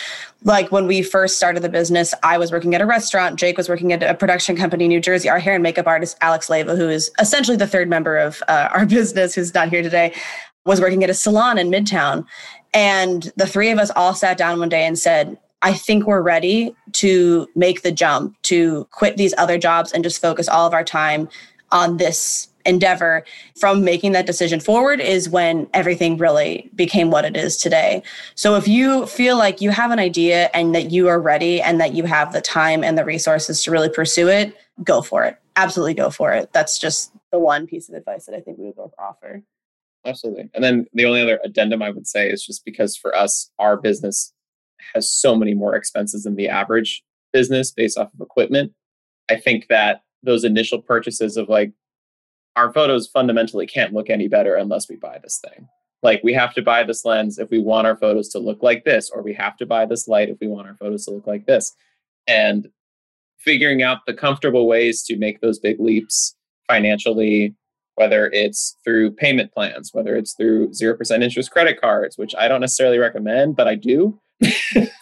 Like 0.44 0.72
when 0.72 0.88
we 0.88 1.04
first 1.04 1.38
started 1.38 1.62
the 1.62 1.70
business, 1.70 2.14
I 2.24 2.40
was 2.40 2.52
working 2.52 2.74
at 2.74 2.82
a 2.82 2.88
restaurant. 2.88 3.38
Jake 3.38 3.56
was 3.56 3.70
working 3.70 3.94
at 3.94 4.02
a 4.02 4.16
production 4.16 4.56
company 4.56 4.86
in 4.86 4.90
New 4.90 5.00
Jersey. 5.00 5.30
Our 5.30 5.38
hair 5.38 5.54
and 5.54 5.62
makeup 5.62 5.86
artist, 5.86 6.18
Alex 6.22 6.50
Leva, 6.50 6.76
who 6.76 6.90
is 6.90 7.12
essentially 7.20 7.58
the 7.58 7.68
third 7.68 7.88
member 7.88 8.18
of 8.18 8.42
uh, 8.48 8.70
our 8.74 8.86
business, 8.86 9.36
who's 9.36 9.54
not 9.54 9.70
here 9.70 9.84
today. 9.84 10.14
was 10.66 10.82
working 10.82 11.04
at 11.04 11.12
a 11.12 11.14
salon 11.14 11.60
in 11.60 11.70
Midtown. 11.70 12.26
And 12.74 13.32
the 13.36 13.48
three 13.48 13.70
of 13.70 13.78
us 13.78 13.92
all 13.96 14.16
sat 14.16 14.38
down 14.38 14.60
one 14.60 14.70
day 14.70 14.86
and 14.86 14.98
said, 14.98 15.38
I 15.62 15.74
think 15.74 16.06
we're 16.06 16.22
ready 16.22 16.76
to 16.94 17.48
make 17.56 17.84
the 17.84 17.92
jump 17.92 18.36
to 18.44 18.86
quit 18.92 19.18
these 19.18 19.34
other 19.38 19.58
jobs 19.58 19.92
and 19.92 20.04
just 20.04 20.22
focus 20.22 20.48
all 20.48 20.68
of 20.68 20.74
our 20.74 20.84
time 20.84 21.30
on 21.72 21.98
this 21.98 22.50
endeavor 22.66 23.24
from 23.58 23.84
making 23.84 24.12
that 24.14 24.26
decision 24.26 24.60
forward 24.60 25.00
is 25.00 25.30
when 25.30 25.68
everything 25.74 26.18
really 26.18 26.70
became 26.76 27.12
what 27.12 27.26
it 27.26 27.38
is 27.38 27.58
today. 27.58 28.02
So 28.36 28.56
if 28.56 28.68
you 28.68 29.06
feel 29.06 29.38
like 29.38 29.62
you 29.62 29.70
have 29.70 29.92
an 29.92 30.00
idea 30.00 30.50
and 30.54 30.74
that 30.76 30.92
you 30.92 31.08
are 31.08 31.20
ready 31.20 31.62
and 31.62 31.80
that 31.80 31.94
you 31.94 32.04
have 32.06 32.34
the 32.34 32.42
time 32.42 32.84
and 32.84 32.98
the 32.98 33.06
resources 33.06 33.64
to 33.64 33.72
really 33.72 33.90
pursue 33.90 34.28
it, 34.28 34.56
go 34.84 35.02
for 35.02 35.24
it. 35.24 35.38
Absolutely 35.56 35.94
go 35.94 36.10
for 36.10 36.34
it. 36.34 36.52
That's 36.54 36.78
just 36.78 37.12
the 37.32 37.40
one 37.40 37.68
piece 37.68 37.88
of 37.90 37.96
advice 37.96 38.26
that 38.26 38.36
I 38.36 38.42
think 38.42 38.58
we 38.58 38.66
would 38.66 38.76
both 38.76 38.94
offer. 38.98 39.44
Absolutely. 40.06 40.50
And 40.54 40.64
then 40.64 40.86
the 40.94 41.06
only 41.06 41.22
other 41.22 41.40
addendum 41.44 41.82
I 41.82 41.90
would 41.90 42.08
say 42.08 42.30
is 42.30 42.46
just 42.46 42.64
because 42.64 42.96
for 42.96 43.16
us, 43.16 43.50
our 43.58 43.78
business 43.78 44.34
has 44.94 45.10
so 45.10 45.36
many 45.36 45.54
more 45.54 45.76
expenses 45.76 46.24
than 46.24 46.36
the 46.36 46.50
average 46.50 47.04
business 47.34 47.72
based 47.72 47.98
off 47.98 48.14
of 48.14 48.22
equipment. 48.22 48.74
I 49.30 49.38
think 49.38 49.68
that 49.70 50.02
those 50.22 50.44
initial 50.44 50.82
purchases 50.82 51.38
of 51.38 51.50
like 51.50 51.72
our 52.56 52.72
photos 52.72 53.08
fundamentally 53.08 53.68
can't 53.68 53.94
look 53.94 54.10
any 54.10 54.28
better 54.28 54.56
unless 54.56 54.90
we 54.90 54.96
buy 54.96 55.20
this 55.22 55.40
thing. 55.44 55.68
Like 56.04 56.22
we 56.24 56.34
have 56.34 56.54
to 56.54 56.62
buy 56.62 56.84
this 56.84 57.04
lens 57.04 57.40
if 57.40 57.50
we 57.50 57.60
want 57.60 57.88
our 57.88 57.96
photos 57.96 58.30
to 58.30 58.40
look 58.40 58.62
like 58.62 58.86
this, 58.86 59.10
or 59.10 59.22
we 59.22 59.34
have 59.34 59.58
to 59.58 59.66
buy 59.66 59.86
this 59.86 60.08
light 60.08 60.30
if 60.30 60.38
we 60.40 60.48
want 60.48 60.68
our 60.68 60.76
photos 60.76 61.06
to 61.06 61.12
look 61.12 61.28
like 61.28 61.46
this. 61.46 61.76
And 62.28 62.68
figuring 63.40 63.84
out 63.84 64.06
the 64.06 64.14
comfortable 64.14 64.68
ways 64.68 65.04
to 65.04 65.18
make 65.18 65.42
those 65.42 65.60
big 65.60 65.80
leaps 65.80 66.36
financially, 66.68 67.56
whether 67.96 68.28
it's 68.28 68.76
through 68.84 69.12
payment 69.12 69.54
plans, 69.54 69.92
whether 69.94 70.16
it's 70.16 70.34
through 70.34 70.70
0% 70.70 71.24
interest 71.24 71.52
credit 71.52 71.80
cards, 71.80 72.18
which 72.18 72.34
I 72.38 72.48
don't 72.48 72.62
necessarily 72.62 72.98
recommend, 72.98 73.56
but 73.56 73.68
I 73.68 73.76
do 73.76 74.20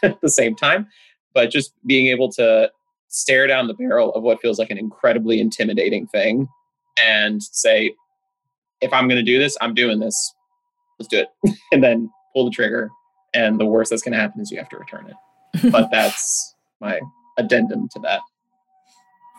at 0.04 0.20
the 0.22 0.30
same 0.30 0.56
time. 0.56 0.88
But 1.34 1.52
just 1.52 1.74
being 1.86 2.08
able 2.08 2.32
to 2.34 2.72
stare 3.08 3.48
down 3.48 3.68
the 3.68 3.74
barrel 3.74 4.14
of 4.14 4.24
what 4.24 4.42
feels 4.42 4.60
like 4.60 4.70
an 4.70 4.78
incredibly 4.78 5.40
intimidating 5.40 6.08
thing 6.08 6.48
and 6.98 7.42
say, 7.42 7.94
if 8.82 8.94
I'm 8.94 9.08
going 9.08 9.24
to 9.24 9.32
do 9.32 9.40
this, 9.40 9.58
I'm 9.62 9.74
doing 9.74 10.00
this. 10.00 10.34
Let's 11.00 11.08
do 11.08 11.20
it. 11.20 11.54
and 11.72 11.84
then 11.84 12.10
pull 12.34 12.46
the 12.46 12.52
trigger. 12.52 12.90
And 13.34 13.60
the 13.60 13.66
worst 13.66 13.90
that's 13.90 14.04
going 14.04 14.14
to 14.14 14.20
happen 14.20 14.42
is 14.42 14.52
you 14.52 14.58
have 14.58 14.70
to 14.70 14.78
return 14.78 15.08
it. 15.08 15.72
but 15.72 15.90
that's 15.92 16.56
my 16.80 17.00
addendum 17.38 17.88
to 17.94 18.00
that 18.00 18.22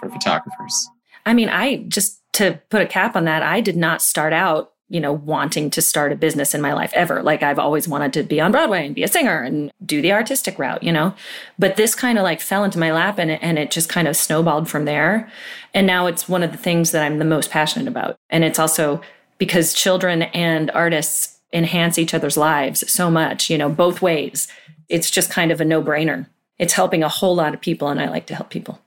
for 0.00 0.09
photographers. 0.09 0.88
I 1.26 1.34
mean, 1.34 1.48
I 1.48 1.84
just 1.88 2.20
to 2.34 2.61
put 2.68 2.82
a 2.82 2.86
cap 2.86 3.16
on 3.16 3.24
that, 3.24 3.42
I 3.42 3.61
did 3.61 3.76
not 3.76 4.02
start 4.02 4.32
out, 4.32 4.72
you 4.89 5.01
know, 5.01 5.12
wanting 5.12 5.70
to 5.70 5.82
start 5.82 6.12
a 6.12 6.16
business 6.16 6.55
in 6.55 6.61
my 6.61 6.72
life 6.72 6.93
ever. 6.95 7.22
Like 7.22 7.43
I've 7.43 7.59
always 7.59 7.89
wanted 7.89 8.12
to 8.14 8.22
be 8.22 8.41
on 8.41 8.53
Broadway 8.53 8.87
and 8.87 8.95
be 8.95 9.03
a 9.03 9.09
singer 9.09 9.43
and 9.43 9.72
do 9.85 10.03
the 10.03 10.12
artistic 10.12 10.59
route, 10.59 10.82
you 10.82 10.93
know. 10.93 11.14
But 11.59 11.76
this 11.76 11.95
kind 11.95 12.18
of 12.18 12.24
like 12.24 12.41
fell 12.41 12.64
into 12.64 12.78
my 12.78 12.93
lap 12.93 13.18
and 13.18 13.30
and 13.30 13.59
it 13.59 13.70
just 13.70 13.89
kind 13.89 14.07
of 14.07 14.16
snowballed 14.16 14.68
from 14.68 14.85
there. 14.85 15.30
And 15.72 15.87
now 15.87 16.07
it's 16.07 16.28
one 16.28 16.43
of 16.43 16.53
the 16.53 16.59
things 16.59 16.91
that 16.91 17.03
I'm 17.03 17.18
the 17.18 17.24
most 17.24 17.51
passionate 17.51 17.89
about. 17.89 18.16
And 18.30 18.45
it's 18.45 18.59
also 18.59 19.01
because 19.39 19.74
children 19.74 20.22
and 20.22 20.70
artists 20.72 21.41
enhance 21.53 21.99
each 21.99 22.14
other's 22.14 22.37
lives 22.37 22.91
so 22.91 23.11
much, 23.11 23.49
you 23.49 23.57
know, 23.57 23.68
both 23.68 24.03
ways. 24.03 24.49
It's 24.89 25.11
just 25.11 25.30
kind 25.30 25.51
of 25.51 25.61
a 25.61 25.64
no-brainer. 25.64 26.26
It's 26.59 26.74
helping 26.74 27.03
a 27.03 27.09
whole 27.09 27.35
lot 27.35 27.55
of 27.55 27.61
people 27.61 27.89
and 27.89 28.01
I 28.01 28.09
like 28.09 28.26
to 28.26 28.35
help 28.35 28.51
people. 28.51 28.80